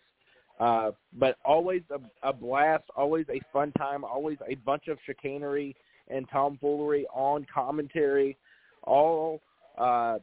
Uh, 0.60 0.92
but 1.18 1.36
always 1.44 1.82
a, 1.90 2.28
a 2.28 2.32
blast, 2.32 2.84
always 2.96 3.26
a 3.28 3.40
fun 3.52 3.72
time, 3.72 4.04
always 4.04 4.38
a 4.48 4.54
bunch 4.56 4.88
of 4.88 4.98
chicanery 5.04 5.74
and 6.08 6.28
tomfoolery 6.30 7.06
on 7.12 7.46
commentary. 7.52 8.36
All 8.84 9.40
uh, 9.78 10.18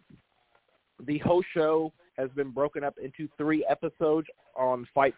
the 1.05 1.17
whole 1.19 1.43
show 1.53 1.91
has 2.17 2.29
been 2.31 2.51
broken 2.51 2.83
up 2.83 2.95
into 3.03 3.27
three 3.37 3.65
episodes 3.69 4.27
on 4.55 4.87
FITE+ 4.93 5.15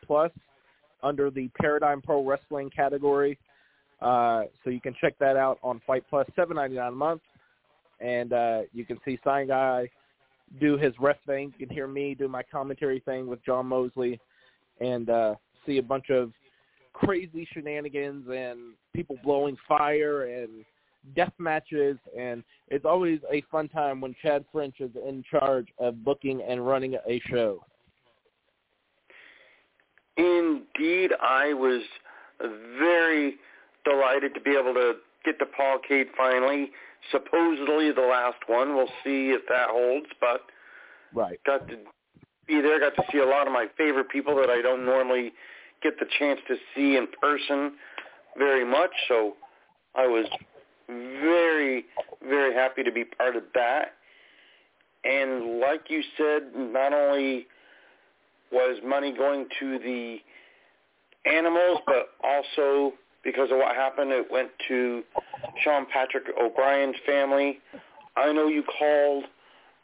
under 1.03 1.29
the 1.29 1.49
Paradigm 1.59 2.01
Pro 2.01 2.25
Wrestling 2.25 2.69
category. 2.69 3.37
Uh, 4.01 4.43
so 4.63 4.69
you 4.69 4.81
can 4.81 4.95
check 4.99 5.17
that 5.19 5.37
out 5.37 5.59
on 5.63 5.81
FITE+, 5.87 6.03
seven 6.35 6.57
ninety 6.57 6.75
nine 6.75 6.91
a 6.91 6.95
month, 6.95 7.21
and 7.99 8.33
uh, 8.33 8.61
you 8.73 8.85
can 8.85 8.99
see 9.05 9.17
Sign 9.23 9.47
Guy 9.47 9.89
do 10.59 10.77
his 10.77 10.93
ref 10.99 11.17
thing. 11.25 11.53
You 11.57 11.67
can 11.67 11.75
hear 11.75 11.87
me 11.87 12.15
do 12.15 12.27
my 12.27 12.43
commentary 12.43 12.99
thing 12.99 13.27
with 13.27 13.43
John 13.45 13.67
Mosley, 13.67 14.19
and 14.81 15.09
uh, 15.09 15.35
see 15.65 15.77
a 15.77 15.83
bunch 15.83 16.09
of 16.09 16.31
crazy 16.93 17.47
shenanigans 17.53 18.27
and 18.29 18.73
people 18.93 19.17
blowing 19.23 19.57
fire 19.67 20.25
and 20.25 20.65
death 21.15 21.33
matches, 21.37 21.97
and 22.17 22.43
it's 22.69 22.85
always 22.85 23.19
a 23.31 23.41
fun 23.51 23.67
time 23.67 23.99
when 23.99 24.15
Chad 24.21 24.45
French 24.51 24.75
is 24.79 24.91
in 25.07 25.23
charge 25.29 25.67
of 25.79 26.03
booking 26.03 26.41
and 26.41 26.65
running 26.65 26.95
a 27.07 27.21
show. 27.29 27.63
Indeed, 30.15 31.11
I 31.21 31.53
was 31.53 31.81
very 32.77 33.35
delighted 33.85 34.33
to 34.33 34.41
be 34.41 34.51
able 34.51 34.73
to 34.73 34.93
get 35.25 35.39
to 35.39 35.45
Pawcade 35.45 36.07
finally. 36.17 36.71
Supposedly 37.11 37.91
the 37.91 38.01
last 38.01 38.37
one. 38.47 38.75
We'll 38.75 38.87
see 39.03 39.31
if 39.31 39.41
that 39.49 39.69
holds, 39.69 40.07
but 40.19 40.41
Right. 41.13 41.39
got 41.45 41.67
to 41.67 41.77
be 42.47 42.61
there. 42.61 42.79
Got 42.79 42.95
to 42.95 43.03
see 43.11 43.19
a 43.19 43.25
lot 43.25 43.47
of 43.47 43.53
my 43.53 43.67
favorite 43.77 44.09
people 44.09 44.35
that 44.37 44.49
I 44.49 44.61
don't 44.61 44.85
normally 44.85 45.33
get 45.81 45.99
the 45.99 46.05
chance 46.17 46.39
to 46.47 46.55
see 46.75 46.95
in 46.95 47.07
person 47.21 47.77
very 48.37 48.65
much. 48.65 48.91
So 49.07 49.35
I 49.95 50.07
was 50.07 50.25
very, 50.87 51.85
very 52.27 52.53
happy 52.53 52.83
to 52.83 52.91
be 52.91 53.03
part 53.05 53.35
of 53.35 53.43
that. 53.53 53.93
And 55.03 55.59
like 55.59 55.89
you 55.89 56.01
said, 56.17 56.55
not 56.55 56.93
only 56.93 57.47
was 58.51 58.79
money 58.85 59.11
going 59.11 59.47
to 59.59 59.79
the 59.79 60.17
animals, 61.29 61.79
but 61.85 62.09
also 62.23 62.93
because 63.23 63.49
of 63.51 63.57
what 63.57 63.75
happened, 63.75 64.11
it 64.11 64.27
went 64.29 64.49
to 64.67 65.03
Sean 65.63 65.85
Patrick 65.91 66.25
O'Brien's 66.39 66.95
family. 67.05 67.59
I 68.15 68.31
know 68.31 68.47
you 68.47 68.63
called 68.63 69.25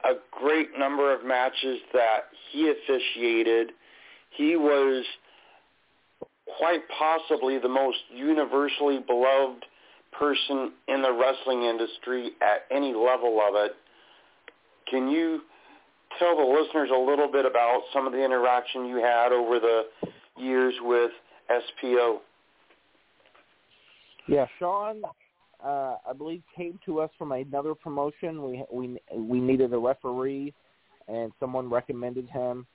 a 0.03 0.13
great 0.31 0.77
number 0.77 1.13
of 1.13 1.25
matches 1.25 1.79
that 1.93 2.25
he 2.51 2.71
officiated. 2.71 3.71
He 4.31 4.55
was 4.55 5.05
quite 6.57 6.81
possibly 6.97 7.59
the 7.59 7.69
most 7.69 7.97
universally 8.13 8.99
beloved 9.05 9.65
person 10.11 10.71
in 10.87 11.01
the 11.01 11.11
wrestling 11.11 11.63
industry 11.63 12.31
at 12.41 12.65
any 12.75 12.93
level 12.93 13.39
of 13.47 13.55
it. 13.55 13.73
Can 14.89 15.09
you 15.09 15.41
tell 16.17 16.35
the 16.35 16.43
listeners 16.43 16.89
a 16.93 16.97
little 16.97 17.31
bit 17.31 17.45
about 17.45 17.81
some 17.93 18.07
of 18.07 18.13
the 18.13 18.23
interaction 18.23 18.85
you 18.85 18.97
had 18.97 19.31
over 19.31 19.59
the 19.59 19.83
years 20.37 20.73
with 20.81 21.11
SPO. 21.49 22.19
Yeah, 24.29 24.45
Sean, 24.59 25.01
uh, 25.63 25.95
I 26.07 26.13
believe 26.15 26.43
came 26.55 26.79
to 26.85 26.99
us 26.99 27.09
from 27.17 27.31
another 27.31 27.73
promotion. 27.73 28.43
We 28.43 28.63
we 28.71 28.99
we 29.15 29.39
needed 29.39 29.73
a 29.73 29.77
referee, 29.77 30.53
and 31.07 31.31
someone 31.39 31.67
recommended 31.67 32.29
him. 32.29 32.67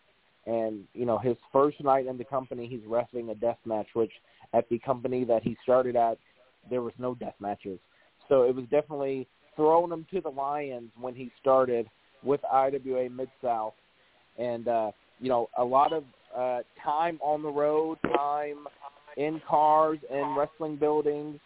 And 0.46 0.82
you 0.94 1.06
know, 1.06 1.16
his 1.16 1.36
first 1.52 1.82
night 1.82 2.06
in 2.06 2.18
the 2.18 2.24
company, 2.24 2.66
he's 2.66 2.84
wrestling 2.88 3.30
a 3.30 3.36
death 3.36 3.58
match, 3.64 3.86
which 3.94 4.10
at 4.52 4.68
the 4.68 4.80
company 4.80 5.24
that 5.24 5.44
he 5.44 5.56
started 5.62 5.94
at, 5.94 6.18
there 6.68 6.82
was 6.82 6.92
no 6.98 7.14
death 7.14 7.36
matches. 7.38 7.78
So 8.28 8.42
it 8.42 8.54
was 8.54 8.64
definitely 8.64 9.28
throwing 9.54 9.92
him 9.92 10.06
to 10.12 10.20
the 10.20 10.30
lions 10.30 10.90
when 11.00 11.14
he 11.14 11.30
started 11.40 11.86
with 12.24 12.40
IWA 12.52 13.08
Mid 13.10 13.28
South, 13.40 13.74
and 14.38 14.66
uh, 14.66 14.90
you 15.20 15.28
know, 15.28 15.48
a 15.56 15.64
lot 15.64 15.92
of 15.92 16.02
uh, 16.36 16.62
time 16.82 17.20
on 17.22 17.42
the 17.42 17.48
road, 17.48 17.98
time 18.12 18.66
in 19.16 19.40
cars 19.48 19.98
and 20.10 20.36
wrestling 20.36 20.76
buildings 20.76 21.38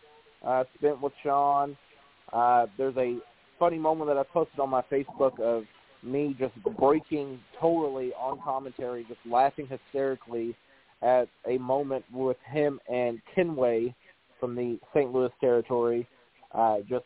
uh, 0.47 0.65
spent 0.77 1.01
with 1.01 1.13
Sean. 1.23 1.77
Uh, 2.33 2.67
there's 2.77 2.97
a 2.97 3.19
funny 3.59 3.79
moment 3.79 4.09
that 4.11 4.19
I 4.19 4.23
posted 4.23 4.61
on 4.61 4.71
my 4.71 4.83
Facebook 4.91 5.41
of 5.41 5.65
me 6.03 6.37
just 6.39 6.55
breaking 6.79 7.41
totally 7.61 8.13
on 8.15 8.39
commentary, 8.43 9.05
just 9.09 9.21
laughing 9.27 9.67
hysterically 9.67 10.55
at 11.03 11.29
a 11.47 11.59
moment 11.59 12.05
with 12.13 12.37
him 12.45 12.81
and 12.93 13.21
Kenway 13.35 13.95
from 14.39 14.55
the 14.55 14.79
St. 14.95 15.13
Louis 15.13 15.31
territory. 15.41 16.07
Uh, 16.53 16.79
just 16.89 17.05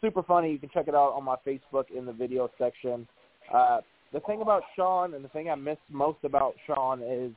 super 0.00 0.22
funny. 0.22 0.52
You 0.52 0.58
can 0.58 0.70
check 0.72 0.88
it 0.88 0.94
out 0.94 1.12
on 1.12 1.24
my 1.24 1.36
Facebook 1.46 1.84
in 1.96 2.06
the 2.06 2.12
video 2.12 2.50
section. 2.58 3.06
Uh, 3.52 3.80
the 4.12 4.20
thing 4.20 4.42
about 4.42 4.62
Sean 4.76 5.14
and 5.14 5.24
the 5.24 5.28
thing 5.28 5.50
I 5.50 5.54
miss 5.54 5.78
most 5.90 6.18
about 6.24 6.54
Sean 6.66 7.02
is 7.02 7.32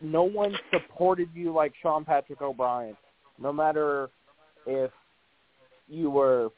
no 0.00 0.22
one 0.22 0.56
supported 0.72 1.28
you 1.34 1.52
like 1.52 1.72
Sean 1.82 2.04
Patrick 2.04 2.42
O'Brien. 2.42 2.96
No 3.38 3.52
matter 3.52 4.10
if 4.66 4.90
you 5.88 6.10
were, 6.10 6.50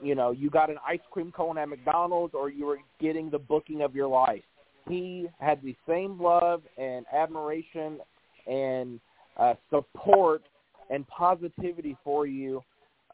you 0.00 0.14
know, 0.14 0.30
you 0.30 0.50
got 0.50 0.70
an 0.70 0.76
ice 0.86 1.00
cream 1.10 1.32
cone 1.32 1.58
at 1.58 1.68
McDonald's 1.68 2.34
or 2.34 2.50
you 2.50 2.66
were 2.66 2.78
getting 3.00 3.30
the 3.30 3.38
booking 3.38 3.82
of 3.82 3.94
your 3.94 4.08
life. 4.08 4.42
He 4.88 5.28
had 5.38 5.62
the 5.62 5.76
same 5.88 6.20
love 6.20 6.62
and 6.76 7.06
admiration 7.12 7.98
and 8.46 9.00
uh, 9.36 9.54
support 9.70 10.42
and 10.90 11.06
positivity 11.08 11.96
for 12.02 12.26
you 12.26 12.62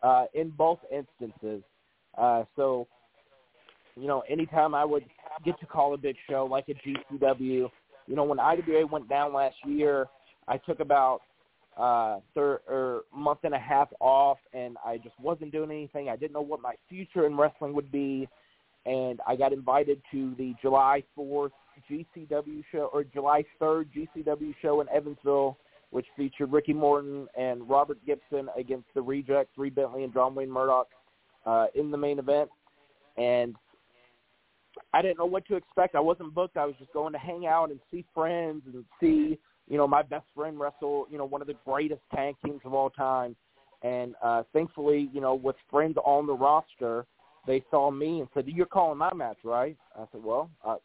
uh, 0.03 0.25
in 0.35 0.51
both 0.51 0.79
instances. 0.91 1.63
Uh, 2.17 2.45
so, 2.57 2.87
you 3.97 4.07
know, 4.07 4.23
anytime 4.29 4.75
I 4.75 4.85
would 4.85 5.05
get 5.45 5.59
to 5.61 5.67
call 5.67 5.95
a 5.95 5.99
big 5.99 6.17
show 6.29 6.47
like 6.51 6.69
a 6.69 6.75
GCW, 6.75 7.71
you 8.09 8.17
know, 8.17 8.25
when 8.25 8.41
IWA 8.41 8.87
went 8.87 9.09
down 9.09 9.33
last 9.33 9.57
year, 9.67 10.07
I 10.49 10.57
took 10.59 10.81
about 10.81 11.21
uh 11.77 12.19
third 12.35 12.61
or 12.69 13.03
month 13.15 13.41
and 13.45 13.55
a 13.55 13.59
half 13.59 13.89
off 14.01 14.39
and 14.53 14.77
I 14.85 14.97
just 14.97 15.15
wasn't 15.21 15.53
doing 15.53 15.71
anything. 15.71 16.09
I 16.09 16.17
didn't 16.17 16.33
know 16.33 16.41
what 16.41 16.61
my 16.61 16.75
future 16.89 17.27
in 17.27 17.37
wrestling 17.37 17.73
would 17.75 17.93
be 17.93 18.29
and 18.85 19.21
I 19.27 19.37
got 19.37 19.53
invited 19.53 20.01
to 20.11 20.35
the 20.39 20.55
July 20.61 21.05
4th 21.17 21.53
GCW 21.89 22.65
show 22.73 22.91
or 22.93 23.05
July 23.05 23.45
3rd 23.61 23.87
GCW 23.95 24.55
show 24.61 24.81
in 24.81 24.89
Evansville 24.89 25.57
which 25.91 26.07
featured 26.17 26.53
Ricky 26.53 26.73
Morton 26.73 27.29
and 27.39 27.69
Robert 27.69 27.99
Gibson 28.05 28.49
against 28.57 28.87
the 28.95 29.01
Rejects, 29.01 29.57
Reed 29.57 29.75
Bentley 29.75 30.05
and 30.05 30.13
John 30.13 30.35
Wayne 30.35 30.51
Murdoch 30.51 30.89
uh, 31.47 31.67
in 31.75 31.91
the 31.91 31.97
main 31.97 32.19
event. 32.19 32.51
And 33.17 33.57
I 34.93 35.03
didn't 35.03 35.19
know 35.19 35.27
what 35.27 35.47
to 35.47 35.57
expect. 35.57 35.95
I 35.95 36.01
wasn't 36.01 36.35
booked. 36.35 36.57
I 36.57 36.65
was 36.65 36.75
just 36.79 36.93
going 36.93 37.13
to 37.13 37.19
hang 37.19 37.47
out 37.47 37.71
and 37.71 37.79
see 37.91 38.05
friends 38.15 38.63
and 38.73 38.85
see, 39.01 39.39
you 39.69 39.77
know, 39.77 39.87
my 39.87 40.03
best 40.03 40.25
friend 40.35 40.59
wrestle, 40.59 41.07
you 41.11 41.19
know, 41.19 41.27
one 41.27 41.41
of 41.43 41.47
the 41.47 41.57
greatest 41.65 42.01
tag 42.15 42.37
teams 42.45 42.61
of 42.65 42.73
all 42.73 42.91
time. 42.91 43.37
And 43.83 44.15
uh, 44.23 44.43
thankfully, 44.53 45.11
you 45.13 45.21
know, 45.21 45.35
with 45.35 45.57
friends 45.71 45.97
on 46.05 46.27
the 46.27 46.33
roster, 46.33 47.05
they 47.47 47.63
saw 47.71 47.91
me 47.91 48.21
and 48.21 48.29
said, 48.35 48.47
"You're 48.47 48.67
calling 48.67 48.99
my 48.99 49.13
match, 49.15 49.39
right?" 49.45 49.77
I 49.97 50.05
said, 50.11 50.23
"Well, 50.23 50.51
uh, 50.67 50.77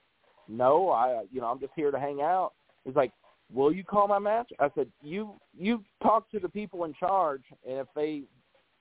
no, 0.48 0.90
I, 0.92 1.24
you 1.32 1.42
know, 1.42 1.48
I'm 1.48 1.60
just 1.60 1.74
here 1.76 1.92
to 1.92 2.00
hang 2.00 2.22
out." 2.22 2.52
He's 2.86 2.96
like, 2.96 3.12
"Will 3.52 3.72
you 3.72 3.84
call 3.84 4.08
my 4.08 4.20
match?" 4.20 4.52
I 4.60 4.70
said, 4.76 4.88
"You, 5.02 5.34
you 5.58 5.84
talk 6.04 6.30
to 6.32 6.40
the 6.40 6.50
people 6.50 6.84
in 6.84 6.94
charge, 6.94 7.42
and 7.68 7.80
if 7.80 7.88
they, 7.96 8.24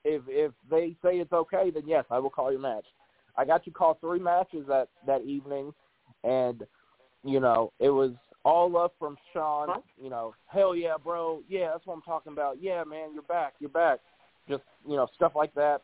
if 0.05 0.21
if 0.27 0.51
they 0.69 0.95
say 1.03 1.17
it's 1.17 1.33
okay, 1.33 1.71
then 1.71 1.83
yes, 1.87 2.05
I 2.11 2.19
will 2.19 2.29
call 2.29 2.51
your 2.51 2.61
match." 2.61 2.85
I 3.37 3.45
got 3.45 3.63
to 3.65 3.71
call 3.71 3.97
three 3.99 4.19
matches 4.19 4.65
that 4.67 4.89
that 5.07 5.23
evening, 5.23 5.73
and 6.23 6.63
you 7.23 7.39
know 7.39 7.71
it 7.79 7.89
was 7.89 8.11
all 8.45 8.69
love 8.69 8.91
from 8.99 9.17
Sean. 9.33 9.69
You 10.01 10.09
know, 10.09 10.35
hell 10.47 10.75
yeah, 10.75 10.95
bro. 11.01 11.41
Yeah, 11.47 11.71
that's 11.71 11.85
what 11.85 11.95
I'm 11.95 12.01
talking 12.01 12.33
about. 12.33 12.57
Yeah, 12.61 12.83
man, 12.83 13.09
you're 13.13 13.23
back. 13.23 13.53
You're 13.59 13.69
back. 13.69 13.99
Just 14.47 14.63
you 14.87 14.95
know 14.95 15.07
stuff 15.15 15.33
like 15.35 15.53
that. 15.55 15.81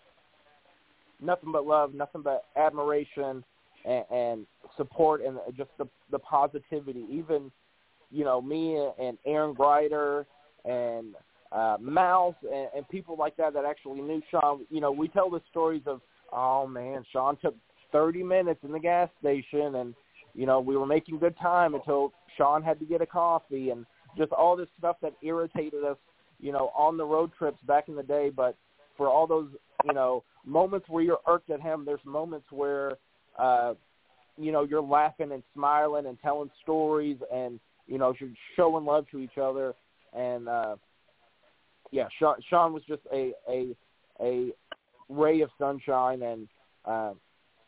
Nothing 1.22 1.52
but 1.52 1.66
love. 1.66 1.94
Nothing 1.94 2.22
but 2.22 2.46
admiration 2.56 3.44
and, 3.86 4.06
and 4.12 4.46
support 4.78 5.22
and 5.22 5.38
just 5.56 5.70
the 5.78 5.88
the 6.12 6.20
positivity. 6.20 7.06
Even 7.10 7.52
you 8.12 8.24
know 8.24 8.42
me 8.42 8.76
and 9.00 9.18
Aaron 9.26 9.54
Grider 9.54 10.26
and 10.66 11.16
uh, 11.52 11.78
Mouse 11.80 12.36
and, 12.44 12.68
and 12.76 12.90
people 12.90 13.16
like 13.18 13.36
that 13.38 13.54
that 13.54 13.66
actually 13.66 14.02
knew 14.02 14.22
Sean. 14.30 14.66
You 14.70 14.82
know, 14.82 14.92
we 14.92 15.08
tell 15.08 15.30
the 15.30 15.42
stories 15.50 15.84
of 15.86 16.02
oh 16.34 16.68
man, 16.68 17.04
Sean 17.12 17.38
took 17.38 17.56
30 17.92 18.24
minutes 18.24 18.60
in 18.64 18.72
the 18.72 18.80
gas 18.80 19.10
station, 19.20 19.76
and 19.76 19.94
you 20.34 20.46
know 20.46 20.60
we 20.60 20.78
were 20.78 20.86
making 20.86 21.20
good 21.20 21.36
time 21.42 21.76
until 21.76 22.14
Sean 22.38 22.64
had 22.64 22.80
to 22.80 22.86
get 22.86 23.02
a 23.02 23.06
coffee, 23.06 23.70
and 23.70 23.86
just 24.18 24.32
all 24.32 24.56
this 24.56 24.68
stuff 24.78 24.98
that 25.02 25.14
irritated 25.22 25.84
us, 25.84 25.98
you 26.40 26.52
know, 26.52 26.72
on 26.76 26.98
the 26.98 27.06
road 27.06 27.32
trips 27.38 27.60
back 27.68 27.90
in 27.90 27.96
the 27.96 28.04
day. 28.04 28.30
But 28.30 28.56
for 28.98 29.08
all 29.10 29.28
those, 29.28 29.50
you 29.86 29.94
know, 29.94 30.24
moments 30.46 30.88
where 30.90 31.04
you're 31.04 31.20
irked 31.28 31.50
at 31.50 31.62
him, 31.62 31.86
there's 31.86 32.00
moments 32.06 32.48
where, 32.52 32.98
uh, 33.38 33.74
you 34.38 34.52
know, 34.52 34.64
you're 34.64 34.82
laughing 34.82 35.32
and 35.32 35.44
smiling 35.54 36.06
and 36.06 36.18
telling 36.22 36.50
stories, 36.64 37.18
and 37.34 37.60
you 37.88 37.98
know, 37.98 38.14
showing 38.56 38.86
love 38.86 39.06
to 39.12 39.20
each 39.20 39.38
other, 39.42 39.74
and 40.14 40.48
uh, 40.48 40.76
yeah, 41.92 42.08
Sean, 42.20 42.36
Sean 42.50 42.74
was 42.74 42.84
just 42.88 43.02
a 43.14 43.34
a 43.50 43.76
a 44.22 44.52
ray 45.10 45.42
of 45.42 45.50
sunshine, 45.58 46.22
and 46.22 46.48
uh, 46.86 47.14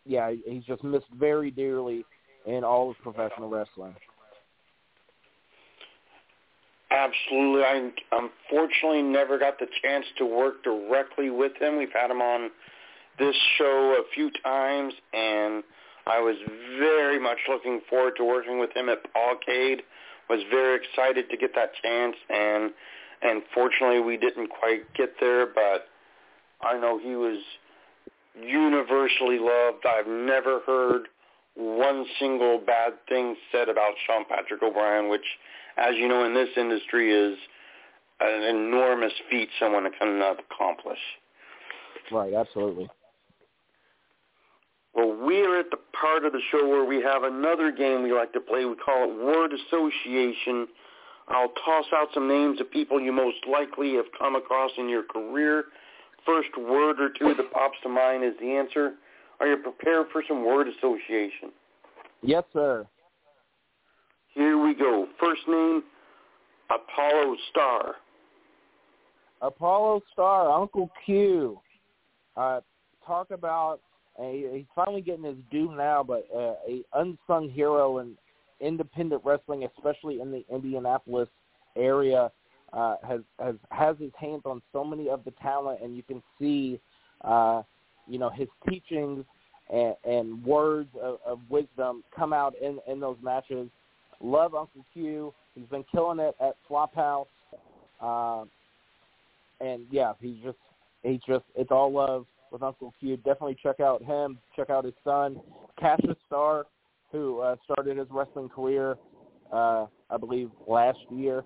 yeah, 0.06 0.32
he's 0.46 0.64
just 0.64 0.84
missed 0.84 1.08
very 1.18 1.52
dearly 1.52 2.06
in 2.46 2.64
all 2.64 2.92
of 2.92 2.98
professional 3.04 3.50
wrestling. 3.50 3.96
Absolutely. 6.92 7.64
I 7.64 7.90
unfortunately 8.12 9.02
never 9.02 9.40
got 9.40 9.58
the 9.60 9.68
chance 9.82 10.06
to 10.18 10.26
work 10.26 10.64
directly 10.64 11.30
with 11.30 11.54
him. 11.60 11.78
We've 11.78 11.94
had 11.94 12.12
him 12.12 12.22
on 12.22 12.52
this 13.18 13.36
show 13.58 13.96
a 13.98 14.04
few 14.14 14.30
times, 14.44 14.94
and 15.14 15.64
I 16.06 16.20
was 16.20 16.36
very 16.80 17.20
much 17.20 17.38
looking 17.48 17.82
forward 17.90 18.16
to 18.18 18.26
working 18.26 18.60
with 18.60 18.76
him 18.76 18.90
at 18.90 19.00
Pawcade. 19.14 19.82
Was 20.30 20.42
very 20.50 20.80
excited 20.80 21.30
to 21.30 21.38
get 21.38 21.52
that 21.56 21.72
chance, 21.82 22.16
and 22.30 22.72
and 23.22 23.42
fortunately 23.54 24.00
we 24.00 24.18
didn't 24.18 24.48
quite 24.48 24.94
get 24.94 25.14
there. 25.20 25.46
But 25.46 25.88
I 26.64 26.78
know 26.80 27.00
he 27.00 27.16
was 27.16 27.40
universally 28.40 29.40
loved. 29.40 29.86
I've 29.86 30.08
never 30.08 30.62
heard 30.66 31.08
one 31.56 32.06
single 32.20 32.60
bad 32.66 32.94
thing 33.10 33.36
said 33.52 33.70
about 33.70 33.94
Sean 34.08 34.24
Patrick 34.28 34.64
O'Brien, 34.64 35.10
which, 35.10 35.26
as 35.78 35.96
you 35.96 36.08
know, 36.08 36.26
in 36.26 36.34
this 36.34 36.50
industry 36.56 37.12
is 37.12 37.38
an 38.20 38.44
enormous 38.44 39.14
feat 39.30 39.50
someone 39.60 39.90
cannot 40.00 40.38
accomplish. 40.40 41.00
Right, 42.12 42.34
absolutely. 42.34 42.90
Well, 44.94 45.16
we 45.26 45.42
are 45.42 45.60
at 45.60 45.72
the 45.72 45.78
part 46.00 46.26
of 46.26 46.34
the 46.34 46.42
show 46.52 46.68
where 46.68 46.86
we 46.86 47.02
have 47.02 47.24
another 47.24 47.72
game 47.72 48.04
we 48.04 48.14
like 48.14 48.34
to 48.34 48.42
play. 48.42 48.66
We 48.66 48.76
call 48.76 49.10
it 49.10 49.24
Word 49.24 49.52
Association. 49.54 50.68
I'll 51.30 51.54
toss 51.66 51.86
out 51.96 52.10
some 52.14 52.28
names 52.28 52.60
of 52.60 52.70
people 52.70 53.00
you 53.00 53.14
most 53.14 53.38
likely 53.50 53.96
have 53.96 54.06
come 54.18 54.36
across 54.36 54.72
in 54.78 54.90
your 54.90 55.04
career 55.04 55.66
first 56.26 56.50
word 56.58 57.00
or 57.00 57.10
two 57.10 57.34
that 57.36 57.52
pops 57.52 57.78
to 57.84 57.90
mind 57.90 58.24
is 58.24 58.34
the 58.40 58.52
answer. 58.52 58.94
Are 59.40 59.48
you 59.48 59.58
prepared 59.58 60.08
for 60.12 60.24
some 60.28 60.46
word 60.46 60.68
association? 60.68 61.52
Yes, 62.22 62.44
sir. 62.54 62.88
Here 64.34 64.58
we 64.58 64.74
go. 64.74 65.08
First 65.20 65.42
name, 65.48 65.84
Apollo 66.70 67.36
Star. 67.50 67.96
Apollo 69.42 70.02
Star, 70.14 70.52
Uncle 70.52 70.90
Q. 71.06 71.60
Uh, 72.38 72.62
talk 73.06 73.32
about 73.32 73.82
a, 74.20 74.50
he's 74.54 74.66
finally 74.76 75.02
getting 75.02 75.24
his 75.24 75.38
due 75.52 75.74
now, 75.76 76.04
but 76.04 76.28
uh, 76.36 76.54
a 76.68 76.84
unsung 76.94 77.50
hero 77.50 77.98
in 78.00 78.16
independent 78.60 79.22
wrestling, 79.26 79.68
especially 79.76 80.22
in 80.22 80.32
the 80.32 80.46
Indianapolis 80.54 81.30
area 81.76 82.32
uh, 82.74 82.96
has 83.08 83.22
has 83.40 83.56
has 83.70 83.98
his 84.00 84.12
hands 84.18 84.42
on 84.46 84.62
so 84.72 84.84
many 84.84 85.10
of 85.10 85.24
the 85.24 85.32
talent, 85.42 85.80
and 85.84 85.96
you 85.96 86.04
can 86.04 86.22
see, 86.40 86.80
uh, 87.24 87.62
you 88.08 88.18
know, 88.18 88.30
his 88.30 88.48
teachings 88.70 89.26
and, 89.72 89.96
and 90.04 90.44
words 90.44 90.90
of, 91.02 91.18
of 91.26 91.40
wisdom 91.50 92.04
come 92.16 92.34
out 92.34 92.54
in 92.62 92.80
in 92.88 93.00
those 93.00 93.18
matches. 93.22 93.70
love 94.22 94.56
Uncle 94.56 94.86
Q. 94.94 95.34
He's 95.56 95.66
been 95.66 95.86
killing 95.92 96.20
it 96.20 96.36
at 96.40 96.56
Flophouse. 96.70 97.28
Uh, 98.00 98.46
and 99.60 99.86
yeah, 99.92 100.14
he's 100.20 100.38
just 100.44 100.58
he's 101.04 101.22
just 101.28 101.46
it's 101.56 101.72
all 101.72 101.92
love 101.92 102.26
with 102.52 102.64
Uncle 102.64 102.94
Q. 103.00 103.18
Definitely 103.18 103.58
check 103.62 103.80
out 103.80 104.04
him. 104.04 104.38
Check 104.56 104.70
out 104.70 104.86
his 104.86 104.94
son, 105.04 105.40
Cassius 105.80 106.18
Star, 106.28 106.66
who 107.12 107.40
uh, 107.40 107.56
started 107.64 107.98
his 107.98 108.08
wrestling 108.10 108.50
career, 108.50 108.98
uh, 109.52 109.86
I 110.10 110.18
believe, 110.20 110.52
last 110.68 111.00
year. 111.10 111.44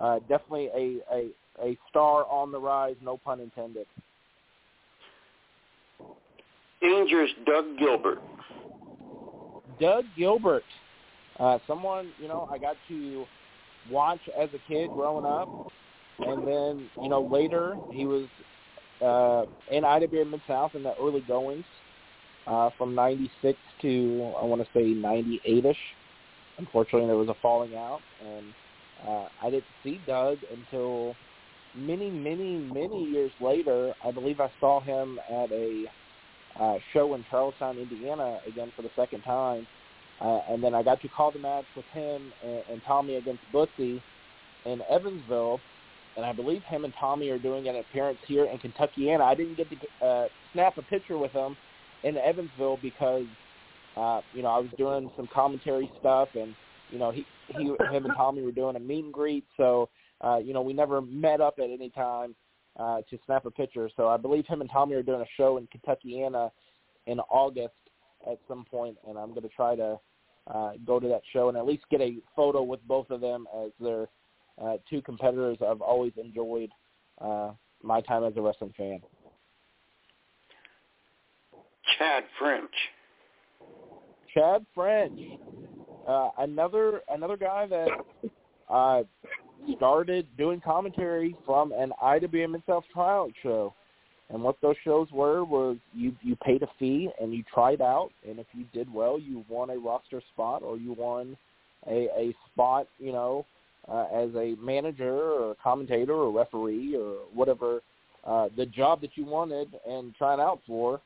Uh, 0.00 0.18
definitely 0.20 0.68
a, 0.74 1.14
a 1.14 1.28
a 1.62 1.78
star 1.90 2.24
on 2.26 2.50
the 2.50 2.58
rise, 2.58 2.96
no 3.02 3.18
pun 3.18 3.40
intended. 3.40 3.86
Dangerous 6.80 7.30
Doug 7.44 7.78
Gilbert. 7.78 8.18
Doug 9.78 10.04
Gilbert, 10.16 10.64
uh, 11.38 11.58
someone 11.66 12.10
you 12.18 12.28
know 12.28 12.48
I 12.50 12.58
got 12.58 12.76
to 12.88 13.24
watch 13.90 14.20
as 14.38 14.48
a 14.54 14.72
kid 14.72 14.88
growing 14.90 15.26
up, 15.26 15.48
and 16.18 16.46
then 16.46 16.88
you 17.02 17.08
know 17.08 17.22
later 17.22 17.76
he 17.92 18.06
was 18.06 18.26
uh, 19.02 19.44
in 19.74 19.84
IWA 19.84 20.24
Mid 20.24 20.40
South 20.46 20.74
in 20.74 20.82
the 20.82 20.94
early 20.98 21.22
goings 21.26 21.64
uh, 22.46 22.70
from 22.78 22.94
'96 22.94 23.58
to 23.82 24.32
I 24.40 24.44
want 24.44 24.62
to 24.62 24.68
say 24.72 24.94
'98ish. 24.94 25.74
Unfortunately, 26.58 27.06
there 27.06 27.16
was 27.16 27.28
a 27.28 27.36
falling 27.40 27.74
out, 27.74 28.00
and 28.26 28.46
uh, 29.06 29.28
I 29.42 29.50
didn't 29.50 29.64
see 29.82 30.00
Doug 30.06 30.38
until 30.52 31.14
many, 31.76 32.10
many, 32.10 32.58
many 32.58 33.04
years 33.04 33.32
later. 33.40 33.94
I 34.04 34.10
believe 34.10 34.40
I 34.40 34.50
saw 34.60 34.80
him 34.80 35.18
at 35.28 35.50
a 35.52 35.84
uh, 36.58 36.74
show 36.92 37.14
in 37.14 37.24
Charlestown, 37.30 37.78
Indiana, 37.78 38.40
again 38.46 38.72
for 38.76 38.82
the 38.82 38.90
second 38.96 39.22
time. 39.22 39.66
Uh, 40.20 40.40
and 40.50 40.62
then 40.62 40.74
I 40.74 40.82
got 40.82 41.00
to 41.00 41.08
call 41.08 41.30
the 41.30 41.38
match 41.38 41.64
with 41.74 41.86
him 41.92 42.32
and, 42.44 42.62
and 42.70 42.82
Tommy 42.86 43.16
against 43.16 43.40
Bussy 43.52 44.02
in 44.66 44.82
Evansville 44.90 45.60
and 46.16 46.26
I 46.26 46.32
believe 46.32 46.62
him 46.64 46.84
and 46.84 46.92
Tommy 46.98 47.28
are 47.30 47.38
doing 47.38 47.68
an 47.68 47.76
appearance 47.76 48.18
here 48.26 48.44
in 48.44 48.58
Kentucky. 48.58 49.10
And 49.10 49.22
I 49.22 49.34
didn't 49.34 49.56
get 49.56 49.68
to 49.70 50.06
uh, 50.06 50.28
snap 50.52 50.76
a 50.78 50.82
picture 50.82 51.16
with 51.16 51.32
him 51.32 51.56
in 52.02 52.16
Evansville 52.16 52.78
because 52.82 53.24
uh, 53.96 54.20
you 54.34 54.42
know 54.42 54.48
I 54.48 54.58
was 54.58 54.70
doing 54.76 55.10
some 55.16 55.28
commentary 55.32 55.90
stuff, 56.00 56.28
and 56.34 56.54
you 56.90 56.98
know 56.98 57.10
he 57.10 57.24
he 57.56 57.64
him 57.64 58.04
and 58.04 58.14
Tommy 58.16 58.42
were 58.42 58.52
doing 58.52 58.76
a 58.76 58.80
meet 58.80 59.04
and 59.04 59.12
greet, 59.12 59.44
so 59.56 59.88
uh, 60.22 60.38
you 60.38 60.52
know 60.52 60.62
we 60.62 60.72
never 60.72 61.00
met 61.00 61.40
up 61.40 61.54
at 61.58 61.70
any 61.70 61.90
time 61.90 62.34
uh, 62.78 63.00
to 63.10 63.18
snap 63.26 63.46
a 63.46 63.50
picture. 63.50 63.90
So 63.96 64.08
I 64.08 64.16
believe 64.16 64.46
him 64.46 64.60
and 64.60 64.70
Tommy 64.70 64.94
are 64.94 65.02
doing 65.02 65.20
a 65.20 65.26
show 65.36 65.56
in 65.58 65.68
Kentuckiana 65.68 66.50
in 67.06 67.20
August 67.20 67.74
at 68.30 68.38
some 68.48 68.64
point, 68.64 68.96
and 69.08 69.18
I'm 69.18 69.30
going 69.30 69.42
to 69.42 69.48
try 69.48 69.74
to 69.76 69.98
uh, 70.46 70.72
go 70.86 71.00
to 71.00 71.08
that 71.08 71.22
show 71.32 71.48
and 71.48 71.56
at 71.56 71.66
least 71.66 71.84
get 71.90 72.00
a 72.00 72.16
photo 72.34 72.62
with 72.62 72.86
both 72.86 73.10
of 73.10 73.20
them 73.20 73.46
as 73.64 73.70
they're 73.80 74.08
uh, 74.62 74.76
two 74.88 75.00
competitors 75.02 75.56
I've 75.66 75.80
always 75.80 76.12
enjoyed 76.22 76.70
uh, 77.20 77.52
my 77.82 78.00
time 78.02 78.24
as 78.24 78.34
a 78.36 78.42
wrestling 78.42 78.74
fan. 78.76 79.00
Chad 81.98 82.24
French. 82.38 82.70
Chad 84.34 84.64
French, 84.74 85.18
uh, 86.08 86.30
another 86.38 87.00
another 87.10 87.36
guy 87.36 87.66
that 87.66 87.88
uh, 88.68 89.02
started 89.76 90.26
doing 90.38 90.60
commentary 90.60 91.34
from 91.44 91.72
an 91.72 91.92
IWM 92.02 92.62
South 92.66 92.84
tryout 92.92 93.32
show. 93.42 93.74
And 94.28 94.42
what 94.42 94.56
those 94.62 94.76
shows 94.84 95.08
were 95.12 95.44
was 95.44 95.76
you 95.92 96.14
you 96.22 96.36
paid 96.36 96.62
a 96.62 96.68
fee 96.78 97.08
and 97.20 97.34
you 97.34 97.42
tried 97.52 97.80
out, 97.80 98.10
and 98.28 98.38
if 98.38 98.46
you 98.52 98.64
did 98.72 98.92
well, 98.92 99.18
you 99.18 99.44
won 99.48 99.70
a 99.70 99.76
roster 99.76 100.22
spot 100.32 100.62
or 100.62 100.76
you 100.76 100.92
won 100.92 101.36
a 101.88 102.08
a 102.16 102.36
spot, 102.52 102.86
you 102.98 103.12
know, 103.12 103.44
uh, 103.88 104.06
as 104.14 104.30
a 104.36 104.54
manager 104.60 105.14
or 105.14 105.52
a 105.52 105.54
commentator 105.56 106.14
or 106.14 106.30
referee 106.30 106.96
or 106.96 107.16
whatever 107.34 107.80
uh, 108.24 108.48
the 108.56 108.66
job 108.66 109.00
that 109.00 109.10
you 109.16 109.24
wanted 109.24 109.68
and 109.88 110.14
tried 110.14 110.40
out 110.40 110.60
for. 110.66 111.00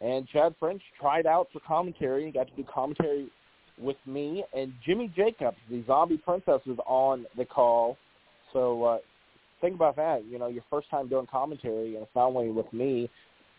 And 0.00 0.26
Chad 0.28 0.54
French 0.58 0.82
tried 1.00 1.26
out 1.26 1.46
for 1.52 1.60
commentary 1.60 2.24
and 2.24 2.34
got 2.34 2.48
to 2.48 2.56
do 2.56 2.64
commentary 2.72 3.28
with 3.78 3.96
me 4.06 4.44
and 4.54 4.72
Jimmy 4.84 5.12
Jacobs, 5.16 5.56
the 5.70 5.82
Zombie 5.86 6.18
Princess, 6.18 6.60
was 6.66 6.78
on 6.86 7.26
the 7.36 7.44
call. 7.44 7.96
So 8.52 8.84
uh, 8.84 8.98
think 9.60 9.74
about 9.74 9.96
that. 9.96 10.24
You 10.30 10.38
know, 10.38 10.46
your 10.46 10.62
first 10.70 10.88
time 10.90 11.08
doing 11.08 11.26
commentary, 11.30 11.94
and 11.94 12.04
it's 12.04 12.14
not 12.14 12.26
only 12.26 12.50
with 12.50 12.72
me. 12.72 13.10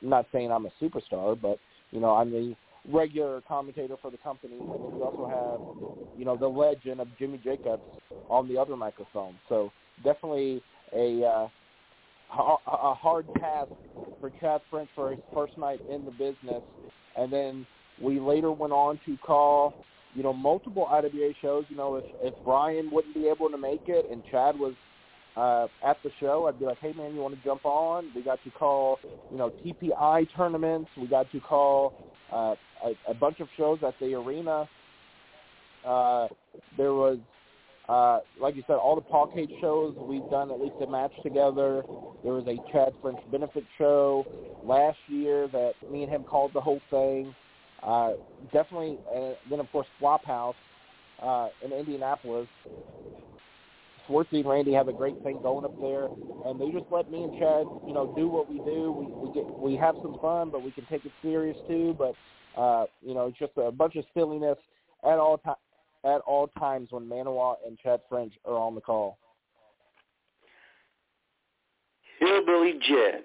I'm 0.02 0.10
not 0.10 0.26
saying 0.32 0.52
I'm 0.52 0.66
a 0.66 0.72
superstar, 0.82 1.40
but 1.40 1.58
you 1.92 2.00
know, 2.00 2.12
I'm 2.12 2.32
the 2.32 2.56
regular 2.92 3.42
commentator 3.48 3.96
for 4.02 4.12
the 4.12 4.18
company, 4.18 4.54
and 4.54 4.62
you 4.62 5.04
also 5.04 5.28
have, 5.28 6.18
you 6.18 6.26
know, 6.26 6.38
the 6.38 6.48
legend 6.48 7.00
of 7.00 7.08
Jimmy 7.18 7.40
Jacobs 7.44 7.82
on 8.30 8.48
the 8.48 8.58
other 8.58 8.76
microphone. 8.76 9.36
So 9.50 9.72
definitely 10.04 10.62
a 10.94 11.24
uh, 11.26 11.48
a 12.32 12.94
hard 12.94 13.28
task 13.40 13.72
for 14.20 14.32
Chad 14.42 14.62
French 14.70 14.90
for 14.96 15.12
his 15.12 15.20
first 15.34 15.58
night 15.58 15.80
in 15.90 16.06
the 16.06 16.12
business, 16.12 16.64
and 17.18 17.32
then 17.32 17.66
we 18.02 18.20
later 18.20 18.52
went 18.52 18.74
on 18.74 19.00
to 19.06 19.18
call, 19.18 19.86
you 20.16 20.24
know, 20.24 20.34
multiple 20.34 20.88
IWA 20.90 21.34
shows. 21.42 21.66
You 21.70 21.76
know, 21.76 21.96
if 21.96 22.06
if 22.22 22.34
Brian 22.44 22.90
wouldn't 22.92 23.14
be 23.14 23.28
able 23.28 23.50
to 23.50 23.58
make 23.58 23.84
it 23.88 24.10
and 24.10 24.24
Chad 24.32 24.58
was 24.58 24.74
uh, 25.36 25.68
at 25.86 25.98
the 26.04 26.10
show, 26.20 26.48
I'd 26.48 26.60
be 26.60 26.66
like, 26.66 26.80
hey 26.80 26.94
man, 26.94 27.14
you 27.14 27.22
want 27.22 27.36
to 27.36 27.44
jump 27.44 27.66
on? 27.66 28.10
We 28.16 28.24
got 28.24 28.40
to 28.46 28.50
call, 28.52 28.98
you 29.30 29.38
know, 29.38 29.52
TPI 29.64 30.28
tournaments. 30.36 30.90
We 30.98 31.08
got 31.08 31.30
to 31.32 31.40
call 31.42 31.94
uh, 32.32 32.56
a, 32.84 33.12
a 33.12 33.14
bunch 33.14 33.40
of 33.42 33.48
shows 33.58 33.80
at 33.86 33.94
the 34.00 34.14
arena. 34.14 34.68
Uh, 35.86 36.28
there 36.78 36.94
was, 36.94 37.20
uh, 37.90 38.20
like 38.42 38.56
you 38.56 38.64
said, 38.66 38.78
all 38.78 38.96
the 38.96 39.02
Pawcade 39.02 39.60
shows. 39.62 39.96
We've 40.00 40.28
done 40.32 40.50
at 40.52 40.60
least 40.60 40.76
a 40.82 40.88
match 40.88 41.12
together. 41.22 41.84
There 42.24 42.34
was 42.34 42.48
a 42.48 42.58
Chad 42.72 42.94
French 43.02 43.20
benefit 43.32 43.66
show 43.78 44.26
last 44.64 44.98
year 45.08 45.48
that 45.50 45.74
me 45.92 46.04
and 46.04 46.12
him 46.12 46.24
called 46.24 46.52
the 46.54 46.62
whole 46.62 46.82
thing. 46.90 47.36
Uh, 47.86 48.14
definitely, 48.52 48.98
uh, 49.16 49.34
then 49.50 49.60
of 49.60 49.72
course 49.72 49.88
Flophouse 50.02 50.56
uh, 51.22 51.50
in 51.64 51.72
Indianapolis. 51.72 52.48
Swartzy 54.08 54.40
and 54.40 54.46
Randy 54.46 54.74
have 54.74 54.88
a 54.88 54.94
great 54.94 55.22
thing 55.24 55.40
going 55.42 55.66
up 55.66 55.80
there, 55.82 56.08
and 56.46 56.60
they 56.60 56.70
just 56.72 56.92
let 56.92 57.10
me 57.10 57.24
and 57.24 57.34
Chad, 57.40 57.66
you 57.88 57.94
know, 57.94 58.14
do 58.16 58.28
what 58.28 58.50
we 58.50 58.58
do. 58.60 58.92
We 58.92 59.06
we 59.06 59.34
get 59.34 59.60
we 59.60 59.76
have 59.76 59.96
some 60.02 60.18
fun, 60.22 60.50
but 60.52 60.64
we 60.64 60.72
can 60.72 60.86
take 60.86 61.06
it 61.06 61.12
serious 61.22 61.58
too. 61.68 61.96
But 61.98 62.14
uh, 62.60 62.86
you 63.02 63.14
know, 63.14 63.28
it's 63.28 63.40
just 63.40 63.54
a 63.58 63.72
bunch 63.72 63.96
of 63.96 64.06
silliness 64.14 64.58
at 65.04 65.18
all 65.18 65.38
time 65.40 65.56
at 66.04 66.22
all 66.22 66.48
times 66.60 66.90
when 66.92 67.04
Maniwa 67.04 67.56
and 67.66 67.80
Chad 67.80 68.00
French 68.08 68.34
are 68.46 68.58
on 68.58 68.76
the 68.76 68.82
call. 68.82 69.18
Hillbilly 72.20 72.74
Jed. 72.88 73.24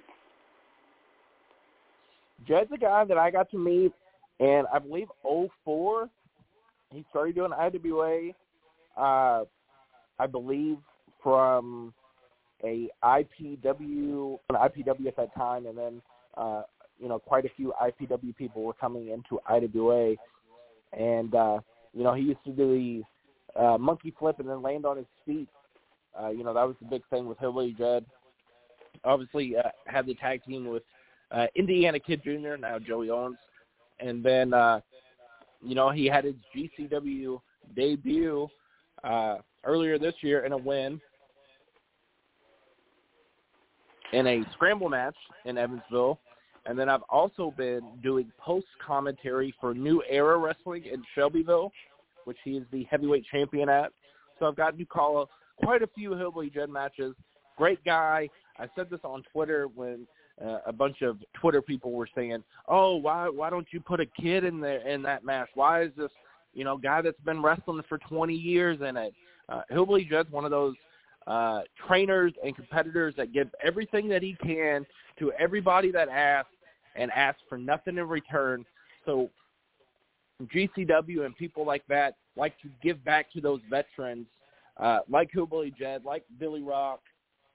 Jed's 2.46 2.70
a 2.72 2.78
guy 2.78 3.04
that 3.04 3.18
I 3.18 3.30
got 3.30 3.50
to 3.50 3.58
meet, 3.58 3.92
and 4.40 4.66
I 4.72 4.78
believe 4.78 5.08
04, 5.22 6.08
he 6.92 7.04
started 7.10 7.34
doing 7.34 7.52
IWA. 7.52 8.30
Uh, 8.96 9.44
I 10.18 10.26
believe, 10.26 10.78
from 11.22 11.92
a 12.64 12.88
IPW, 13.04 14.38
an 14.48 14.56
IPW 14.56 15.06
at 15.06 15.16
that 15.16 15.34
time, 15.34 15.66
and 15.66 15.76
then 15.76 16.02
uh, 16.36 16.62
you 16.98 17.08
know 17.08 17.18
quite 17.18 17.44
a 17.44 17.50
few 17.56 17.72
IPW 17.80 18.34
people 18.36 18.62
were 18.62 18.74
coming 18.74 19.08
into 19.08 19.40
IWA, 19.48 20.16
and 20.92 21.34
uh, 21.34 21.58
you 21.94 22.02
know 22.02 22.14
he 22.14 22.22
used 22.22 22.44
to 22.44 22.52
do 22.52 23.02
the 23.54 23.62
uh, 23.62 23.78
monkey 23.78 24.14
flip 24.18 24.40
and 24.40 24.48
then 24.48 24.62
land 24.62 24.84
on 24.86 24.96
his 24.96 25.06
feet. 25.26 25.48
Uh, 26.20 26.28
you 26.28 26.44
know 26.44 26.52
that 26.54 26.66
was 26.66 26.76
the 26.80 26.88
big 26.88 27.02
thing 27.10 27.26
with 27.26 27.38
Hillbilly 27.38 27.74
Jed. 27.78 28.04
Obviously, 29.04 29.56
uh, 29.56 29.68
had 29.86 30.06
the 30.06 30.14
tag 30.14 30.42
team 30.44 30.66
with 30.68 30.82
uh, 31.30 31.46
Indiana 31.54 31.98
Kid 31.98 32.22
Jr. 32.22 32.56
Now 32.58 32.78
Joey 32.78 33.10
Owens, 33.10 33.38
and 34.00 34.24
then 34.24 34.54
uh, 34.54 34.80
you 35.62 35.74
know 35.74 35.90
he 35.90 36.06
had 36.06 36.24
his 36.24 36.34
GCW 36.54 37.40
debut 37.74 38.48
uh, 39.04 39.36
earlier 39.64 39.98
this 39.98 40.14
year 40.22 40.44
in 40.44 40.52
a 40.52 40.58
win 40.58 41.00
in 44.12 44.26
a 44.26 44.42
scramble 44.52 44.88
match 44.88 45.16
in 45.44 45.58
Evansville. 45.58 46.18
And 46.66 46.78
then 46.78 46.88
I've 46.88 47.02
also 47.08 47.54
been 47.56 47.80
doing 48.02 48.30
post 48.38 48.66
commentary 48.84 49.54
for 49.60 49.72
New 49.72 50.02
Era 50.08 50.36
Wrestling 50.38 50.84
in 50.84 51.02
Shelbyville, 51.14 51.72
which 52.24 52.36
he 52.44 52.52
is 52.52 52.64
the 52.70 52.84
heavyweight 52.90 53.24
champion 53.30 53.68
at. 53.68 53.92
So 54.38 54.46
I've 54.46 54.56
got 54.56 54.76
to 54.76 54.84
call 54.84 55.28
quite 55.62 55.82
a 55.82 55.88
few 55.94 56.14
Hillbilly 56.14 56.50
Jed 56.50 56.68
matches. 56.68 57.14
Great 57.56 57.82
guy. 57.84 58.28
I 58.58 58.66
said 58.76 58.90
this 58.90 59.00
on 59.04 59.22
Twitter 59.32 59.68
when 59.74 60.06
uh, 60.44 60.58
a 60.66 60.72
bunch 60.72 61.02
of 61.02 61.18
Twitter 61.34 61.62
people 61.62 61.92
were 61.92 62.08
saying, 62.14 62.42
"Oh, 62.68 62.96
why 62.96 63.28
why 63.28 63.50
don't 63.50 63.66
you 63.70 63.80
put 63.80 64.00
a 64.00 64.06
kid 64.06 64.44
in 64.44 64.60
there 64.60 64.86
in 64.86 65.02
that 65.02 65.24
match? 65.24 65.48
Why 65.54 65.82
is 65.82 65.92
this 65.96 66.10
you 66.54 66.64
know 66.64 66.76
guy 66.76 67.02
that's 67.02 67.20
been 67.20 67.42
wrestling 67.42 67.82
for 67.88 67.98
20 67.98 68.34
years 68.34 68.80
in 68.80 68.96
it?" 68.96 69.14
Uh, 69.48 69.62
Hillbilly 69.68 70.04
Jed's 70.04 70.30
one 70.30 70.44
of 70.44 70.50
those 70.50 70.74
uh, 71.26 71.62
trainers 71.86 72.32
and 72.44 72.54
competitors 72.54 73.14
that 73.16 73.32
give 73.32 73.48
everything 73.62 74.08
that 74.08 74.22
he 74.22 74.36
can 74.42 74.86
to 75.18 75.32
everybody 75.38 75.90
that 75.92 76.08
asks 76.08 76.50
and 76.96 77.10
asks 77.12 77.42
for 77.48 77.58
nothing 77.58 77.98
in 77.98 78.08
return. 78.08 78.64
So 79.04 79.30
GCW 80.42 81.24
and 81.24 81.36
people 81.36 81.66
like 81.66 81.84
that 81.88 82.16
like 82.36 82.58
to 82.62 82.68
give 82.82 83.04
back 83.04 83.30
to 83.32 83.40
those 83.40 83.60
veterans, 83.68 84.26
uh, 84.78 85.00
like 85.08 85.30
Hillbilly 85.32 85.72
Jed, 85.78 86.04
like 86.04 86.24
Billy 86.38 86.62
Rock, 86.62 87.00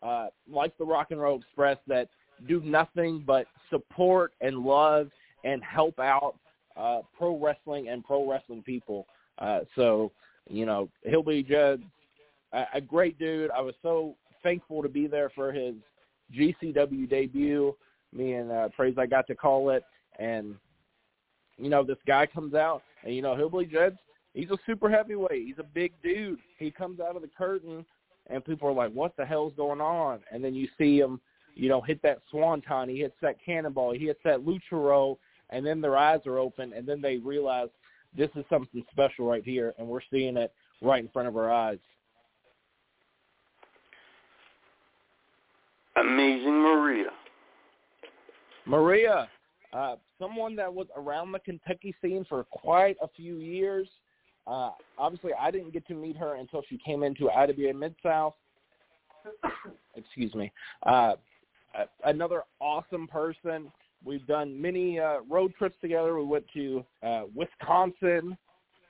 uh, 0.04 0.28
like 0.50 0.78
the 0.78 0.86
Rock 0.86 1.08
and 1.12 1.20
Roll 1.20 1.40
Express 1.40 1.78
that 1.88 2.10
do 2.48 2.62
nothing 2.62 3.24
but 3.26 3.48
support 3.70 4.34
and 4.42 4.60
love 4.60 5.10
and 5.44 5.64
help 5.64 6.00
out 6.00 6.36
uh, 6.78 7.02
pro 7.18 7.38
wrestling 7.38 7.90
and 7.90 8.04
pro 8.04 8.30
wrestling 8.30 8.64
people. 8.64 9.06
Uh, 9.40 9.62
so, 9.76 10.12
you 10.50 10.66
know, 10.66 10.90
Hillbilly 11.04 11.44
Jed, 11.44 11.82
a, 12.54 12.66
a 12.76 12.82
great 12.82 13.18
dude. 13.20 13.52
I 13.52 13.62
was 13.62 13.76
so 13.82 14.16
thankful 14.44 14.82
to 14.82 14.90
be 14.90 15.08
there 15.08 15.30
for 15.34 15.52
his 15.52 15.76
GCW 16.34 17.10
debut. 17.10 17.76
Me 18.14 18.34
and 18.34 18.52
uh, 18.52 18.70
Praise 18.76 18.96
I 18.98 19.06
got 19.06 19.28
to 19.28 19.36
call 19.36 19.72
it, 19.72 19.84
and 20.20 20.56
you 21.58 21.70
know 21.70 21.84
this 21.84 21.98
guy 22.08 22.26
comes 22.26 22.54
out, 22.54 22.82
and 23.04 23.14
you 23.14 23.22
know 23.22 23.36
Hillbilly 23.36 23.66
Jed's 23.66 23.98
he's 24.34 24.50
a 24.52 24.58
super 24.66 24.90
heavyweight. 24.90 25.46
He's 25.46 25.60
a 25.60 25.64
big 25.64 25.92
dude. 26.02 26.40
He 26.58 26.72
comes 26.72 27.00
out 27.00 27.16
of 27.16 27.22
the 27.22 27.30
curtain, 27.38 27.86
and 28.28 28.46
people 28.46 28.70
are 28.70 28.74
like, 28.74 28.92
"What 28.94 29.18
the 29.18 29.26
hell's 29.26 29.54
going 29.58 29.82
on?" 29.82 30.20
And 30.32 30.44
then 30.44 30.56
you 30.56 30.68
see 30.78 30.98
him, 30.98 31.20
you 31.56 31.70
know, 31.70 31.82
hit 31.82 32.02
that 32.04 32.20
swanton. 32.30 32.90
He 32.90 33.00
hits 33.00 33.16
that 33.22 33.38
cannonball. 33.44 33.94
He 33.94 34.06
hits 34.06 34.20
that 34.24 34.42
lucha 34.42 34.60
roll, 34.72 35.20
and 35.50 35.66
then 35.66 35.82
their 35.82 35.98
eyes 35.98 36.20
are 36.26 36.38
open, 36.38 36.74
and 36.74 36.88
then 36.88 37.02
they 37.02 37.18
realize 37.18 37.70
this 38.16 38.30
is 38.36 38.46
something 38.50 38.84
special 38.92 39.28
right 39.28 39.44
here, 39.44 39.74
and 39.78 39.88
we're 39.88 40.02
seeing 40.12 40.38
it 40.38 40.54
right 40.82 41.04
in 41.04 41.10
front 41.10 41.28
of 41.28 41.38
our 41.38 41.52
eyes. 41.52 41.80
Amazing 45.98 46.62
Maria. 46.62 47.10
Maria, 48.66 49.30
uh, 49.74 49.96
someone 50.20 50.56
that 50.56 50.74
was 50.74 50.88
around 50.98 51.32
the 51.32 51.40
Kentucky 51.40 51.96
scene 52.02 52.26
for 52.28 52.44
quite 52.46 52.98
a 53.02 53.08
few 53.16 53.36
years. 53.38 53.88
Uh, 54.48 54.72
obviously, 54.98 55.32
I 55.40 55.52
didn't 55.52 55.72
get 55.72 55.88
to 55.88 55.94
meet 55.94 56.18
her 56.18 56.36
until 56.36 56.64
she 56.68 56.78
came 56.78 57.04
into 57.04 57.30
IWA 57.30 57.74
Mid 57.74 57.96
South. 58.04 58.34
Excuse 59.96 60.34
me. 60.36 60.52
Uh, 60.84 61.14
another 62.04 62.44
awesome 62.60 63.08
person. 63.08 63.72
We've 64.04 64.26
done 64.28 64.60
many 64.62 65.00
uh, 65.00 65.18
road 65.30 65.54
trips 65.58 65.76
together. 65.82 66.18
We 66.18 66.26
went 66.26 66.46
to 66.54 66.86
uh, 67.04 67.24
Wisconsin 67.34 68.38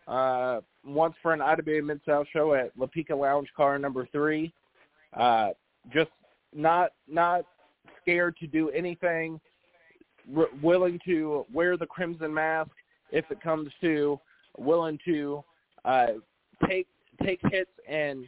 uh, 0.08 0.62
once 0.86 1.16
for 1.22 1.34
an 1.34 1.42
IWA 1.42 1.82
Mid 1.82 2.02
South 2.06 2.28
show 2.32 2.54
at 2.54 2.78
Lapika 2.78 3.18
Lounge 3.18 3.48
Car 3.56 3.80
Number 3.80 4.08
Three. 4.12 4.54
Uh, 5.16 5.50
just 5.94 6.12
not 6.54 6.92
not 7.08 7.46
scared 8.02 8.36
to 8.38 8.48
do 8.48 8.70
anything. 8.70 9.40
R- 10.36 10.50
willing 10.62 11.00
to 11.06 11.46
wear 11.54 11.78
the 11.78 11.86
crimson 11.86 12.34
mask 12.34 12.72
if 13.12 13.26
it 13.30 13.42
comes 13.42 13.72
to 13.82 14.20
willing 14.58 15.00
to 15.06 15.44
uh, 15.86 16.08
take 16.68 16.88
take 17.24 17.40
hits 17.52 17.72
and 17.88 18.28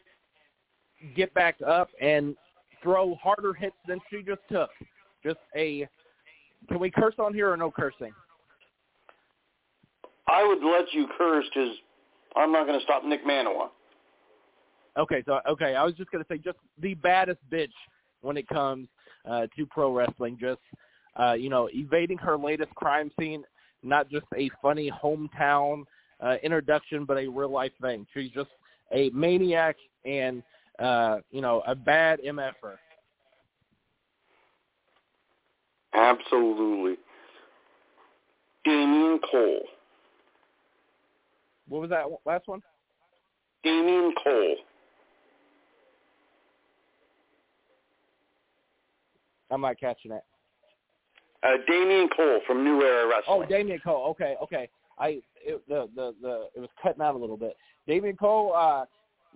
get 1.15 1.33
back 1.33 1.57
up 1.65 1.89
and 2.01 2.35
throw 2.81 3.15
harder 3.15 3.53
hits 3.53 3.75
than 3.87 3.99
she 4.09 4.21
just 4.21 4.41
took. 4.49 4.69
Just 5.23 5.39
a 5.55 5.87
can 6.67 6.79
we 6.79 6.89
curse 6.89 7.15
on 7.19 7.33
here 7.33 7.51
or 7.51 7.57
no 7.57 7.71
cursing? 7.71 8.13
I 10.27 10.45
would 10.45 10.63
let 10.63 10.91
you 10.93 11.07
curse 11.17 11.45
because 11.53 11.75
I'm 12.35 12.51
not 12.51 12.65
going 12.65 12.79
to 12.79 12.83
stop 12.83 13.03
Nick 13.05 13.25
Maniwa. 13.25 13.69
Okay, 14.97 15.23
so 15.25 15.39
okay, 15.47 15.75
I 15.75 15.83
was 15.83 15.93
just 15.93 16.11
going 16.11 16.23
to 16.23 16.27
say 16.27 16.37
just 16.37 16.57
the 16.81 16.95
baddest 16.95 17.39
bitch 17.51 17.71
when 18.21 18.35
it 18.35 18.47
comes 18.47 18.87
uh, 19.29 19.47
to 19.55 19.65
pro 19.67 19.93
wrestling. 19.93 20.37
Just 20.39 20.59
uh, 21.17 21.33
you 21.33 21.49
know, 21.49 21.69
evading 21.73 22.17
her 22.17 22.37
latest 22.37 22.73
crime 22.75 23.11
scene, 23.19 23.43
not 23.83 24.09
just 24.09 24.25
a 24.35 24.49
funny 24.61 24.91
hometown 24.91 25.83
uh, 26.19 26.35
introduction, 26.43 27.05
but 27.05 27.17
a 27.17 27.27
real 27.27 27.51
life 27.51 27.71
thing. 27.81 28.05
She's 28.13 28.31
just 28.31 28.49
a 28.91 29.09
maniac 29.11 29.75
and 30.05 30.43
uh, 30.79 31.17
you 31.31 31.41
know 31.41 31.63
a 31.67 31.75
bad 31.75 32.19
mf'er. 32.25 32.75
Absolutely. 35.93 36.97
Damian 38.63 39.19
Cole. 39.31 39.61
What 41.67 41.81
was 41.81 41.89
that 41.89 42.05
last 42.25 42.47
one? 42.47 42.61
Damian 43.63 44.13
Cole. 44.23 44.55
I'm 49.49 49.61
not 49.61 49.79
catching 49.79 50.11
it. 50.11 50.23
Uh, 51.43 51.57
Damian 51.67 52.09
Cole 52.15 52.41
from 52.45 52.63
New 52.63 52.81
Era 52.81 53.07
Wrestling. 53.07 53.43
Oh, 53.43 53.45
Damian 53.45 53.79
Cole. 53.83 54.09
Okay, 54.11 54.35
okay. 54.43 54.69
I 54.99 55.21
it, 55.35 55.61
the 55.67 55.89
the 55.95 56.13
the 56.21 56.47
it 56.55 56.59
was 56.59 56.69
cutting 56.81 57.01
out 57.01 57.15
a 57.15 57.17
little 57.17 57.37
bit. 57.37 57.55
Damian 57.87 58.15
Cole. 58.15 58.53
Uh, 58.55 58.85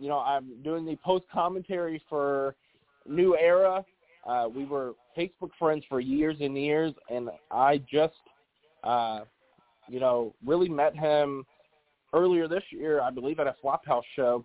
you 0.01 0.09
know, 0.09 0.17
I'm 0.17 0.61
doing 0.63 0.83
the 0.83 0.95
post 0.95 1.25
commentary 1.31 2.01
for 2.09 2.55
New 3.07 3.37
Era. 3.37 3.85
Uh, 4.27 4.47
we 4.53 4.65
were 4.65 4.93
Facebook 5.15 5.51
friends 5.59 5.83
for 5.87 5.99
years 5.99 6.37
and 6.41 6.57
years, 6.57 6.91
and 7.11 7.29
I 7.51 7.77
just, 7.89 8.15
uh, 8.83 9.21
you 9.87 9.99
know, 9.99 10.33
really 10.43 10.69
met 10.69 10.95
him 10.95 11.45
earlier 12.13 12.47
this 12.47 12.63
year, 12.71 12.99
I 12.99 13.11
believe, 13.11 13.39
at 13.39 13.45
a 13.45 13.55
Flophouse 13.63 14.01
show. 14.15 14.43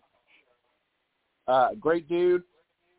Uh, 1.49 1.71
great 1.81 2.07
dude. 2.07 2.43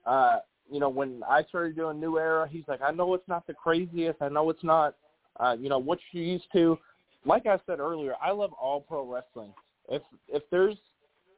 Uh, 0.08 0.38
you 0.72 0.80
know, 0.80 0.90
when 0.90 1.22
I 1.30 1.44
started 1.44 1.76
doing 1.76 2.00
New 2.00 2.18
Era, 2.18 2.48
he's 2.50 2.64
like, 2.68 2.82
I 2.82 2.90
know 2.90 3.14
it's 3.14 3.28
not 3.28 3.46
the 3.46 3.54
craziest. 3.54 4.20
I 4.20 4.30
know 4.30 4.50
it's 4.50 4.64
not, 4.64 4.96
uh, 5.40 5.56
you 5.60 5.70
know, 5.70 5.78
what 5.78 6.00
you're 6.12 6.24
used 6.24 6.52
to. 6.54 6.80
Like 7.24 7.46
I 7.46 7.60
said 7.68 7.80
earlier, 7.80 8.14
I 8.20 8.32
love 8.32 8.52
all 8.54 8.82
pro 8.82 9.06
wrestling. 9.06 9.54
If 9.90 10.02
if 10.28 10.42
there's 10.50 10.76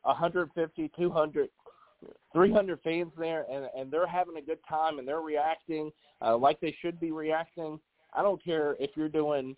150, 0.04 0.91
200, 0.97 1.50
300 2.34 2.80
fans 2.84 3.12
there, 3.18 3.45
and 3.52 3.66
and 3.78 3.91
they're 3.91 4.08
having 4.08 4.38
a 4.38 4.41
good 4.41 4.60
time 4.68 5.00
and 5.00 5.08
they're 5.08 5.22
reacting 5.22 5.91
uh, 6.22 6.38
like 6.38 6.60
they 6.60 6.76
should 6.82 7.00
be 7.00 7.12
reacting, 7.12 7.80
I 8.14 8.22
don't 8.22 8.43
care 8.43 8.76
if 8.80 8.91
you're 8.95 9.10
doing, 9.10 9.56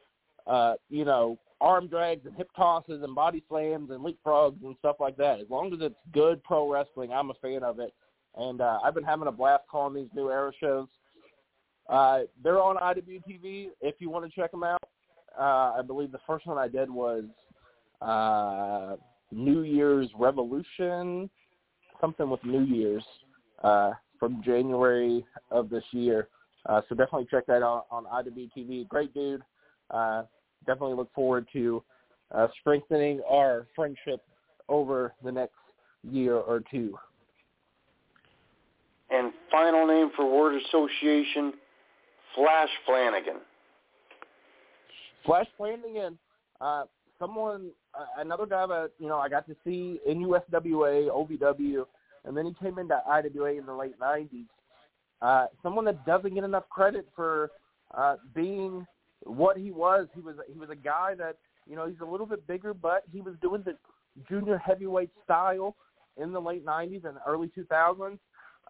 uh, 0.48 0.74
you 0.90 1.06
know, 1.06 1.38
arm 1.60 1.88
drags 1.88 2.26
and 2.26 2.36
hip 2.36 2.50
tosses 2.56 3.04
and 3.04 3.16
body 3.16 3.44
slams 3.48 3.92
and 3.92 4.04
leapfrogs 4.04 4.64
and 4.64 4.76
stuff 4.80 4.98
like 5.00 5.18
that. 5.18 5.40
As 5.40 5.50
long 5.50 5.74
as 5.74 5.80
it's 5.82 5.96
good 6.12 6.44
pro 6.44 6.72
wrestling, 6.72 7.12
I'm 7.12 7.30
a 7.30 7.36
fan 7.36 7.64
of 7.64 7.80
it 7.80 7.94
and 8.36 8.62
uh, 8.62 8.80
I've 8.84 8.94
been 8.94 9.04
having 9.04 9.28
a 9.28 9.32
blast 9.32 9.64
calling 9.70 9.96
these 9.96 10.12
new 10.14 10.30
era 10.30 10.52
shows. 10.60 10.88
Uh, 11.90 12.22
they're 12.44 12.62
on 12.62 12.78
IWTV 12.78 13.70
if 13.82 13.96
you 14.00 14.10
want 14.10 14.26
to 14.26 14.32
check 14.32 14.52
them 14.52 14.64
out. 14.64 14.84
Uh, 15.38 15.74
I 15.78 15.82
believe 15.86 16.12
the 16.12 16.20
first 16.28 16.46
one 16.46 16.58
I 16.58 16.68
did 16.68 16.90
was 16.90 17.26
uh, 18.02 18.96
New 19.32 19.62
Year's 19.62 20.10
Revolution, 20.18 21.30
something 22.00 22.30
with 22.30 22.44
New 22.44 22.64
Year's 22.64 23.04
uh, 23.64 23.92
from 24.20 24.42
January 24.44 25.26
of 25.50 25.70
this 25.70 25.84
year. 25.92 26.28
Uh, 26.68 26.82
so 26.88 26.96
definitely 26.96 27.28
check 27.32 27.46
that 27.48 27.64
out 27.64 27.86
on 27.90 28.06
IWTV. 28.06 28.88
Great 28.88 29.14
dude. 29.14 29.42
Uh, 29.90 30.24
definitely 30.66 30.96
look 30.96 31.12
forward 31.14 31.48
to 31.54 31.84
uh, 32.34 32.48
strengthening 32.60 33.22
our 33.30 33.68
friendship 33.76 34.22
over 34.70 35.14
the 35.24 35.32
next 35.32 35.56
year 36.04 36.36
or 36.36 36.62
two. 36.72 36.98
And 39.10 39.34
final 39.52 39.86
name 39.86 40.12
for 40.16 40.26
word 40.26 40.60
association, 40.62 41.54
Flash 42.36 42.70
Flanagan. 42.86 43.42
Flash 45.26 45.48
Flanagan, 45.58 46.18
uh, 46.62 46.84
someone, 47.20 47.72
another 48.18 48.46
guy 48.46 48.66
that 48.68 48.92
you 49.00 49.08
know 49.08 49.18
I 49.18 49.30
got 49.30 49.48
to 49.48 49.56
see 49.64 50.00
in 50.06 50.20
USWA, 50.20 51.10
OVW, 51.10 51.86
and 52.26 52.36
then 52.36 52.46
he 52.46 52.54
came 52.54 52.78
into 52.78 53.02
IWA 53.08 53.54
in 53.54 53.66
the 53.66 53.74
late 53.74 54.00
'90s. 54.00 54.46
Uh, 55.22 55.48
someone 55.62 55.86
that 55.86 56.06
doesn't 56.06 56.34
get 56.34 56.44
enough 56.44 56.68
credit 56.70 57.08
for 57.16 57.52
uh, 57.96 58.16
being 58.34 58.86
what 59.24 59.58
he 59.58 59.72
was. 59.72 60.08
He 60.16 60.22
was 60.22 60.36
he 60.52 60.58
was 60.58 60.70
a 60.70 60.76
guy 60.76 61.16
that 61.16 61.38
you 61.68 61.76
know 61.76 61.88
he's 61.88 62.00
a 62.02 62.06
little 62.06 62.26
bit 62.26 62.46
bigger, 62.48 62.74
but 62.74 63.04
he 63.12 63.22
was 63.22 63.36
doing 63.42 63.64
the 63.64 63.78
junior 64.28 64.58
heavyweight 64.58 65.12
style 65.24 65.76
in 66.18 66.32
the 66.32 66.42
late 66.42 66.66
'90s 66.66 67.06
and 67.06 67.18
early 67.28 67.52
2000s. 67.58 68.18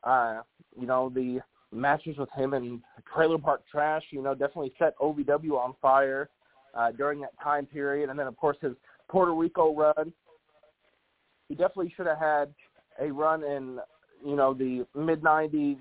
Uh, 0.03 0.41
you 0.79 0.87
know, 0.87 1.09
the 1.09 1.39
matches 1.71 2.17
with 2.17 2.29
him 2.35 2.53
and 2.53 2.81
Trailer 3.13 3.37
Park 3.37 3.63
Trash, 3.71 4.03
you 4.11 4.21
know, 4.21 4.33
definitely 4.33 4.73
set 4.77 4.97
OVW 4.97 5.53
on 5.53 5.73
fire 5.81 6.29
uh, 6.73 6.91
during 6.91 7.21
that 7.21 7.39
time 7.41 7.65
period. 7.65 8.09
And 8.09 8.19
then, 8.19 8.27
of 8.27 8.35
course, 8.37 8.57
his 8.61 8.73
Puerto 9.11 9.33
Rico 9.33 9.75
run. 9.75 10.13
He 11.49 11.55
definitely 11.55 11.93
should 11.95 12.07
have 12.07 12.17
had 12.17 12.53
a 12.99 13.11
run 13.11 13.43
in, 13.43 13.79
you 14.25 14.35
know, 14.35 14.53
the 14.53 14.85
mid 14.95 15.21
90s, 15.21 15.77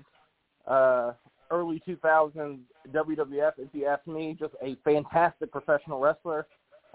uh, 0.67 1.13
early 1.49 1.81
2000s 1.87 2.59
WWF, 2.91 3.53
if 3.57 3.69
you 3.73 3.85
ask 3.85 4.05
me. 4.05 4.35
Just 4.37 4.53
a 4.61 4.75
fantastic 4.83 5.51
professional 5.51 5.99
wrestler. 5.99 6.45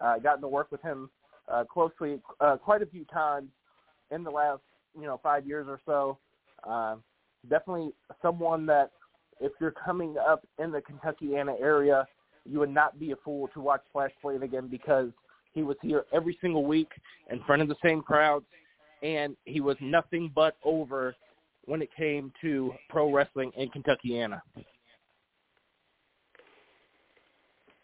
Uh, 0.02 0.18
gotten 0.18 0.42
to 0.42 0.48
work 0.48 0.70
with 0.70 0.82
him 0.82 1.08
uh, 1.50 1.64
closely 1.64 2.20
uh, 2.40 2.56
quite 2.58 2.82
a 2.82 2.86
few 2.86 3.06
times 3.06 3.48
in 4.10 4.22
the 4.22 4.30
last, 4.30 4.60
you 4.94 5.06
know, 5.06 5.18
five 5.22 5.46
years 5.46 5.66
or 5.68 5.80
so. 5.86 6.18
Uh, 6.64 6.96
definitely 7.48 7.92
someone 8.20 8.66
that 8.66 8.90
if 9.40 9.52
you're 9.58 9.70
coming 9.70 10.16
up 10.18 10.46
in 10.58 10.70
the 10.70 10.82
Kentuckiana 10.82 11.58
area, 11.60 12.06
you 12.44 12.58
would 12.58 12.70
not 12.70 12.98
be 12.98 13.12
a 13.12 13.16
fool 13.24 13.48
to 13.54 13.60
watch 13.60 13.82
Flash 13.92 14.12
Flanagan 14.20 14.68
because 14.68 15.10
He 15.56 15.62
was 15.62 15.78
here 15.80 16.04
every 16.12 16.36
single 16.42 16.66
week 16.66 16.90
in 17.30 17.42
front 17.44 17.62
of 17.62 17.68
the 17.68 17.76
same 17.82 18.02
crowds, 18.02 18.44
and 19.02 19.34
he 19.46 19.62
was 19.62 19.74
nothing 19.80 20.30
but 20.34 20.54
over 20.62 21.16
when 21.64 21.80
it 21.80 21.88
came 21.96 22.30
to 22.42 22.74
pro 22.90 23.10
wrestling 23.10 23.50
in 23.56 23.70
Kentuckiana. 23.70 24.42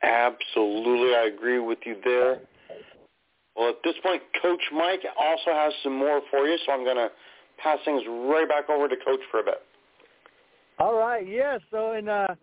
Absolutely, 0.02 1.14
I 1.14 1.30
agree 1.34 1.60
with 1.60 1.78
you 1.86 1.96
there. 2.04 2.40
Well, 3.56 3.70
at 3.70 3.76
this 3.84 3.94
point, 4.02 4.22
Coach 4.42 4.60
Mike 4.74 5.00
also 5.18 5.52
has 5.52 5.72
some 5.82 5.96
more 5.96 6.20
for 6.30 6.46
you, 6.46 6.58
so 6.66 6.72
I'm 6.72 6.84
going 6.84 6.96
to 6.96 7.10
pass 7.56 7.78
things 7.86 8.02
right 8.06 8.46
back 8.46 8.68
over 8.68 8.86
to 8.86 8.96
Coach 8.96 9.20
for 9.30 9.40
a 9.40 9.44
bit. 9.44 9.62
All 10.78 10.94
right, 10.94 11.26
yeah. 11.26 11.56
So, 11.70 11.92
and 11.92 12.10
uh, 12.10 12.34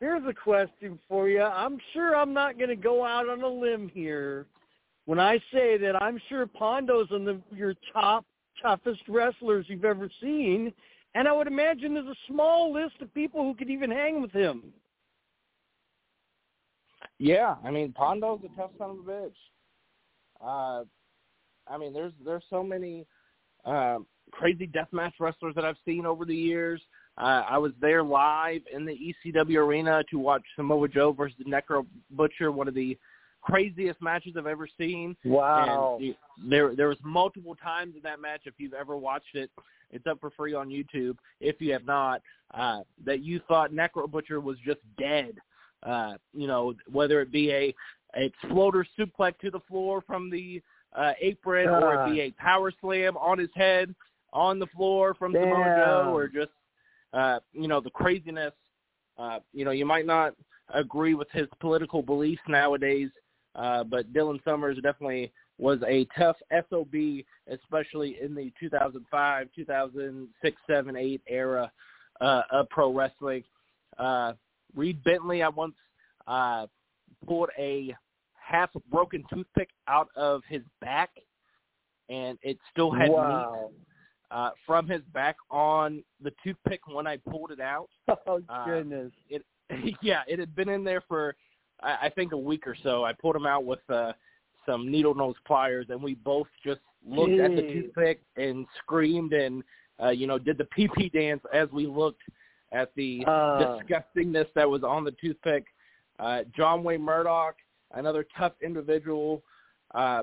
here's 0.00 0.26
a 0.28 0.34
question 0.34 0.98
for 1.08 1.28
you. 1.28 1.42
I'm 1.42 1.78
sure 1.92 2.16
I'm 2.16 2.32
not 2.32 2.58
going 2.58 2.70
to 2.70 2.76
go 2.76 3.04
out 3.04 3.28
on 3.28 3.42
a 3.42 3.48
limb 3.48 3.88
here 3.88 4.46
when 5.06 5.18
I 5.20 5.38
say 5.52 5.76
that 5.78 6.00
I'm 6.00 6.20
sure 6.28 6.46
Pondo's 6.46 7.08
on 7.12 7.24
the 7.24 7.40
your 7.54 7.74
top 7.92 8.24
toughest 8.60 9.02
wrestlers 9.08 9.66
you've 9.68 9.84
ever 9.84 10.08
seen, 10.20 10.72
and 11.14 11.26
I 11.26 11.32
would 11.32 11.46
imagine 11.46 11.94
there's 11.94 12.06
a 12.06 12.32
small 12.32 12.72
list 12.72 12.94
of 13.00 13.12
people 13.14 13.42
who 13.42 13.54
could 13.54 13.70
even 13.70 13.90
hang 13.90 14.22
with 14.22 14.32
him. 14.32 14.72
Yeah, 17.18 17.56
I 17.64 17.70
mean 17.70 17.92
Pondo's 17.92 18.40
a 18.44 18.56
tough 18.56 18.70
son 18.78 18.90
of 18.90 18.98
a 18.98 19.02
bitch. 19.02 19.32
Uh, 20.44 20.84
I 21.68 21.78
mean, 21.78 21.92
there's 21.92 22.12
there's 22.24 22.44
so 22.50 22.62
many 22.62 23.06
uh, 23.64 23.98
crazy 24.30 24.66
deathmatch 24.66 25.12
wrestlers 25.20 25.54
that 25.54 25.64
I've 25.64 25.76
seen 25.84 26.06
over 26.06 26.24
the 26.24 26.36
years. 26.36 26.80
Uh, 27.18 27.42
I 27.48 27.58
was 27.58 27.72
there 27.80 28.02
live 28.02 28.62
in 28.72 28.86
the 28.86 29.14
ECW 29.26 29.56
arena 29.56 30.02
to 30.10 30.18
watch 30.18 30.42
Samoa 30.56 30.88
Joe 30.88 31.12
versus 31.12 31.36
the 31.38 31.44
Necro 31.44 31.86
Butcher, 32.10 32.50
one 32.50 32.68
of 32.68 32.74
the 32.74 32.96
craziest 33.42 34.00
matches 34.00 34.34
I've 34.36 34.46
ever 34.46 34.68
seen. 34.78 35.16
Wow. 35.24 35.98
And 36.00 36.14
there 36.48 36.74
there 36.74 36.88
was 36.88 36.98
multiple 37.02 37.54
times 37.54 37.94
in 37.96 38.02
that 38.02 38.20
match. 38.20 38.42
If 38.44 38.54
you've 38.58 38.74
ever 38.74 38.96
watched 38.96 39.34
it, 39.34 39.50
it's 39.90 40.06
up 40.06 40.20
for 40.20 40.30
free 40.30 40.54
on 40.54 40.68
YouTube. 40.68 41.16
If 41.40 41.60
you 41.60 41.72
have 41.72 41.84
not, 41.84 42.22
uh, 42.54 42.80
that 43.04 43.22
you 43.22 43.40
thought 43.46 43.72
Necro 43.72 44.10
Butcher 44.10 44.40
was 44.40 44.56
just 44.64 44.80
dead. 44.98 45.36
Uh, 45.82 46.14
you 46.32 46.46
know, 46.46 46.74
whether 46.90 47.20
it 47.20 47.32
be 47.32 47.50
a, 47.50 47.74
a 48.16 48.24
exploder 48.24 48.86
suplex 48.98 49.36
to 49.40 49.50
the 49.50 49.60
floor 49.68 50.02
from 50.06 50.30
the 50.30 50.62
uh, 50.96 51.12
apron, 51.20 51.68
uh. 51.68 51.80
or 51.80 51.94
it 51.94 52.12
be 52.12 52.20
a 52.20 52.30
power 52.32 52.72
slam 52.80 53.16
on 53.16 53.38
his 53.38 53.50
head 53.54 53.94
on 54.32 54.58
the 54.58 54.66
floor 54.68 55.14
from 55.14 55.32
Damn. 55.32 55.42
Samoa 55.42 55.84
Joe, 55.84 56.14
or 56.14 56.28
just 56.28 56.52
uh, 57.12 57.40
you 57.52 57.68
know 57.68 57.80
the 57.80 57.90
craziness. 57.90 58.52
Uh, 59.18 59.40
you 59.52 59.64
know, 59.64 59.72
you 59.72 59.84
might 59.84 60.06
not 60.06 60.34
agree 60.72 61.14
with 61.14 61.28
his 61.32 61.46
political 61.60 62.02
beliefs 62.02 62.40
nowadays, 62.48 63.10
uh, 63.54 63.84
but 63.84 64.12
Dylan 64.12 64.42
Summers 64.44 64.76
definitely 64.82 65.32
was 65.58 65.78
a 65.86 66.06
tough 66.18 66.36
SOB, 66.70 66.94
especially 67.48 68.16
in 68.20 68.34
the 68.34 68.52
2005, 68.58 69.48
2006, 69.54 70.56
7, 70.66 70.96
8 70.96 71.20
era 71.28 71.72
uh, 72.20 72.42
of 72.50 72.68
pro 72.70 72.92
wrestling. 72.92 73.44
Uh, 73.98 74.32
Reed 74.74 75.02
Bentley, 75.04 75.42
I 75.42 75.48
once 75.48 75.74
uh, 76.26 76.66
pulled 77.26 77.50
a 77.58 77.94
half 78.34 78.70
broken 78.90 79.24
toothpick 79.32 79.68
out 79.88 80.08
of 80.16 80.42
his 80.48 80.62
back, 80.80 81.10
and 82.08 82.38
it 82.42 82.58
still 82.70 82.90
had 82.90 83.10
wow. 83.10 83.68
meat 83.70 83.78
uh, 84.30 84.50
from 84.66 84.88
his 84.88 85.02
back 85.12 85.36
on 85.50 86.02
the 86.22 86.32
toothpick 86.42 86.80
when 86.86 87.06
I 87.06 87.18
pulled 87.18 87.50
it 87.50 87.60
out. 87.60 87.88
Oh 88.26 88.40
goodness! 88.66 89.12
Uh, 89.32 89.36
it 89.36 89.96
yeah, 90.02 90.22
it 90.26 90.38
had 90.38 90.54
been 90.54 90.68
in 90.68 90.84
there 90.84 91.02
for 91.06 91.34
I, 91.82 92.06
I 92.06 92.08
think 92.10 92.32
a 92.32 92.36
week 92.36 92.66
or 92.66 92.76
so. 92.82 93.04
I 93.04 93.12
pulled 93.12 93.36
him 93.36 93.46
out 93.46 93.64
with 93.64 93.80
uh, 93.88 94.12
some 94.66 94.90
needle 94.90 95.14
nose 95.14 95.34
pliers, 95.46 95.86
and 95.90 96.02
we 96.02 96.14
both 96.14 96.48
just 96.64 96.80
looked 97.06 97.32
Jeez. 97.32 97.44
at 97.44 97.56
the 97.56 97.62
toothpick 97.62 98.22
and 98.36 98.66
screamed 98.78 99.32
and 99.32 99.62
uh, 100.02 100.10
you 100.10 100.26
know 100.26 100.38
did 100.38 100.58
the 100.58 100.64
pee 100.66 100.88
pee 100.94 101.08
dance 101.08 101.42
as 101.52 101.68
we 101.72 101.86
looked 101.86 102.22
at 102.72 102.92
the 102.96 103.24
uh, 103.26 103.78
disgustingness 103.78 104.46
that 104.54 104.68
was 104.68 104.82
on 104.82 105.04
the 105.04 105.12
toothpick. 105.20 105.66
Uh, 106.18 106.42
John 106.56 106.82
Wayne 106.84 107.02
Murdoch, 107.02 107.56
another 107.92 108.24
tough 108.36 108.52
individual, 108.62 109.42
uh, 109.94 110.22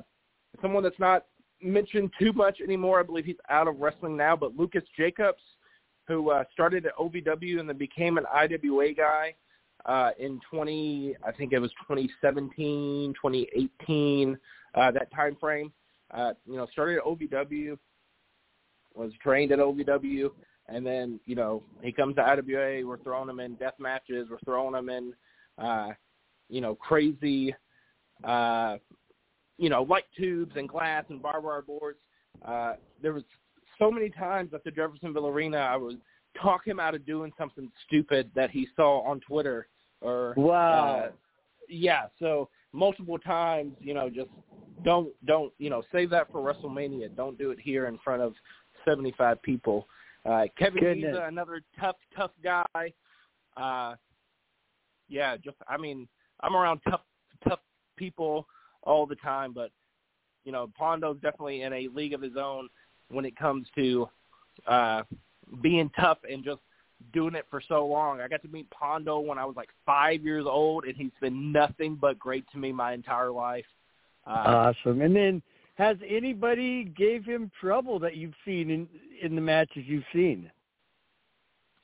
someone 0.62 0.84
that's 0.84 1.00
not 1.00 1.26
mentioned 1.62 2.12
too 2.20 2.34
much 2.34 2.62
anymore. 2.62 3.00
I 3.00 3.04
believe 3.04 3.26
he's 3.26 3.36
out 3.50 3.68
of 3.68 3.80
wrestling 3.80 4.16
now, 4.18 4.36
but 4.36 4.56
Lucas 4.56 4.84
Jacobs, 4.98 5.42
who 6.08 6.32
uh, 6.32 6.44
started 6.52 6.86
at 6.86 6.96
OVW 6.96 7.60
and 7.60 7.70
then 7.70 7.78
became 7.78 8.18
an 8.18 8.26
IWA 8.34 8.94
guy 8.94 9.36
uh, 9.86 10.12
in 10.20 10.40
20, 10.52 11.16
I 11.26 11.32
think 11.32 11.54
it 11.54 11.60
was 11.60 11.72
2017, 11.88 13.14
2018, 13.14 14.38
uh, 14.76 14.92
that 14.92 15.12
time 15.14 15.38
frame. 15.40 15.72
Uh, 16.12 16.34
you 16.46 16.58
know, 16.58 16.68
started 16.72 16.98
at 16.98 17.04
OVW, 17.04 17.78
was 18.96 19.12
trained 19.22 19.52
at 19.52 19.60
OVW, 19.60 20.30
and 20.68 20.86
then 20.86 21.20
you 21.26 21.36
know 21.36 21.64
he 21.82 21.92
comes 21.92 22.16
to 22.16 22.22
IWA. 22.22 22.86
We're 22.86 22.98
throwing 23.04 23.30
him 23.30 23.40
in 23.40 23.56
death 23.56 23.76
matches. 23.80 24.28
We're 24.30 24.40
throwing 24.44 24.76
him 24.76 24.90
in, 24.90 25.14
uh, 25.58 25.90
you 26.50 26.62
know, 26.62 26.76
crazy, 26.76 27.54
uh, 28.24 28.78
you 29.58 29.70
know, 29.70 29.84
light 29.84 30.06
tubes 30.18 30.54
and 30.56 30.68
glass 30.68 31.06
and 31.10 31.22
barbed 31.22 31.46
wire 31.46 31.62
boards. 31.62 32.00
Uh, 32.44 32.74
there 33.02 33.14
was 33.14 33.24
so 33.78 33.92
many 33.92 34.10
times 34.10 34.52
at 34.54 34.64
the 34.64 34.72
Jeffersonville 34.72 35.28
Arena 35.28 35.58
I 35.58 35.78
would 35.78 36.02
talk 36.42 36.66
him 36.66 36.80
out 36.80 36.96
of 36.96 37.06
doing 37.06 37.32
something 37.38 37.72
stupid 37.88 38.30
that 38.36 38.52
he 38.52 38.68
saw 38.76 39.02
on 39.02 39.20
Twitter 39.22 39.68
or 40.02 40.34
wow. 40.38 41.06
Uh, 41.08 41.12
yeah, 41.68 42.08
so 42.20 42.50
multiple 42.74 43.20
times, 43.20 43.74
you 43.80 43.94
know, 43.94 44.10
just 44.10 44.30
don't 44.84 45.10
don't 45.26 45.54
you 45.58 45.70
know 45.70 45.84
save 45.92 46.10
that 46.12 46.32
for 46.32 46.42
WrestleMania. 46.42 47.16
Don't 47.16 47.38
do 47.38 47.52
it 47.52 47.60
here 47.60 47.88
in 47.88 47.98
front 48.04 48.22
of 48.22 48.34
75 48.86 49.42
people. 49.42 49.88
Uh, 50.26 50.46
Kevin 50.58 50.82
Goodness. 50.82 51.12
Giza, 51.12 51.26
another 51.28 51.62
tough 51.80 51.98
tough 52.16 52.32
guy. 52.44 52.94
Uh, 53.58 53.96
yeah, 55.08 55.38
just 55.38 55.58
I 55.68 55.78
mean 55.78 56.08
I'm 56.42 56.56
around 56.56 56.80
tough 56.90 57.02
tough 57.48 57.60
people 57.98 58.48
all 58.84 59.06
the 59.06 59.16
time, 59.16 59.54
but 59.54 59.72
you 60.46 60.52
know 60.52 60.72
Pondo's 60.78 61.18
definitely 61.22 61.64
in 61.64 61.74
a 61.74 61.88
league 61.94 62.14
of 62.14 62.22
his 62.22 62.38
own 62.38 62.70
when 63.10 63.26
it 63.26 63.36
comes 63.36 63.68
to 63.76 64.10
uh, 64.68 65.04
being 65.62 65.90
tough 66.00 66.20
and 66.30 66.44
just 66.44 66.62
doing 67.14 67.36
it 67.36 67.46
for 67.50 67.62
so 67.68 67.86
long. 67.86 68.22
I 68.22 68.28
got 68.28 68.42
to 68.44 68.48
meet 68.48 68.70
Pondo 68.70 69.20
when 69.20 69.38
I 69.38 69.46
was 69.46 69.56
like 69.56 69.70
five 69.86 70.24
years 70.24 70.46
old, 70.48 70.86
and 70.86 70.96
he's 70.96 71.12
been 71.22 71.52
nothing 71.52 71.96
but 71.96 72.20
great 72.20 72.50
to 72.52 72.58
me 72.58 72.72
my 72.72 72.94
entire 72.94 73.32
life. 73.32 73.66
Uh, 74.28 74.74
awesome. 74.76 75.02
And 75.02 75.16
then, 75.16 75.42
has 75.76 75.98
anybody 76.08 76.84
gave 76.84 77.24
him 77.24 77.50
trouble 77.60 78.00
that 78.00 78.16
you've 78.16 78.34
seen 78.46 78.70
in 78.70 78.88
in 79.22 79.36
the 79.36 79.42
matches 79.42 79.84
you've 79.86 80.04
seen? 80.14 80.52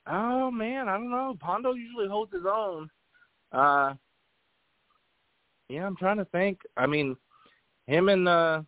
Oh 0.06 0.50
man, 0.50 0.88
I 0.88 0.92
don't 0.92 1.10
know. 1.10 1.36
Pondo 1.40 1.72
usually 1.72 2.08
holds 2.08 2.32
his 2.32 2.44
own. 2.46 2.90
Uh 3.52 3.94
Yeah, 5.68 5.86
I'm 5.86 5.96
trying 5.96 6.18
to 6.18 6.24
think. 6.26 6.60
I 6.76 6.86
mean, 6.86 7.16
him 7.86 8.08
and 8.08 8.28
uh 8.28 8.62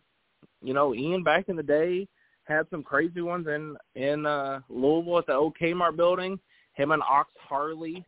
you 0.61 0.73
know, 0.73 0.93
Ian 0.93 1.23
back 1.23 1.47
in 1.47 1.55
the 1.55 1.63
day 1.63 2.07
had 2.49 2.67
some 2.69 2.83
crazy 2.83 3.21
ones 3.21 3.47
in 3.47 3.77
in 3.95 4.25
uh 4.25 4.59
Louisville 4.69 5.19
at 5.19 5.27
the 5.27 5.33
old 5.33 5.55
Kmart 5.61 5.95
building. 5.95 6.39
Him 6.73 6.91
and 6.91 7.01
Ox 7.03 7.31
Harley 7.39 8.05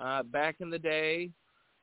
uh 0.00 0.22
back 0.24 0.56
in 0.60 0.68
the 0.70 0.78
day. 0.78 1.30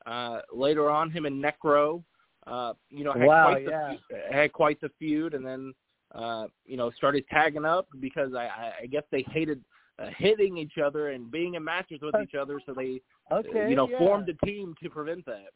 Uh 0.06 0.40
later 0.52 0.90
on 0.90 1.10
him 1.10 1.24
and 1.26 1.42
Necro 1.42 2.02
uh 2.46 2.74
you 2.90 3.04
know 3.04 3.12
had 3.12 3.26
Wow, 3.26 3.50
quite 3.52 3.64
the 3.64 3.70
yeah. 3.70 3.88
feud, 3.90 4.20
had 4.30 4.52
quite 4.52 4.80
the 4.80 4.90
feud 4.98 5.34
and 5.34 5.44
then 5.44 5.72
uh 6.14 6.46
you 6.66 6.76
know 6.76 6.90
started 6.90 7.24
tagging 7.30 7.64
up 7.64 7.88
because 8.00 8.34
I 8.34 8.44
I, 8.44 8.72
I 8.82 8.86
guess 8.86 9.04
they 9.10 9.24
hated 9.32 9.64
uh, 9.98 10.08
hitting 10.18 10.56
each 10.58 10.78
other 10.84 11.10
and 11.10 11.30
being 11.30 11.54
in 11.54 11.64
matches 11.64 12.00
with 12.02 12.14
each 12.22 12.34
other 12.34 12.60
so 12.66 12.74
they 12.74 13.00
uh, 13.30 13.36
Okay. 13.36 13.70
you 13.70 13.76
know 13.76 13.88
yeah. 13.88 13.98
formed 13.98 14.28
a 14.28 14.46
team 14.46 14.74
to 14.82 14.90
prevent 14.90 15.24
that. 15.26 15.50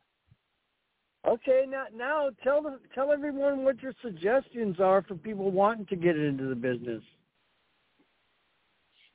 Okay, 1.26 1.64
now 1.68 1.84
now 1.94 2.30
tell 2.44 2.62
the, 2.62 2.78
tell 2.94 3.12
everyone 3.12 3.64
what 3.64 3.82
your 3.82 3.92
suggestions 4.02 4.78
are 4.80 5.02
for 5.02 5.14
people 5.16 5.50
wanting 5.50 5.86
to 5.86 5.96
get 5.96 6.16
into 6.16 6.48
the 6.48 6.54
business. 6.54 7.02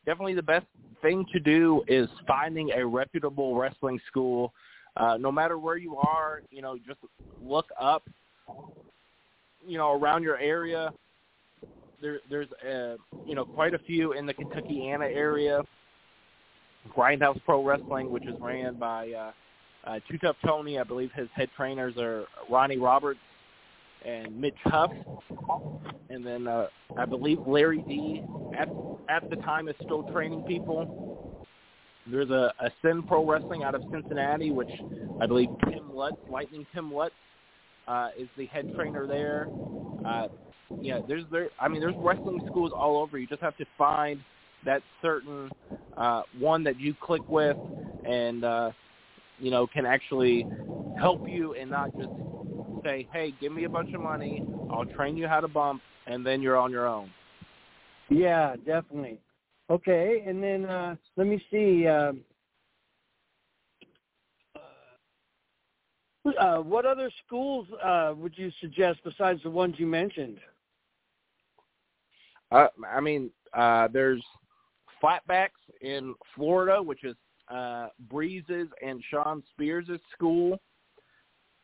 definitely 0.06 0.34
the 0.34 0.44
best 0.44 0.66
thing 1.02 1.26
to 1.32 1.40
do 1.40 1.84
is 1.88 2.10
finding 2.28 2.72
a 2.72 2.86
reputable 2.86 3.56
wrestling 3.56 4.00
school. 4.08 4.54
Uh, 4.98 5.18
no 5.18 5.32
matter 5.32 5.58
where 5.58 5.78
you 5.78 5.96
are, 5.98 6.44
you 6.52 6.62
know, 6.62 6.78
just 6.86 7.00
look 7.42 7.66
up, 7.80 8.04
you 9.66 9.78
know, 9.78 9.94
around 9.94 10.24
your 10.24 10.38
area. 10.38 10.92
There, 12.02 12.20
there's, 12.30 12.50
uh, 12.64 12.98
you 13.26 13.34
know, 13.34 13.46
quite 13.46 13.74
a 13.74 13.80
few 13.80 14.12
in 14.12 14.26
the 14.26 14.34
Kentucky 14.34 14.82
Kentuckiana 14.82 15.06
area. 15.06 15.62
Grindhouse 16.96 17.42
Pro 17.46 17.64
Wrestling, 17.64 18.12
which 18.12 18.26
is 18.28 18.36
ran 18.40 18.76
by 18.76 19.10
uh, 19.12 19.32
uh, 19.86 20.00
Two 20.10 20.18
Tough 20.18 20.36
Tony. 20.46 20.80
I 20.80 20.84
believe 20.84 21.12
his 21.14 21.28
head 21.34 21.50
trainers 21.56 21.96
are 21.98 22.26
Ronnie 22.50 22.78
Roberts 22.78 23.20
and 24.06 24.40
Mitch 24.40 24.58
Huff. 24.66 24.92
And 26.10 26.26
then 26.26 26.48
uh, 26.48 26.68
I 26.98 27.06
believe 27.06 27.40
Larry 27.46 27.84
D 27.88 28.24
at 28.58 28.70
at 29.10 29.30
the 29.30 29.36
time 29.38 29.68
is 29.68 29.76
still 29.84 30.04
training 30.12 30.44
people. 30.44 31.48
There's 32.10 32.30
a, 32.30 32.54
a 32.60 32.70
Sin 32.82 33.04
Pro 33.04 33.26
Wrestling 33.26 33.64
out 33.64 33.76
of 33.76 33.84
Cincinnati, 33.92 34.52
which 34.52 34.72
I 35.22 35.26
believe 35.26 35.50
Tim 35.70 35.96
Lutz, 35.96 36.18
Lightning 36.30 36.66
Tim 36.74 36.94
Lutz, 36.94 37.16
uh, 37.88 38.10
is 38.18 38.28
the 38.38 38.46
head 38.48 38.74
trainer 38.76 39.08
there. 39.08 39.48
Uh, 40.06 40.28
yeah, 40.82 41.00
there's 41.08 41.24
there. 41.32 41.50
I 41.60 41.68
mean, 41.68 41.80
there's 41.80 41.96
wrestling 41.98 42.42
schools 42.50 42.72
all 42.76 42.98
over. 42.98 43.18
You 43.18 43.28
just 43.28 43.42
have 43.42 43.56
to 43.58 43.66
find 43.78 44.20
that 44.66 44.82
certain 45.02 45.50
uh, 45.96 46.24
one 46.40 46.64
that 46.64 46.80
you 46.80 46.94
click 47.02 47.22
with, 47.28 47.58
and 48.06 48.44
uh, 48.44 48.72
you 49.44 49.52
know 49.52 49.68
can 49.68 49.86
actually 49.86 50.48
help 50.94 51.22
you, 51.28 51.54
and 51.54 51.70
not 51.70 51.92
just 51.98 52.12
say, 52.84 53.08
"Hey, 53.12 53.34
give 53.42 53.52
me 53.52 53.66
a 53.66 53.70
bunch 53.70 53.94
of 53.94 54.00
money. 54.02 54.42
I'll 54.70 54.86
train 54.86 55.18
you 55.18 55.28
how 55.28 55.42
to 55.42 55.48
bump, 55.50 55.82
and 56.08 56.26
then 56.26 56.42
you're 56.42 56.58
on 56.58 56.72
your 56.72 56.88
own." 56.88 57.12
Yeah, 58.10 58.56
definitely. 58.66 59.20
Okay, 59.70 60.24
and 60.26 60.42
then 60.42 60.66
uh, 60.66 60.96
let 61.18 61.28
me 61.28 61.44
see. 61.52 61.86
Uh, 61.88 62.14
uh, 66.40 66.60
what 66.60 66.86
other 66.86 67.12
schools 67.26 67.68
uh, 67.84 68.14
would 68.16 68.38
you 68.38 68.50
suggest 68.62 69.00
besides 69.04 69.44
the 69.44 69.50
ones 69.50 69.76
you 69.78 69.88
mentioned? 69.88 70.40
Uh, 72.50 72.68
I 72.88 73.02
mean, 73.02 73.30
uh, 73.54 73.90
there's 73.92 74.24
Flatbacks 75.02 75.50
in 75.82 76.16
Florida, 76.34 76.82
which 76.82 77.04
is 77.04 77.16
uh, 77.54 77.88
Breeze's 78.12 78.70
and 78.86 79.02
Shawn 79.10 79.44
Spears' 79.52 79.88
school. 80.14 80.60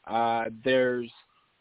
Uh, 0.08 0.46
there's 0.64 1.10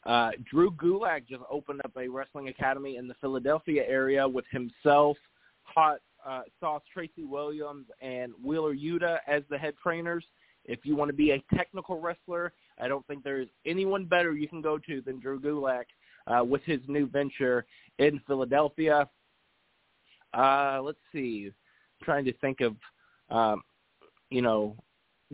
uh, 0.06 0.30
Drew 0.50 0.70
Gulak 0.72 1.26
just 1.28 1.42
opened 1.50 1.80
up 1.84 1.92
a 1.96 2.08
wrestling 2.08 2.48
academy 2.48 2.96
in 2.96 3.08
the 3.08 3.14
Philadelphia 3.20 3.84
area 3.86 4.26
with 4.26 4.44
himself, 4.50 5.16
Hot 5.64 5.98
uh, 6.26 6.42
Sauce 6.60 6.82
Tracy 6.92 7.24
Williams, 7.24 7.86
and 8.00 8.32
Wheeler 8.42 8.74
Yuta 8.74 9.18
as 9.26 9.42
the 9.50 9.58
head 9.58 9.74
trainers. 9.82 10.24
If 10.64 10.80
you 10.84 10.96
want 10.96 11.08
to 11.08 11.16
be 11.16 11.30
a 11.30 11.42
technical 11.54 12.00
wrestler, 12.00 12.52
I 12.80 12.88
don't 12.88 13.06
think 13.06 13.22
there 13.22 13.40
is 13.40 13.48
anyone 13.66 14.04
better 14.04 14.32
you 14.32 14.48
can 14.48 14.60
go 14.60 14.78
to 14.78 15.00
than 15.00 15.20
Drew 15.20 15.40
Gulak 15.40 15.84
uh, 16.26 16.44
with 16.44 16.62
his 16.64 16.80
new 16.88 17.06
venture 17.06 17.64
in 17.98 18.20
Philadelphia. 18.26 19.08
Uh, 20.34 20.80
let's 20.82 20.98
see 21.12 21.50
trying 22.02 22.24
to 22.24 22.32
think 22.34 22.60
of 22.60 22.76
um, 23.30 23.62
you 24.30 24.42
know 24.42 24.76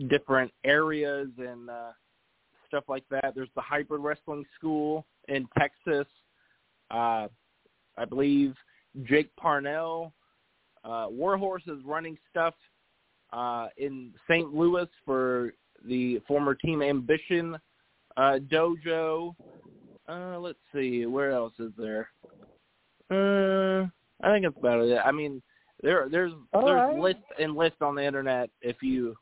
different 0.09 0.51
areas 0.63 1.29
and 1.37 1.69
uh, 1.69 1.91
stuff 2.67 2.83
like 2.87 3.03
that. 3.09 3.33
There's 3.35 3.49
the 3.55 3.61
hybrid 3.61 4.01
wrestling 4.01 4.45
school 4.57 5.05
in 5.27 5.47
Texas. 5.57 6.07
Uh, 6.91 7.27
I 7.97 8.05
believe 8.07 8.53
Jake 9.03 9.35
Parnell, 9.37 10.13
uh, 10.83 11.07
Warhorse 11.09 11.63
is 11.67 11.83
running 11.85 12.17
stuff 12.29 12.53
uh, 13.33 13.67
in 13.77 14.13
St. 14.29 14.53
Louis 14.53 14.87
for 15.05 15.53
the 15.87 16.21
former 16.27 16.55
Team 16.55 16.81
Ambition 16.81 17.57
uh, 18.17 18.39
dojo. 18.51 19.35
Uh, 20.07 20.37
let's 20.39 20.59
see, 20.73 21.05
where 21.05 21.31
else 21.31 21.53
is 21.59 21.71
there? 21.77 22.09
Uh, 23.09 23.87
I 24.23 24.31
think 24.31 24.45
that's 24.45 24.57
about 24.57 24.81
it. 24.81 24.99
I 25.03 25.11
mean, 25.11 25.41
there, 25.81 26.07
there's 26.09 26.33
All 26.53 26.65
there's 26.65 26.75
right. 26.75 26.97
lists 26.97 27.23
and 27.39 27.55
lists 27.55 27.79
on 27.81 27.95
the 27.95 28.05
internet. 28.05 28.49
If 28.61 28.81
you 28.81 29.15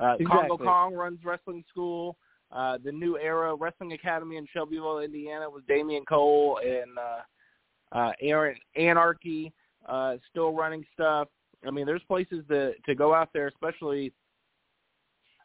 uh, 0.00 0.16
Exactly. 0.18 0.48
Kongo 0.48 0.56
Kong 0.58 0.94
runs 0.94 1.18
wrestling 1.24 1.64
school. 1.70 2.16
Uh, 2.50 2.76
the 2.84 2.92
New 2.92 3.18
Era 3.18 3.54
Wrestling 3.54 3.92
Academy 3.92 4.36
in 4.36 4.46
Shelbyville, 4.52 4.98
Indiana, 4.98 5.48
with 5.48 5.66
Damian 5.66 6.04
Cole 6.04 6.60
and 6.62 6.98
uh, 6.98 7.98
uh, 7.98 8.12
Aaron 8.20 8.56
Anarchy 8.76 9.52
uh, 9.88 10.16
still 10.30 10.52
running 10.52 10.84
stuff. 10.92 11.28
I 11.66 11.70
mean, 11.70 11.86
there's 11.86 12.02
places 12.02 12.44
to 12.48 12.72
to 12.86 12.94
go 12.94 13.14
out 13.14 13.30
there, 13.32 13.48
especially 13.48 14.12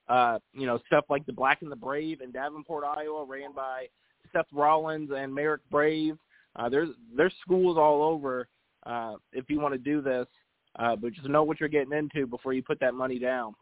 uh, 0.09 0.39
you 0.53 0.65
know 0.65 0.79
stuff 0.87 1.05
like 1.09 1.25
the 1.25 1.33
Black 1.33 1.61
and 1.61 1.71
the 1.71 1.75
Brave 1.77 2.21
in 2.21 2.31
Davenport, 2.31 2.83
Iowa, 2.83 3.25
ran 3.25 3.53
by 3.53 3.87
Seth 4.33 4.47
Rollins 4.51 5.11
and 5.15 5.33
Marek 5.33 5.61
Brave. 5.69 6.17
Uh, 6.55 6.67
there's 6.67 6.89
there's 7.15 7.33
schools 7.41 7.77
all 7.77 8.01
over 8.01 8.47
uh, 8.87 9.15
if 9.33 9.49
you 9.49 9.59
want 9.59 9.73
to 9.73 9.77
do 9.77 10.01
this, 10.01 10.27
uh, 10.79 10.95
but 10.95 11.13
just 11.13 11.27
know 11.27 11.43
what 11.43 11.59
you're 11.59 11.69
getting 11.69 11.93
into 11.93 12.25
before 12.25 12.53
you 12.53 12.63
put 12.63 12.79
that 12.79 12.93
money 12.93 13.19
down. 13.19 13.53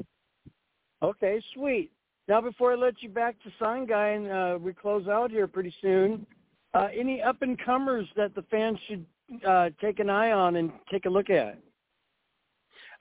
Okay, 1.01 1.41
sweet. 1.53 1.91
Now, 2.27 2.41
before 2.41 2.73
I 2.73 2.75
let 2.75 3.01
you 3.01 3.09
back 3.09 3.35
to 3.43 3.51
Sign 3.59 3.85
Guy 3.85 4.09
and 4.09 4.31
uh, 4.31 4.57
we 4.59 4.73
close 4.73 5.07
out 5.07 5.31
here 5.31 5.47
pretty 5.47 5.73
soon, 5.81 6.25
uh, 6.73 6.87
any 6.97 7.21
up 7.21 7.41
and 7.41 7.57
comers 7.63 8.07
that 8.15 8.33
the 8.35 8.41
fans 8.43 8.77
should 8.87 9.05
uh, 9.47 9.69
take 9.81 9.99
an 9.99 10.09
eye 10.09 10.31
on 10.31 10.55
and 10.55 10.71
take 10.91 11.05
a 11.05 11.09
look 11.09 11.29
at? 11.29 11.59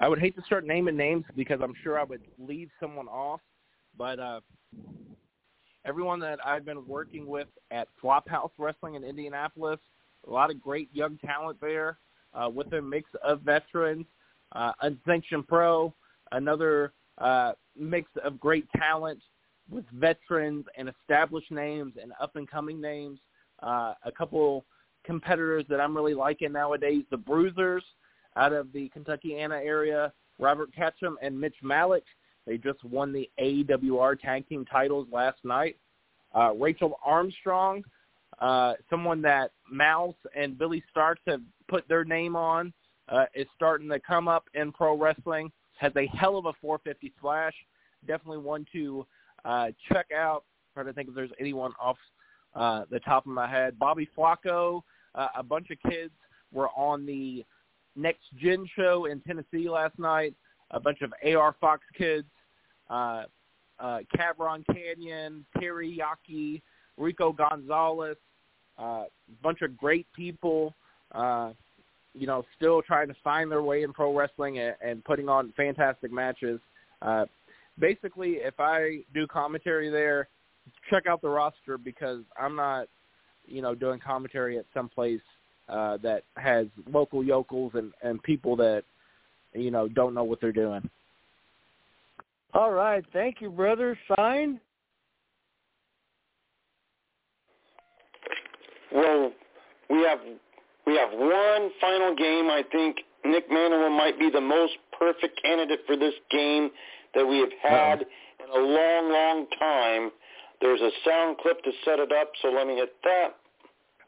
I 0.00 0.08
would 0.08 0.18
hate 0.18 0.36
to 0.36 0.42
start 0.42 0.66
naming 0.66 0.96
names 0.96 1.24
because 1.36 1.60
I'm 1.62 1.74
sure 1.82 1.98
I 1.98 2.04
would 2.04 2.22
leave 2.38 2.68
someone 2.80 3.08
off, 3.08 3.40
but 3.96 4.18
uh, 4.18 4.40
everyone 5.84 6.20
that 6.20 6.44
I've 6.44 6.64
been 6.64 6.86
working 6.86 7.26
with 7.26 7.48
at 7.70 7.88
Flophouse 8.02 8.50
Wrestling 8.58 8.94
in 8.94 9.04
Indianapolis, 9.04 9.80
a 10.26 10.30
lot 10.30 10.50
of 10.50 10.60
great 10.60 10.88
young 10.92 11.18
talent 11.18 11.60
there 11.60 11.98
uh, 12.34 12.48
with 12.48 12.72
a 12.72 12.82
mix 12.82 13.10
of 13.22 13.40
veterans, 13.42 14.06
uh, 14.52 14.72
Unsanctioned 14.82 15.46
Pro, 15.48 15.94
another 16.32 16.92
uh, 17.18 17.52
mix 17.76 18.10
of 18.22 18.38
great 18.40 18.66
talent 18.76 19.20
with 19.70 19.84
veterans 19.92 20.64
and 20.76 20.88
established 20.88 21.50
names 21.50 21.94
and 22.00 22.12
up-and-coming 22.20 22.80
names. 22.80 23.18
Uh, 23.62 23.94
a 24.04 24.12
couple 24.12 24.64
competitors 25.04 25.64
that 25.68 25.80
I'm 25.80 25.96
really 25.96 26.14
liking 26.14 26.52
nowadays, 26.52 27.04
the 27.10 27.16
Bruisers 27.16 27.84
out 28.36 28.52
of 28.52 28.72
the 28.72 28.90
Kentuckiana 28.96 29.64
area, 29.64 30.12
Robert 30.38 30.74
Ketchum 30.74 31.16
and 31.22 31.38
Mitch 31.38 31.56
Malik. 31.62 32.04
They 32.46 32.58
just 32.58 32.82
won 32.84 33.12
the 33.12 33.30
AWR 33.40 34.20
tag 34.20 34.48
team 34.48 34.64
titles 34.66 35.06
last 35.10 35.38
night. 35.44 35.76
Uh, 36.34 36.52
Rachel 36.58 36.98
Armstrong, 37.04 37.84
uh, 38.40 38.74
someone 38.90 39.22
that 39.22 39.52
Mouse 39.70 40.14
and 40.36 40.58
Billy 40.58 40.82
Starks 40.90 41.22
have 41.26 41.40
put 41.68 41.86
their 41.88 42.04
name 42.04 42.36
on, 42.36 42.72
uh, 43.08 43.26
is 43.34 43.46
starting 43.54 43.88
to 43.90 44.00
come 44.00 44.28
up 44.28 44.44
in 44.54 44.72
pro 44.72 44.96
wrestling. 44.96 45.50
Has 45.76 45.92
a 45.96 46.06
hell 46.16 46.36
of 46.36 46.46
a 46.46 46.52
450 46.60 47.12
splash. 47.18 47.54
Definitely 48.06 48.38
one 48.38 48.66
to 48.72 49.06
uh, 49.44 49.68
check 49.92 50.06
out. 50.16 50.44
Trying 50.72 50.86
to 50.86 50.92
think 50.92 51.08
if 51.08 51.14
there's 51.14 51.30
anyone 51.38 51.72
off 51.80 51.96
uh, 52.54 52.84
the 52.90 53.00
top 53.00 53.26
of 53.26 53.32
my 53.32 53.48
head. 53.48 53.78
Bobby 53.78 54.08
Flacco, 54.16 54.82
uh, 55.14 55.28
a 55.36 55.42
bunch 55.42 55.68
of 55.70 55.90
kids 55.90 56.12
were 56.52 56.68
on 56.70 57.04
the 57.06 57.44
Next 57.96 58.22
Gen 58.36 58.66
show 58.76 59.06
in 59.06 59.20
Tennessee 59.20 59.68
last 59.68 59.98
night. 59.98 60.34
A 60.70 60.80
bunch 60.80 61.02
of 61.02 61.12
AR 61.24 61.54
Fox 61.60 61.82
kids, 61.96 62.26
uh, 62.90 63.24
uh, 63.78 63.98
Cavron 64.16 64.64
Canyon, 64.66 65.44
Terry 65.60 66.00
Yaki, 66.00 66.62
Rico 66.96 67.32
Gonzalez, 67.32 68.16
a 68.78 68.82
uh, 68.82 69.04
bunch 69.42 69.62
of 69.62 69.76
great 69.76 70.06
people. 70.14 70.74
Uh, 71.12 71.52
you 72.14 72.26
know, 72.26 72.44
still 72.56 72.80
trying 72.80 73.08
to 73.08 73.14
find 73.24 73.50
their 73.50 73.62
way 73.62 73.82
in 73.82 73.92
pro 73.92 74.16
wrestling 74.16 74.58
and, 74.60 74.74
and 74.80 75.04
putting 75.04 75.28
on 75.28 75.52
fantastic 75.56 76.12
matches. 76.12 76.60
Uh, 77.02 77.26
basically, 77.78 78.34
if 78.34 78.54
I 78.58 79.00
do 79.12 79.26
commentary 79.26 79.90
there, 79.90 80.28
check 80.90 81.06
out 81.06 81.20
the 81.20 81.28
roster 81.28 81.76
because 81.76 82.20
I'm 82.38 82.54
not, 82.54 82.86
you 83.46 83.62
know, 83.62 83.74
doing 83.74 83.98
commentary 83.98 84.58
at 84.58 84.64
some 84.72 84.88
place 84.88 85.20
uh, 85.68 85.98
that 85.98 86.22
has 86.36 86.66
local 86.90 87.24
yokels 87.24 87.72
and, 87.74 87.92
and 88.02 88.22
people 88.22 88.56
that, 88.56 88.84
you 89.52 89.70
know, 89.70 89.88
don't 89.88 90.14
know 90.14 90.24
what 90.24 90.40
they're 90.40 90.52
doing. 90.52 90.88
All 92.54 92.70
right, 92.70 93.04
thank 93.12 93.40
you, 93.40 93.50
brother. 93.50 93.98
Sign. 94.16 94.60
Well, 98.94 99.32
we 99.90 100.02
have 100.02 100.20
we 100.86 100.96
have 100.96 101.10
one 101.12 101.70
final 101.80 102.14
game. 102.14 102.48
I 102.48 102.62
think 102.70 102.96
Nick 103.24 103.50
Maniwa 103.50 103.90
might 103.96 104.18
be 104.18 104.30
the 104.30 104.40
most 104.40 104.74
perfect 104.98 105.40
candidate 105.42 105.80
for 105.86 105.96
this 105.96 106.14
game 106.30 106.70
that 107.14 107.26
we 107.26 107.38
have 107.38 107.52
had 107.62 108.00
in 108.00 108.50
a 108.54 108.62
long, 108.62 109.10
long 109.10 109.46
time. 109.58 110.10
There's 110.60 110.80
a 110.80 110.90
sound 111.04 111.38
clip 111.38 111.62
to 111.64 111.70
set 111.84 111.98
it 111.98 112.12
up, 112.12 112.30
so 112.42 112.48
let 112.48 112.66
me 112.66 112.76
hit 112.76 112.94
that. 113.02 113.36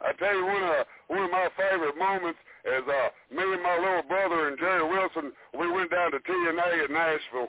I 0.00 0.12
tell 0.12 0.34
you, 0.34 0.44
one 0.44 0.62
of 0.62 0.86
one 1.08 1.22
of 1.24 1.30
my 1.30 1.48
favorite 1.56 1.96
moments 1.98 2.38
is 2.64 2.84
uh, 2.86 3.08
me 3.34 3.42
and 3.42 3.62
my 3.62 3.78
little 3.78 4.02
brother 4.08 4.48
and 4.48 4.58
Jerry 4.58 4.86
Wilson. 4.86 5.32
We 5.58 5.70
went 5.70 5.90
down 5.90 6.12
to 6.12 6.18
TNA 6.18 6.84
at 6.84 6.90
Nashville, 6.90 7.48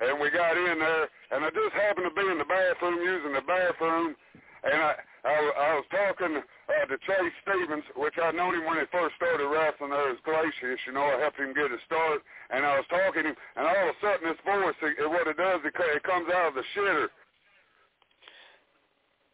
and 0.00 0.20
we 0.20 0.30
got 0.30 0.56
in 0.56 0.78
there, 0.78 1.08
and 1.30 1.44
I 1.44 1.50
just 1.50 1.72
happened 1.72 2.10
to 2.10 2.14
be 2.14 2.26
in 2.28 2.38
the 2.38 2.48
bathroom 2.48 2.98
using 3.00 3.32
the 3.32 3.46
bathroom, 3.46 4.16
and 4.64 4.82
I 4.82 4.94
I, 5.24 5.34
I 5.34 5.68
was 5.74 5.88
talking 5.90 6.38
uh, 6.38 6.86
to 6.86 6.96
Chase 7.02 7.36
Stevens, 7.42 7.84
which 7.96 8.14
I 8.22 8.30
known 8.30 8.54
him 8.54 8.66
when 8.66 8.78
he 8.78 8.86
first 8.92 9.16
started 9.16 9.46
wrestling 9.50 9.90
there 9.90 10.10
as 10.10 10.20
Glacius. 10.22 10.78
You 10.86 10.94
know, 10.94 11.02
I 11.02 11.18
helped 11.18 11.38
him 11.38 11.54
get 11.54 11.74
a 11.74 11.80
start, 11.86 12.22
and 12.50 12.64
I 12.64 12.78
was 12.78 12.86
talking 12.86 13.26
to 13.26 13.34
him, 13.34 13.38
and 13.56 13.66
all 13.66 13.82
of 13.88 13.94
a 13.94 13.98
sudden 13.98 14.30
this 14.30 14.40
voice, 14.46 14.78
it, 14.82 15.10
what 15.10 15.26
it 15.26 15.36
does, 15.36 15.60
it, 15.66 15.74
it 15.74 16.02
comes 16.06 16.30
out 16.30 16.48
of 16.50 16.54
the 16.54 16.66
shitter. 16.76 17.10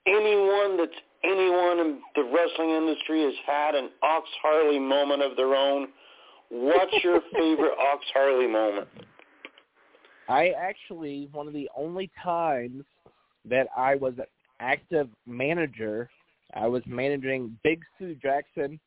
Anyone 0.06 0.76
that's 0.76 1.00
anyone 1.24 1.80
in 1.80 1.98
the 2.14 2.24
wrestling 2.24 2.70
industry 2.70 3.24
has 3.24 3.34
had 3.46 3.74
an 3.74 3.88
Ox 4.02 4.28
Harley 4.42 4.78
moment 4.78 5.22
of 5.22 5.36
their 5.36 5.54
own. 5.54 5.88
What's 6.50 6.92
your 7.02 7.20
favorite 7.32 7.76
Ox 7.78 8.04
Harley 8.12 8.46
moment? 8.46 8.88
I 10.28 10.50
actually 10.50 11.28
one 11.32 11.46
of 11.46 11.52
the 11.52 11.68
only 11.76 12.10
times 12.22 12.84
that 13.48 13.68
I 13.76 13.94
was 13.94 14.14
active 14.60 15.08
manager. 15.26 16.08
I 16.54 16.66
was 16.66 16.82
managing 16.86 17.58
Big 17.62 17.80
Sue 17.98 18.14
Jackson 18.16 18.78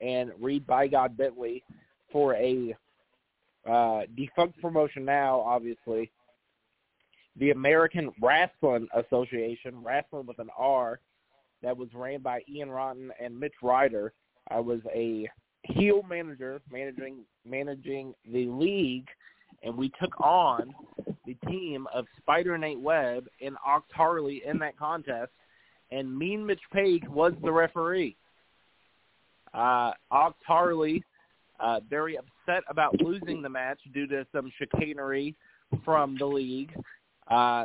and 0.00 0.30
Reed 0.40 0.66
By 0.66 0.86
God 0.86 1.16
Bentley 1.16 1.62
for 2.12 2.34
a 2.34 2.76
uh, 3.68 4.02
defunct 4.16 4.60
promotion 4.60 5.04
now, 5.04 5.40
obviously. 5.40 6.10
The 7.36 7.50
American 7.50 8.10
Wrestling 8.20 8.88
Association, 8.94 9.82
wrestling 9.82 10.26
with 10.26 10.38
an 10.38 10.48
R, 10.56 11.00
that 11.62 11.76
was 11.76 11.88
ran 11.94 12.20
by 12.20 12.42
Ian 12.48 12.70
Rotten 12.70 13.10
and 13.20 13.38
Mitch 13.38 13.54
Ryder. 13.62 14.12
I 14.50 14.60
was 14.60 14.80
a 14.94 15.28
heel 15.64 16.02
manager 16.08 16.60
managing 16.70 17.18
managing 17.44 18.14
the 18.32 18.46
league 18.46 19.08
and 19.62 19.76
we 19.76 19.90
took 20.00 20.18
on 20.20 20.74
the 21.26 21.34
team 21.46 21.86
of 21.92 22.06
Spider 22.18 22.56
Nate 22.56 22.80
Webb 22.80 23.28
and 23.44 23.56
Ox 23.66 23.86
Harley 23.92 24.42
in 24.46 24.58
that 24.58 24.78
contest 24.78 25.30
and 25.90 26.16
Mean 26.16 26.44
Mitch 26.44 26.60
Page 26.72 27.02
was 27.08 27.32
the 27.42 27.52
referee. 27.52 28.16
Uh, 29.54 29.92
Ox 30.10 30.36
Harley 30.46 31.02
uh, 31.60 31.80
very 31.88 32.16
upset 32.16 32.62
about 32.68 33.00
losing 33.00 33.42
the 33.42 33.48
match 33.48 33.78
due 33.92 34.06
to 34.06 34.26
some 34.32 34.52
chicanery 34.58 35.34
from 35.84 36.16
the 36.18 36.26
league. 36.26 36.72
Uh, 37.28 37.64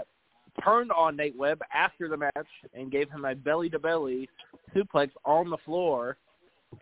turned 0.63 0.91
on 0.91 1.15
Nate 1.15 1.37
Webb 1.37 1.61
after 1.73 2.07
the 2.07 2.17
match 2.17 2.47
and 2.73 2.91
gave 2.91 3.09
him 3.09 3.25
a 3.25 3.35
belly-to-belly 3.35 4.29
suplex 4.75 5.09
on 5.25 5.49
the 5.49 5.57
floor, 5.65 6.17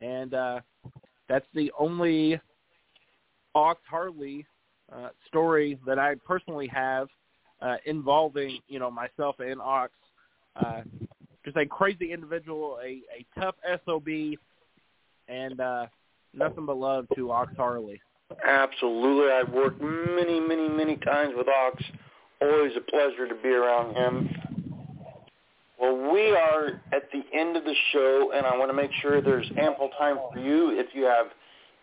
and 0.01 0.33
uh, 0.33 0.59
that's 1.27 1.45
the 1.53 1.71
only 1.77 2.39
Ox 3.55 3.81
Harley 3.89 4.45
uh, 4.95 5.09
story 5.27 5.79
that 5.85 5.99
I 5.99 6.15
personally 6.25 6.67
have 6.67 7.07
uh, 7.61 7.77
involving 7.85 8.59
you 8.67 8.79
know 8.79 8.91
myself 8.91 9.35
and 9.39 9.61
Ox. 9.61 9.91
Uh, 10.55 10.81
just 11.43 11.57
a 11.57 11.65
crazy 11.65 12.11
individual, 12.13 12.77
a, 12.83 13.01
a 13.15 13.25
tough 13.39 13.55
sob, 13.85 14.07
and 15.27 15.59
uh, 15.59 15.87
nothing 16.33 16.65
but 16.65 16.77
love 16.77 17.07
to 17.15 17.31
Ox 17.31 17.51
Harley. 17.57 17.99
Absolutely, 18.45 19.31
I've 19.31 19.51
worked 19.51 19.81
many, 19.81 20.39
many, 20.39 20.69
many 20.69 20.97
times 20.97 21.33
with 21.35 21.47
Ox. 21.47 21.83
Always 22.41 22.71
a 22.77 22.81
pleasure 22.81 23.27
to 23.27 23.35
be 23.35 23.49
around 23.49 23.95
him. 23.95 24.29
Well, 25.79 26.13
we 26.13 26.31
are 26.31 26.81
at 26.93 27.09
the 27.11 27.23
end 27.33 27.57
of 27.57 27.63
the 27.63 27.75
show, 27.91 28.31
and 28.35 28.45
I 28.45 28.55
want 28.55 28.69
to 28.69 28.73
make 28.73 28.91
sure 29.01 29.21
there's 29.21 29.49
ample 29.57 29.89
time 29.97 30.17
for 30.31 30.39
you. 30.39 30.69
If 30.79 30.87
you 30.93 31.05
have 31.05 31.27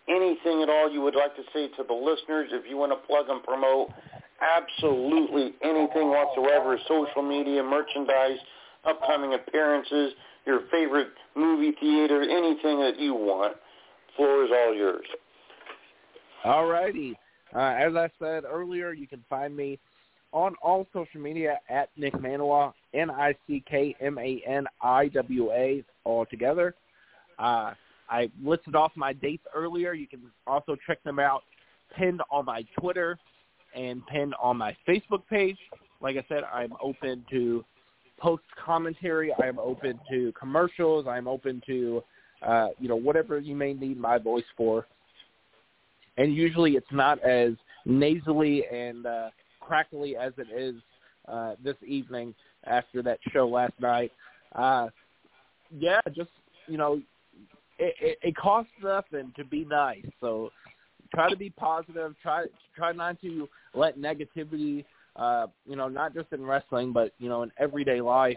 anything 0.08 0.62
at 0.62 0.68
all 0.68 0.90
you 0.90 1.00
would 1.02 1.14
like 1.14 1.36
to 1.36 1.42
say 1.52 1.68
to 1.76 1.84
the 1.86 1.94
listeners, 1.94 2.50
if 2.52 2.68
you 2.68 2.76
want 2.76 2.92
to 2.92 3.06
plug 3.06 3.26
and 3.28 3.42
promote 3.42 3.90
absolutely 4.40 5.52
anything 5.62 6.10
whatsoever, 6.10 6.78
social 6.86 7.22
media, 7.22 7.62
merchandise, 7.62 8.38
upcoming 8.84 9.34
appearances, 9.34 10.12
your 10.46 10.60
favorite 10.70 11.08
movie 11.36 11.72
theater, 11.80 12.22
anything 12.22 12.80
that 12.80 12.98
you 12.98 13.14
want, 13.14 13.56
floor 14.16 14.44
is 14.44 14.50
all 14.52 14.74
yours. 14.74 15.06
All 16.44 16.66
righty. 16.66 17.18
Uh, 17.54 17.58
as 17.58 17.94
I 17.94 18.10
said 18.18 18.44
earlier, 18.44 18.92
you 18.92 19.06
can 19.06 19.24
find 19.28 19.56
me 19.56 19.78
on 20.32 20.54
all 20.62 20.86
social 20.92 21.20
media 21.20 21.58
at 21.68 21.90
Nick 21.96 22.14
Maniwa, 22.14 22.72
N-I-C-K-M-A-N-I-W-A, 22.94 25.84
all 26.04 26.26
together. 26.26 26.74
Uh, 27.38 27.72
I 28.10 28.30
listed 28.42 28.74
off 28.74 28.92
my 28.96 29.12
dates 29.12 29.44
earlier. 29.54 29.92
You 29.92 30.06
can 30.06 30.22
also 30.46 30.76
check 30.86 31.02
them 31.04 31.18
out 31.18 31.42
pinned 31.96 32.20
on 32.30 32.44
my 32.44 32.64
Twitter 32.78 33.18
and 33.74 34.06
pinned 34.06 34.34
on 34.40 34.56
my 34.56 34.76
Facebook 34.86 35.22
page. 35.28 35.58
Like 36.00 36.16
I 36.16 36.24
said, 36.28 36.44
I'm 36.52 36.72
open 36.82 37.24
to 37.30 37.64
post 38.18 38.44
commentary. 38.64 39.32
I 39.40 39.46
am 39.46 39.58
open 39.58 39.98
to 40.10 40.32
commercials. 40.38 41.06
I'm 41.06 41.28
open 41.28 41.62
to, 41.66 42.02
uh, 42.46 42.68
you 42.78 42.88
know, 42.88 42.96
whatever 42.96 43.38
you 43.38 43.54
may 43.54 43.72
need 43.72 43.98
my 43.98 44.18
voice 44.18 44.44
for. 44.56 44.86
And 46.16 46.34
usually 46.34 46.72
it's 46.72 46.86
not 46.92 47.22
as 47.22 47.52
nasally 47.84 48.64
and 48.72 49.06
uh, 49.06 49.30
crackly 49.60 50.16
as 50.16 50.32
it 50.36 50.48
is 50.54 50.74
uh, 51.28 51.54
this 51.62 51.76
evening 51.86 52.34
after 52.64 53.02
that 53.02 53.18
show 53.32 53.46
last 53.48 53.74
night. 53.80 54.10
Uh, 54.54 54.88
yeah, 55.78 56.00
just 56.14 56.30
you 56.66 56.76
know, 56.76 57.00
it, 57.78 57.94
it, 58.00 58.18
it 58.22 58.36
costs 58.36 58.72
nothing 58.82 59.32
to 59.36 59.44
be 59.44 59.64
nice. 59.64 60.04
So 60.20 60.50
try 61.14 61.30
to 61.30 61.36
be 61.36 61.50
positive. 61.50 62.14
Try 62.22 62.46
try 62.76 62.92
not 62.92 63.20
to 63.22 63.48
let 63.74 63.98
negativity, 63.98 64.84
uh, 65.16 65.46
you 65.66 65.76
know, 65.76 65.88
not 65.88 66.14
just 66.14 66.32
in 66.32 66.44
wrestling, 66.44 66.92
but 66.92 67.12
you 67.18 67.28
know, 67.28 67.42
in 67.42 67.52
everyday 67.58 68.00
life, 68.00 68.36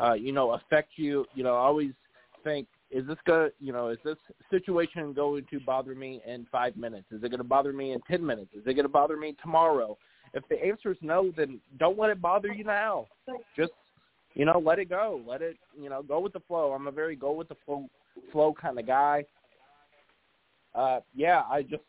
uh, 0.00 0.14
you 0.14 0.32
know, 0.32 0.52
affect 0.52 0.92
you. 0.96 1.24
You 1.34 1.44
know, 1.44 1.54
always 1.54 1.92
think, 2.44 2.66
is 2.90 3.06
this 3.06 3.18
going 3.26 3.50
you 3.60 3.72
know, 3.72 3.88
is 3.88 3.98
this 4.04 4.18
situation 4.50 5.12
going 5.12 5.46
to 5.50 5.60
bother 5.60 5.94
me 5.94 6.20
in 6.26 6.46
five 6.50 6.76
minutes? 6.76 7.06
Is 7.10 7.22
it 7.22 7.30
going 7.30 7.38
to 7.38 7.44
bother 7.44 7.72
me 7.72 7.92
in 7.92 8.00
ten 8.10 8.24
minutes? 8.24 8.50
Is 8.54 8.62
it 8.66 8.74
going 8.74 8.84
to 8.84 8.88
bother 8.88 9.16
me 9.16 9.36
tomorrow? 9.42 9.96
If 10.32 10.44
the 10.48 10.62
answer 10.64 10.92
is 10.92 10.98
no, 11.02 11.32
then 11.36 11.60
don't 11.78 11.98
let 11.98 12.10
it 12.10 12.22
bother 12.22 12.52
you 12.52 12.64
now. 12.64 13.06
Just 13.56 13.72
you 14.34 14.44
know, 14.44 14.62
let 14.64 14.78
it 14.78 14.88
go. 14.88 15.20
Let 15.26 15.42
it, 15.42 15.56
you 15.80 15.90
know, 15.90 16.02
go 16.02 16.20
with 16.20 16.32
the 16.32 16.40
flow. 16.46 16.72
I'm 16.72 16.86
a 16.86 16.92
very 16.92 17.16
go 17.16 17.32
with 17.32 17.48
the 17.48 17.56
flow 17.66 17.88
flow 18.32 18.54
kind 18.60 18.78
of 18.78 18.86
guy. 18.86 19.24
Uh, 20.74 21.00
yeah, 21.14 21.42
I 21.50 21.62
just, 21.62 21.82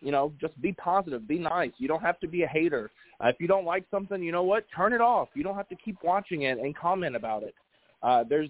you 0.00 0.12
know, 0.12 0.32
just 0.40 0.60
be 0.62 0.72
positive, 0.72 1.26
be 1.26 1.38
nice. 1.38 1.72
You 1.78 1.88
don't 1.88 2.02
have 2.02 2.18
to 2.20 2.28
be 2.28 2.42
a 2.42 2.46
hater. 2.46 2.90
Uh, 3.22 3.28
if 3.28 3.36
you 3.38 3.48
don't 3.48 3.64
like 3.64 3.84
something, 3.90 4.22
you 4.22 4.32
know 4.32 4.44
what? 4.44 4.64
Turn 4.74 4.92
it 4.92 5.00
off. 5.00 5.28
You 5.34 5.42
don't 5.42 5.56
have 5.56 5.68
to 5.68 5.76
keep 5.76 5.98
watching 6.02 6.42
it 6.42 6.58
and 6.58 6.76
comment 6.76 7.16
about 7.16 7.42
it. 7.42 7.54
Uh, 8.02 8.24
there's, 8.28 8.48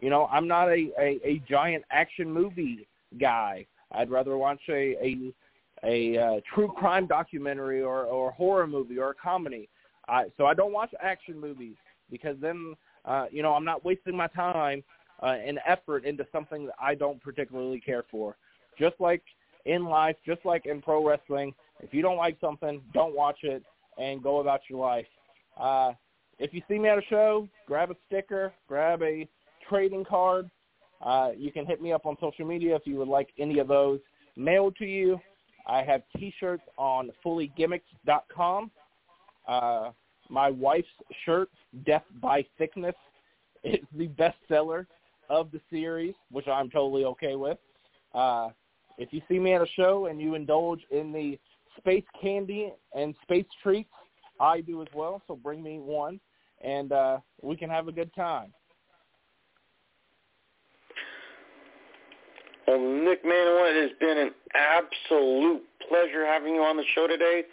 you 0.00 0.10
know, 0.10 0.26
I'm 0.30 0.48
not 0.48 0.68
a, 0.68 0.90
a, 0.98 1.20
a 1.24 1.42
giant 1.48 1.84
action 1.90 2.32
movie 2.32 2.86
guy. 3.20 3.66
I'd 3.92 4.10
rather 4.10 4.36
watch 4.36 4.60
a 4.68 4.96
a, 5.02 5.32
a 5.84 6.18
uh, 6.18 6.40
true 6.54 6.68
crime 6.76 7.06
documentary 7.06 7.82
or 7.82 8.04
or 8.04 8.30
a 8.30 8.32
horror 8.32 8.66
movie 8.66 8.98
or 8.98 9.10
a 9.10 9.14
comedy. 9.14 9.68
Uh, 10.08 10.24
so 10.36 10.46
I 10.46 10.54
don't 10.54 10.72
watch 10.72 10.90
action 11.00 11.38
movies 11.38 11.76
because 12.10 12.36
then, 12.40 12.74
uh, 13.04 13.26
you 13.30 13.42
know, 13.42 13.52
I'm 13.54 13.64
not 13.64 13.84
wasting 13.84 14.16
my 14.16 14.28
time 14.28 14.82
uh, 15.22 15.36
effort 15.66 16.04
into 16.04 16.26
something 16.32 16.66
that 16.66 16.74
I 16.80 16.94
don't 16.94 17.22
particularly 17.22 17.80
care 17.80 18.04
for. 18.10 18.36
Just 18.78 18.94
like 19.00 19.22
in 19.64 19.84
life, 19.86 20.16
just 20.24 20.44
like 20.44 20.66
in 20.66 20.82
pro 20.82 21.06
wrestling, 21.06 21.54
if 21.80 21.92
you 21.92 22.02
don't 22.02 22.16
like 22.16 22.36
something, 22.40 22.82
don't 22.92 23.14
watch 23.14 23.38
it 23.42 23.62
and 23.98 24.22
go 24.22 24.40
about 24.40 24.60
your 24.68 24.80
life. 24.80 25.06
Uh, 25.58 25.92
if 26.38 26.52
you 26.52 26.62
see 26.68 26.78
me 26.78 26.88
at 26.88 26.98
a 26.98 27.02
show, 27.08 27.48
grab 27.66 27.90
a 27.90 27.96
sticker, 28.06 28.52
grab 28.68 29.02
a 29.02 29.26
trading 29.68 30.04
card. 30.04 30.50
Uh, 31.02 31.30
you 31.36 31.50
can 31.50 31.66
hit 31.66 31.82
me 31.82 31.92
up 31.92 32.06
on 32.06 32.16
social 32.20 32.46
media 32.46 32.74
if 32.74 32.82
you 32.84 32.96
would 32.96 33.08
like 33.08 33.28
any 33.38 33.58
of 33.58 33.68
those 33.68 34.00
mailed 34.36 34.76
to 34.76 34.84
you. 34.84 35.18
I 35.66 35.82
have 35.82 36.02
T-shirts 36.16 36.62
on 36.78 37.10
fullygimmicked.com. 37.24 38.70
Uh, 39.48 39.90
my 40.28 40.50
wife's 40.50 40.88
shirt, 41.24 41.48
Death 41.84 42.04
by 42.20 42.44
Thickness, 42.58 42.94
is 43.64 43.80
the 43.96 44.08
bestseller 44.08 44.86
of 45.28 45.50
the 45.50 45.60
series, 45.70 46.14
which 46.30 46.46
I'm 46.48 46.70
totally 46.70 47.04
okay 47.04 47.36
with. 47.36 47.58
Uh, 48.14 48.48
if 48.98 49.12
you 49.12 49.20
see 49.28 49.38
me 49.38 49.52
at 49.52 49.60
a 49.60 49.66
show 49.76 50.06
and 50.06 50.20
you 50.20 50.34
indulge 50.34 50.80
in 50.90 51.12
the 51.12 51.38
space 51.78 52.04
candy 52.20 52.72
and 52.94 53.14
space 53.22 53.46
treats, 53.62 53.90
I 54.40 54.60
do 54.60 54.82
as 54.82 54.88
well. 54.94 55.22
So 55.26 55.36
bring 55.36 55.62
me 55.62 55.78
one, 55.78 56.20
and 56.62 56.92
uh, 56.92 57.18
we 57.42 57.56
can 57.56 57.70
have 57.70 57.88
a 57.88 57.92
good 57.92 58.14
time. 58.14 58.52
Well, 62.66 62.80
Nick 62.80 63.24
Maniwa, 63.24 63.70
it 63.70 63.82
has 63.82 63.98
been 64.00 64.18
an 64.18 64.30
absolute 64.54 65.62
pleasure 65.88 66.26
having 66.26 66.54
you 66.54 66.62
on 66.62 66.76
the 66.76 66.84
show 66.94 67.06
today. 67.06 67.44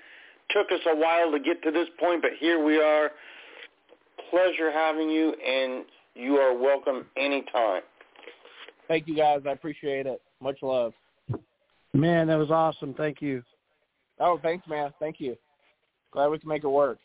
Took 0.49 0.71
us 0.71 0.79
a 0.87 0.95
while 0.95 1.31
to 1.31 1.39
get 1.39 1.61
to 1.63 1.71
this 1.71 1.87
point, 1.99 2.21
but 2.21 2.31
here 2.39 2.63
we 2.63 2.81
are. 2.81 3.11
Pleasure 4.29 4.71
having 4.71 5.09
you, 5.09 5.33
and 5.33 5.85
you 6.15 6.37
are 6.37 6.57
welcome 6.57 7.05
anytime. 7.17 7.81
Thank 8.87 9.07
you, 9.07 9.15
guys. 9.15 9.41
I 9.47 9.51
appreciate 9.51 10.05
it. 10.05 10.21
Much 10.41 10.57
love. 10.61 10.93
Man, 11.93 12.27
that 12.27 12.37
was 12.37 12.51
awesome. 12.51 12.93
Thank 12.93 13.21
you. 13.21 13.43
Oh, 14.19 14.39
thanks, 14.41 14.67
man. 14.67 14.93
Thank 14.99 15.19
you. 15.19 15.35
Glad 16.11 16.27
we 16.29 16.39
can 16.39 16.49
make 16.49 16.63
it 16.63 16.69
work. 16.69 16.99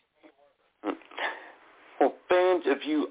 Well, 0.84 2.14
fans, 2.28 2.62
if 2.66 2.86
you 2.86 3.08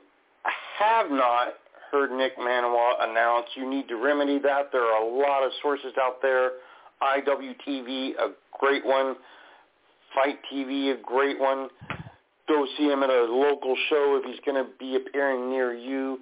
have 0.79 1.09
not 1.09 1.53
heard 1.91 2.11
Nick 2.11 2.37
Maniwa 2.37 3.09
announce, 3.09 3.47
you 3.55 3.69
need 3.69 3.87
to 3.87 3.95
remedy 3.95 4.39
that. 4.39 4.71
There 4.71 4.83
are 4.83 5.03
a 5.03 5.17
lot 5.17 5.43
of 5.43 5.51
sources 5.61 5.93
out 5.99 6.21
there. 6.21 6.51
IWTV, 7.01 8.11
a 8.19 8.31
great 8.59 8.85
one. 8.85 9.15
FITE 10.15 10.39
TV, 10.51 10.97
a 10.97 11.01
great 11.03 11.39
one 11.39 11.69
go 12.47 12.65
see 12.77 12.85
him 12.89 13.03
at 13.03 13.09
a 13.09 13.23
local 13.23 13.75
show 13.89 14.19
if 14.21 14.25
he's 14.25 14.39
going 14.45 14.63
to 14.63 14.69
be 14.79 14.95
appearing 14.95 15.49
near 15.49 15.73
you. 15.73 16.19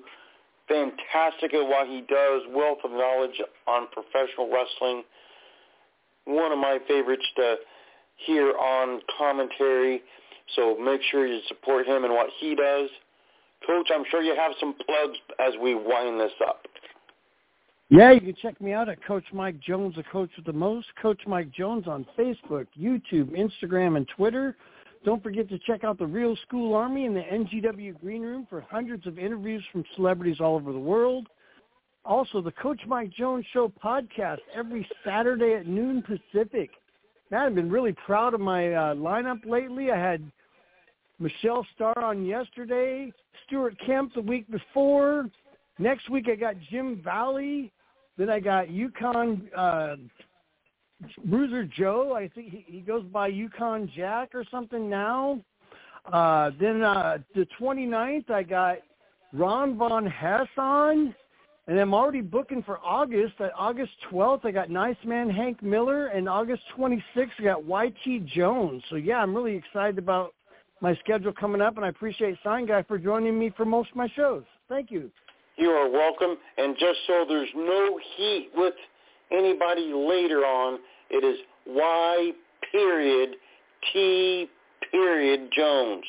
Fantastic 0.67 1.53
at 1.53 1.67
what 1.67 1.87
he 1.87 2.01
does, 2.01 2.41
wealth 2.53 2.79
of 2.83 2.91
knowledge 2.91 3.39
on 3.67 3.87
professional 3.91 4.49
wrestling. 4.51 5.03
One 6.25 6.51
of 6.51 6.57
my 6.57 6.79
favorites 6.87 7.25
to 7.35 7.55
hear 8.25 8.53
on 8.57 9.01
commentary. 9.17 10.01
So 10.55 10.77
make 10.77 11.01
sure 11.11 11.27
you 11.27 11.39
support 11.47 11.87
him 11.87 12.03
and 12.03 12.13
what 12.13 12.29
he 12.39 12.55
does 12.55 12.89
Coach, 13.65 13.89
I'm 13.93 14.03
sure 14.09 14.21
you 14.21 14.35
have 14.35 14.51
some 14.59 14.75
plugs 14.85 15.17
as 15.39 15.53
we 15.61 15.75
wind 15.75 16.19
this 16.19 16.31
up. 16.47 16.65
Yeah, 17.89 18.11
you 18.11 18.21
can 18.21 18.35
check 18.41 18.59
me 18.61 18.73
out 18.73 18.89
at 18.89 19.03
Coach 19.03 19.25
Mike 19.31 19.59
Jones, 19.59 19.95
the 19.95 20.03
coach 20.03 20.29
with 20.35 20.45
the 20.45 20.53
most. 20.53 20.87
Coach 21.01 21.21
Mike 21.27 21.51
Jones 21.51 21.87
on 21.87 22.05
Facebook, 22.17 22.67
YouTube, 22.79 23.31
Instagram, 23.37 23.97
and 23.97 24.07
Twitter. 24.15 24.55
Don't 25.05 25.21
forget 25.21 25.47
to 25.49 25.59
check 25.59 25.83
out 25.83 25.99
the 25.99 26.07
Real 26.07 26.35
School 26.47 26.73
Army 26.73 27.05
in 27.05 27.13
the 27.13 27.21
NGW 27.21 28.01
Green 28.01 28.23
Room 28.23 28.47
for 28.49 28.61
hundreds 28.61 29.05
of 29.05 29.19
interviews 29.19 29.63
from 29.71 29.83
celebrities 29.95 30.37
all 30.39 30.55
over 30.55 30.73
the 30.73 30.79
world. 30.79 31.27
Also, 32.03 32.41
the 32.41 32.51
Coach 32.51 32.81
Mike 32.87 33.11
Jones 33.11 33.45
Show 33.53 33.71
podcast 33.83 34.39
every 34.55 34.87
Saturday 35.05 35.53
at 35.53 35.67
noon 35.67 36.01
Pacific. 36.01 36.71
Man, 37.29 37.41
I've 37.41 37.53
been 37.53 37.69
really 37.69 37.95
proud 38.05 38.33
of 38.33 38.41
my 38.41 38.73
uh, 38.73 38.95
lineup 38.95 39.45
lately. 39.45 39.91
I 39.91 39.97
had 39.97 40.23
Michelle 41.19 41.65
Starr 41.75 42.03
on 42.03 42.25
yesterday, 42.25 43.13
Stuart 43.45 43.75
Kemp 43.85 44.11
the 44.15 44.21
week 44.21 44.49
before. 44.49 45.29
Next 45.77 46.09
week 46.09 46.25
I 46.31 46.35
got 46.35 46.55
Jim 46.71 46.99
Valley. 47.03 47.71
Then 48.17 48.31
I 48.31 48.39
got 48.39 48.71
Yukon 48.71 49.49
uh, 49.55 49.97
Bruiser 51.25 51.65
Joe. 51.65 52.13
I 52.13 52.27
think 52.29 52.51
he, 52.51 52.65
he 52.67 52.79
goes 52.81 53.03
by 53.03 53.27
Yukon 53.27 53.89
Jack 53.95 54.33
or 54.33 54.43
something 54.49 54.89
now. 54.89 55.39
Uh, 56.11 56.51
then 56.59 56.83
uh, 56.83 57.17
the 57.33 57.47
29th 57.59 58.29
I 58.29 58.43
got 58.43 58.77
Ron 59.33 59.77
Von 59.77 60.05
Hess 60.05 60.47
on. 60.57 61.15
And 61.67 61.79
I'm 61.79 61.95
already 61.95 62.21
booking 62.21 62.61
for 62.61 62.79
August. 62.83 63.33
At 63.39 63.51
August 63.57 63.91
12th, 64.11 64.45
I 64.45 64.51
got 64.51 64.69
Nice 64.69 64.97
Man 65.03 65.29
Hank 65.29 65.63
Miller, 65.63 66.07
and 66.07 66.29
August 66.29 66.61
26th, 66.77 67.01
I 67.39 67.43
got 67.43 67.65
YT 67.65 68.27
Jones. 68.27 68.83
So 68.89 68.97
yeah, 68.97 69.17
I'm 69.17 69.35
really 69.35 69.55
excited 69.55 69.97
about 69.97 70.35
my 70.81 70.95
schedule 70.97 71.33
coming 71.33 71.61
up, 71.61 71.77
and 71.77 71.85
I 71.85 71.89
appreciate 71.89 72.37
Sign 72.43 72.67
Guy 72.67 72.83
for 72.83 72.99
joining 72.99 73.39
me 73.39 73.51
for 73.57 73.65
most 73.65 73.89
of 73.89 73.95
my 73.95 74.07
shows. 74.15 74.43
Thank 74.69 74.91
you. 74.91 75.09
You 75.57 75.69
are 75.69 75.89
welcome. 75.89 76.37
And 76.57 76.75
just 76.77 76.99
so 77.07 77.25
there's 77.27 77.49
no 77.55 77.99
heat 78.15 78.49
with 78.55 78.73
anybody 79.31 79.91
later 79.93 80.39
on, 80.39 80.79
it 81.09 81.23
is 81.23 81.39
Y 81.67 82.31
period 82.71 83.35
T 83.93 84.47
period 84.91 85.49
Jones. 85.55 86.03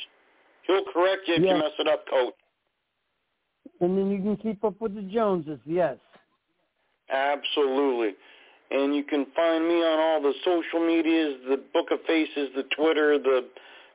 He'll 0.67 0.85
correct 0.93 1.23
you 1.27 1.35
if 1.35 1.43
yes. 1.43 1.53
you 1.53 1.59
mess 1.59 1.73
it 1.79 1.89
up, 1.89 2.05
Coach. 2.09 2.35
And 3.81 3.97
then 3.97 4.11
you 4.11 4.19
can 4.19 4.37
keep 4.37 4.65
up 4.65 4.81
with 4.81 4.95
the 4.95 5.03
Joneses, 5.03 5.61
yes. 5.67 5.97
Absolutely. 7.13 8.15
And 8.71 8.97
you 8.97 9.05
can 9.05 9.27
find 9.37 9.67
me 9.69 9.75
on 9.75 9.99
all 9.99 10.23
the 10.23 10.33
social 10.45 10.85
medias, 10.85 11.37
the 11.49 11.63
Book 11.73 11.87
of 11.93 11.99
Faces, 12.07 12.49
the 12.57 12.65
Twitter, 12.77 13.19
the 13.19 13.47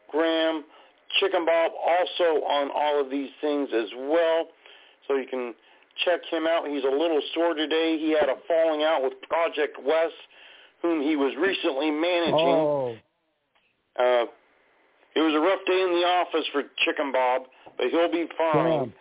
Gram, 0.10 0.64
Chicken 1.20 1.46
Bob 1.46 1.72
also 1.76 2.42
on 2.46 2.70
all 2.74 3.02
of 3.02 3.10
these 3.10 3.32
things 3.42 3.70
as 3.76 3.90
well. 3.98 4.48
So 5.08 5.16
you 5.16 5.28
can 5.30 5.54
check 6.06 6.22
him 6.30 6.48
out. 6.48 6.68
He's 6.68 6.84
a 6.84 6.96
little 6.96 7.22
sore 7.34 7.54
today. 7.54 7.98
He 8.00 8.12
had 8.12 8.30
a 8.30 8.36
falling 8.48 8.84
out 8.84 9.04
with 9.04 9.14
Project 9.28 9.78
West, 9.86 10.14
whom 10.82 11.02
he 11.02 11.16
was 11.16 11.34
recently 11.40 11.92
managing. 11.92 12.36
Oh. 12.36 12.96
Uh, 14.00 14.26
it 15.16 15.20
was 15.20 15.34
a 15.34 15.40
rough 15.40 15.60
day 15.68 15.82
in 15.82 15.92
the 15.92 16.08
office 16.08 16.46
for 16.54 16.64
Chicken 16.86 17.12
Bob, 17.12 17.44
but 17.78 17.88
he'll 17.88 18.12
be 18.12 18.28
fine. 18.38 18.94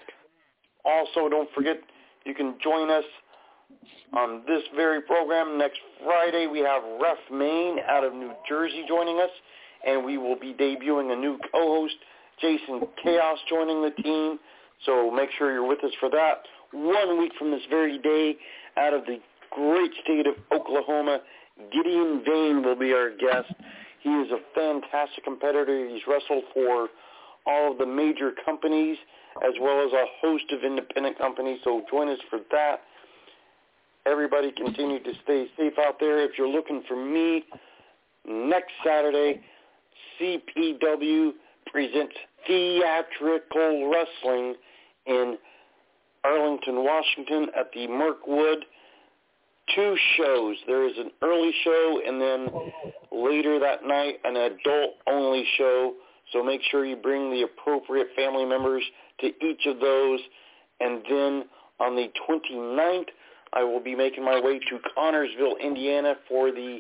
Yeah. 0.85 0.93
Also, 0.93 1.29
don't 1.29 1.49
forget 1.55 1.79
you 2.25 2.35
can 2.35 2.57
join 2.63 2.91
us 2.91 3.05
on 4.17 4.43
this 4.47 4.63
very 4.75 5.01
program 5.03 5.57
next 5.57 5.79
Friday. 6.05 6.47
We 6.47 6.61
have 6.61 6.83
Ref 7.01 7.19
Maine 7.31 7.79
out 7.89 8.03
of 8.03 8.13
New 8.13 8.33
Jersey 8.49 8.85
joining 8.89 9.21
us 9.21 9.31
and 9.87 10.05
we 10.05 10.19
will 10.19 10.39
be 10.39 10.53
debuting 10.53 11.13
a 11.13 11.17
new 11.17 11.39
co-host, 11.53 11.95
Jason 12.41 12.83
Chaos, 13.03 13.39
joining 13.49 13.83
the 13.83 13.91
team. 14.03 14.39
So 14.87 15.11
make 15.11 15.31
sure 15.39 15.53
you're 15.53 15.67
with 15.67 15.83
us 15.85 15.93
for 16.01 16.11
that. 16.11 16.43
One 16.73 17.19
week 17.19 17.33
from 17.39 17.51
this 17.51 17.63
very 17.69 17.99
day, 17.99 18.37
out 18.77 18.95
of 18.95 19.05
the 19.05 19.19
great 19.51 19.91
state 20.05 20.27
of 20.27 20.35
Oklahoma, 20.53 21.21
Gideon 21.73 22.23
Vane 22.25 22.63
will 22.63 22.77
be 22.77 22.93
our 22.93 23.11
guest. 23.11 23.53
He 24.01 24.11
is 24.11 24.31
a 24.31 24.39
fantastic 24.55 25.25
competitor. 25.25 25.89
He's 25.89 26.03
wrestled 26.07 26.45
for 26.55 26.89
all 27.47 27.73
of 27.73 27.79
the 27.79 27.87
major 27.87 28.33
companies 28.45 28.97
as 29.45 29.53
well 29.61 29.85
as 29.85 29.93
a 29.93 30.05
host 30.21 30.45
of 30.53 30.65
independent 30.65 31.19
companies. 31.19 31.61
So 31.65 31.83
join 31.91 32.09
us 32.09 32.19
for 32.29 32.41
that. 32.51 32.81
Everybody 34.07 34.53
continue 34.53 35.03
to 35.03 35.13
stay 35.25 35.47
safe 35.57 35.75
out 35.79 36.01
there. 36.01 36.23
If 36.25 36.33
you're 36.39 36.49
looking 36.49 36.83
for 36.89 36.97
me 36.97 37.45
next 38.27 38.73
Saturday, 38.85 39.41
CPW 40.19 41.33
presents 41.67 42.15
theatrical 42.47 43.91
wrestling 43.91 44.55
in 45.07 45.37
Arlington, 46.25 46.85
Washington 46.85 47.49
at 47.59 47.71
the 47.73 47.87
Mirkwood. 47.87 48.65
Two 49.75 49.97
shows. 50.17 50.57
There 50.67 50.89
is 50.89 50.97
an 50.99 51.11
early 51.23 51.53
show 51.65 52.01
and 52.07 52.21
then 52.21 52.49
later 53.13 53.59
that 53.61 53.85
night 53.85 54.17
an 54.25 54.37
adult-only 54.37 55.45
show. 55.57 55.95
So 56.33 56.43
make 56.43 56.61
sure 56.71 56.85
you 56.85 56.97
bring 56.97 57.31
the 57.31 57.43
appropriate 57.43 58.09
family 58.17 58.45
members 58.45 58.83
to 59.21 59.27
each 59.45 59.67
of 59.67 59.81
those. 59.81 60.21
And 60.81 61.03
then 61.09 61.45
on 61.79 61.95
the 61.95 62.09
29th, 62.29 63.09
I 63.53 63.63
will 63.65 63.81
be 63.81 63.95
making 63.95 64.25
my 64.25 64.41
way 64.41 64.59
to 64.59 64.79
Connersville, 64.97 65.61
Indiana 65.63 66.15
for 66.29 66.51
the 66.51 66.79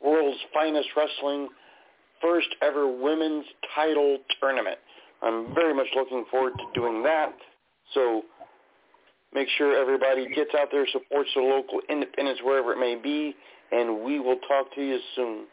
world's 0.00 0.38
finest 0.52 0.88
wrestling 0.96 1.48
first 2.20 2.48
ever 2.62 2.86
women's 2.88 3.44
title 3.74 4.18
tournament. 4.40 4.78
I'm 5.22 5.54
very 5.54 5.74
much 5.74 5.88
looking 5.96 6.24
forward 6.30 6.52
to 6.58 6.80
doing 6.80 7.02
that. 7.02 7.34
So 7.94 8.22
make 9.34 9.48
sure 9.56 9.78
everybody 9.80 10.28
gets 10.34 10.50
out 10.58 10.68
there, 10.70 10.86
supports 10.92 11.30
the 11.34 11.42
local 11.42 11.80
independents 11.88 12.40
wherever 12.42 12.72
it 12.72 12.78
may 12.78 12.96
be, 13.00 13.34
and 13.72 14.02
we 14.02 14.18
will 14.20 14.38
talk 14.48 14.74
to 14.74 14.82
you 14.82 14.98
soon. 15.14 15.46